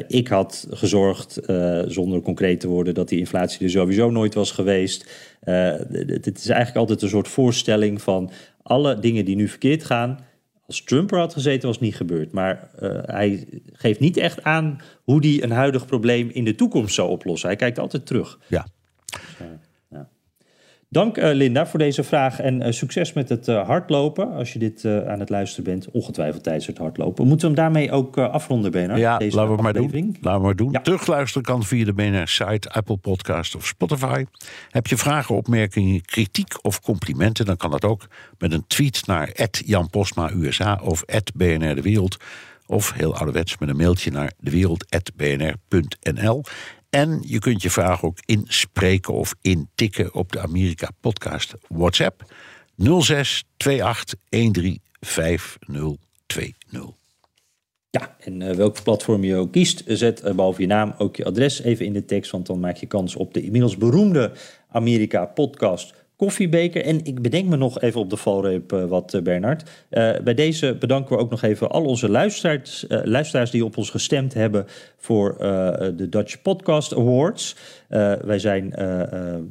ik 0.08 0.28
had 0.28 0.68
gezorgd, 0.70 1.40
zonder 1.88 2.22
concreet 2.22 2.60
te 2.60 2.68
worden, 2.68 2.94
dat 2.94 3.10
die 3.10 3.20
inflatie 3.20 3.66
er 3.66 3.72
sowieso 3.72 4.10
nooit 4.10 4.34
was 4.34 4.52
geweest. 4.52 5.10
het 5.44 6.38
is 6.38 6.48
eigenlijk 6.48 6.78
altijd 6.78 7.02
een 7.02 7.10
soort 7.10 7.28
voorstelling 7.28 8.02
van 8.02 8.32
alle 8.68 9.00
dingen 9.00 9.26
die 9.26 9.36
nu 9.36 9.48
verkeerd 9.48 9.84
gaan, 9.84 10.20
als 10.66 10.84
Trump 10.84 11.12
er 11.12 11.18
had 11.18 11.34
gezeten, 11.34 11.68
was 11.68 11.80
niet 11.80 11.96
gebeurd. 11.96 12.32
Maar 12.32 12.70
uh, 12.80 12.90
hij 13.02 13.48
geeft 13.72 14.00
niet 14.00 14.18
echt 14.18 14.44
aan 14.44 14.82
hoe 15.04 15.26
hij 15.26 15.44
een 15.44 15.52
huidig 15.52 15.86
probleem 15.86 16.30
in 16.30 16.44
de 16.44 16.56
toekomst 16.56 16.96
zou 16.96 17.10
oplossen. 17.10 17.48
Hij 17.48 17.58
kijkt 17.58 17.80
altijd 17.80 18.06
terug. 18.06 18.40
Ja. 18.48 18.68
Dus, 19.06 19.20
uh, 19.42 19.48
ja. 19.48 19.60
Dank 20.90 21.18
uh, 21.18 21.34
Linda 21.34 21.68
voor 21.68 21.80
deze 21.80 22.04
vraag 22.04 22.40
en 22.40 22.74
succes 22.74 23.14
met 23.14 23.30
het 23.30 23.48
hardlopen. 23.48 24.34
Als 24.34 24.54
je 24.54 24.60
dit 24.60 24.86
aan 24.86 25.20
het 25.20 25.30
luisteren 25.30 25.64
bent, 25.64 25.92
ongetwijfeld 25.92 26.44
tijdens 26.44 26.68
het 26.68 26.78
hardlopen. 26.78 27.28
Moeten 27.28 27.50
we 27.50 27.54
hem 27.54 27.64
daarmee 27.64 27.92
ook 27.92 28.18
afronden, 28.18 28.72
Bernard? 28.72 29.00
Ja, 29.00 29.18
deze 29.18 29.36
laten 29.36 29.56
we 29.56 29.62
maar 29.62 29.74
doen. 29.74 30.18
Laten 30.22 30.40
we 30.40 30.46
maar 30.46 30.56
doen. 30.56 30.72
Ja. 30.72 30.82
Terugluisteren 30.82 31.44
kan 31.44 31.64
via 31.64 31.86
de 31.86 31.94
BNR-site, 31.94 32.70
Apple 32.70 32.98
Podcast 32.98 33.56
of 33.56 33.66
Spotify. 33.66 34.26
Heb 34.70 34.88
je 34.88 34.98
vragen, 34.98 35.36
opmerkingen, 35.36 36.06
kritiek 36.06 36.54
of 36.62 36.82
complimenten... 36.82 37.46
dan 37.46 37.58
kan 37.58 37.72
dat 37.72 37.86
ook 37.86 38.08
met 38.38 38.54
een 38.54 38.68
tweet 38.68 39.06
naar 39.06 39.50
Jan 39.66 39.90
Postma 39.90 40.32
USA 40.32 40.80
of 40.84 41.06
BNR 41.36 41.76
De 41.76 41.82
Wereld... 41.82 42.18
of 42.66 42.94
heel 42.94 43.16
ouderwets 43.16 43.58
met 43.58 43.70
een 43.70 43.78
mailtje 43.78 44.12
naar 44.12 44.32
dewereld.bnr.nl. 44.40 46.44
En 46.90 47.24
je 47.26 47.40
kunt 47.40 47.62
je 47.62 47.70
vraag 47.70 48.04
ook 48.04 48.18
inspreken 48.26 49.14
of 49.14 49.34
intikken 49.42 50.14
op 50.14 50.32
de 50.32 50.40
Amerika 50.40 50.90
Podcast 51.00 51.54
WhatsApp 51.68 52.34
06 52.78 53.44
28 53.58 54.16
13 54.52 54.82
5020. 55.00 56.96
Ja, 57.90 58.16
en 58.20 58.42
uh, 58.42 58.52
welk 58.52 58.84
platform 58.84 59.24
je 59.24 59.36
ook 59.36 59.52
kiest, 59.52 59.84
zet 59.86 60.24
uh, 60.26 60.34
behalve 60.34 60.62
je 60.62 60.68
naam 60.68 60.94
ook 60.98 61.16
je 61.16 61.26
adres 61.26 61.62
even 61.62 61.86
in 61.86 61.94
de 61.94 62.06
tekst, 62.06 62.32
want 62.32 62.46
dan 62.46 62.60
maak 62.60 62.78
je 62.78 62.86
kans 62.86 63.16
op 63.16 63.34
de 63.34 63.42
inmiddels 63.42 63.78
beroemde 63.78 64.32
Amerika 64.70 65.26
Podcast 65.26 66.07
koffiebeker. 66.18 66.84
En 66.84 67.04
ik 67.04 67.22
bedenk 67.22 67.48
me 67.48 67.56
nog 67.56 67.82
even 67.82 68.00
op 68.00 68.10
de 68.10 68.18
valreep 68.18 68.74
uh, 68.74 68.86
wat, 68.86 69.14
uh, 69.14 69.22
Bernard. 69.22 69.64
Uh, 69.64 70.12
bij 70.24 70.34
deze 70.34 70.76
bedanken 70.80 71.16
we 71.16 71.22
ook 71.22 71.30
nog 71.30 71.42
even 71.42 71.70
al 71.70 71.84
onze 71.84 72.10
luisteraars, 72.10 72.86
luisteraars 72.88 73.52
die 73.52 73.66
op 73.66 73.78
ons 73.78 73.90
gestemd 73.90 74.34
hebben 74.34 74.66
voor 74.98 75.36
de 75.96 76.08
Dutch 76.10 76.42
Podcast 76.42 76.96
Awards. 76.96 77.56
wij 78.22 78.40
zijn, 78.40 78.74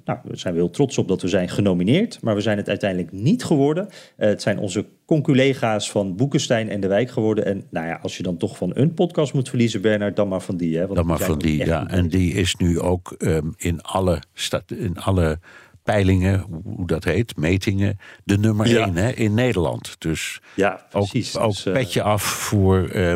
nou, 0.05 0.19
we 0.23 0.37
zijn 0.37 0.55
heel 0.55 0.71
trots 0.71 0.99
op 0.99 1.09
dat 1.09 1.23
we 1.23 1.29
zijn 1.29 1.49
genomineerd, 1.49 2.19
maar 2.23 2.35
we 2.35 2.41
zijn 2.41 2.57
het 2.57 2.69
uiteindelijk 2.69 3.13
niet 3.13 3.45
geworden. 3.45 3.89
het 4.17 4.43
zijn 4.43 4.59
onze 4.59 4.85
conculega's 5.07 5.91
van 5.91 6.17
Boekenstein 6.17 6.69
en 6.69 6.81
de 6.81 6.87
Wijk 6.87 7.11
geworden. 7.11 7.45
En 7.45 7.65
nou 7.71 7.87
ja, 7.87 7.99
als 8.03 8.17
je 8.17 8.23
dan 8.23 8.37
toch 8.37 8.57
van 8.57 8.71
een 8.75 8.95
podcast 8.95 9.35
moet 9.35 9.49
verliezen, 9.49 9.81
Bernard, 9.81 10.17
dan 10.17 10.29
maar 10.29 10.41
van 10.41 10.57
die. 10.57 10.77
Hè, 10.77 10.83
want 10.83 10.97
dan 10.97 11.07
maar 11.07 11.19
van 11.19 11.39
die, 11.39 11.65
ja. 11.65 11.89
En 11.89 12.09
die 12.09 12.35
is 12.35 12.57
nu 12.57 12.81
ook 12.81 13.15
um, 13.19 13.55
in 13.57 13.83
alle, 13.83 14.23
in 14.67 14.99
alle 14.99 15.39
peilingen, 15.87 16.47
hoe 16.65 16.87
dat 16.87 17.05
heet, 17.05 17.37
metingen, 17.37 17.99
de 18.25 18.39
nummer 18.39 18.69
ja. 18.69 18.85
één 18.85 18.97
hè, 18.97 19.11
in 19.11 19.35
Nederland. 19.35 19.97
Dus 19.99 20.41
ja, 20.55 20.87
precies. 20.91 21.37
ook, 21.37 21.43
ook 21.43 21.53
dus, 21.53 21.67
uh, 21.67 21.73
petje 21.73 22.03
af 22.03 22.23
voor 22.23 22.91
uh, 22.95 23.13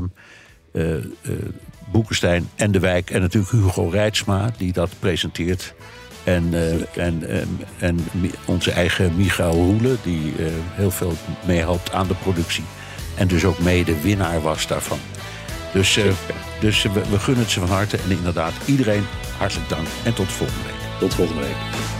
uh, 0.72 0.94
Boekenstein 1.92 2.48
en 2.54 2.72
de 2.72 2.78
Wijk. 2.78 3.10
En 3.10 3.20
natuurlijk 3.20 3.52
Hugo 3.52 3.88
Reitsma, 3.88 4.50
die 4.56 4.72
dat 4.72 4.90
presenteert. 4.98 5.74
En, 6.24 6.54
en, 6.94 7.22
en 7.78 8.00
onze 8.44 8.70
eigen 8.70 9.16
Michael 9.16 9.54
Hoele, 9.54 9.96
die 10.02 10.32
heel 10.74 10.90
veel 10.90 11.12
meehelpt 11.46 11.92
aan 11.92 12.06
de 12.06 12.14
productie. 12.14 12.64
En 13.16 13.28
dus 13.28 13.44
ook 13.44 13.58
mede 13.58 14.00
winnaar 14.00 14.42
was 14.42 14.66
daarvan. 14.66 14.98
Dus, 15.72 15.98
dus 16.60 16.82
we, 16.82 17.02
we 17.10 17.18
gunnen 17.18 17.42
het 17.42 17.52
ze 17.52 17.60
van 17.60 17.68
harte. 17.68 17.96
En 17.96 18.10
inderdaad, 18.10 18.52
iedereen 18.64 19.04
hartelijk 19.38 19.68
dank. 19.68 19.86
En 20.04 20.14
tot 20.14 20.32
volgende 20.32 20.62
week. 20.62 20.98
Tot 20.98 21.14
volgende 21.14 21.40
week. 21.40 21.99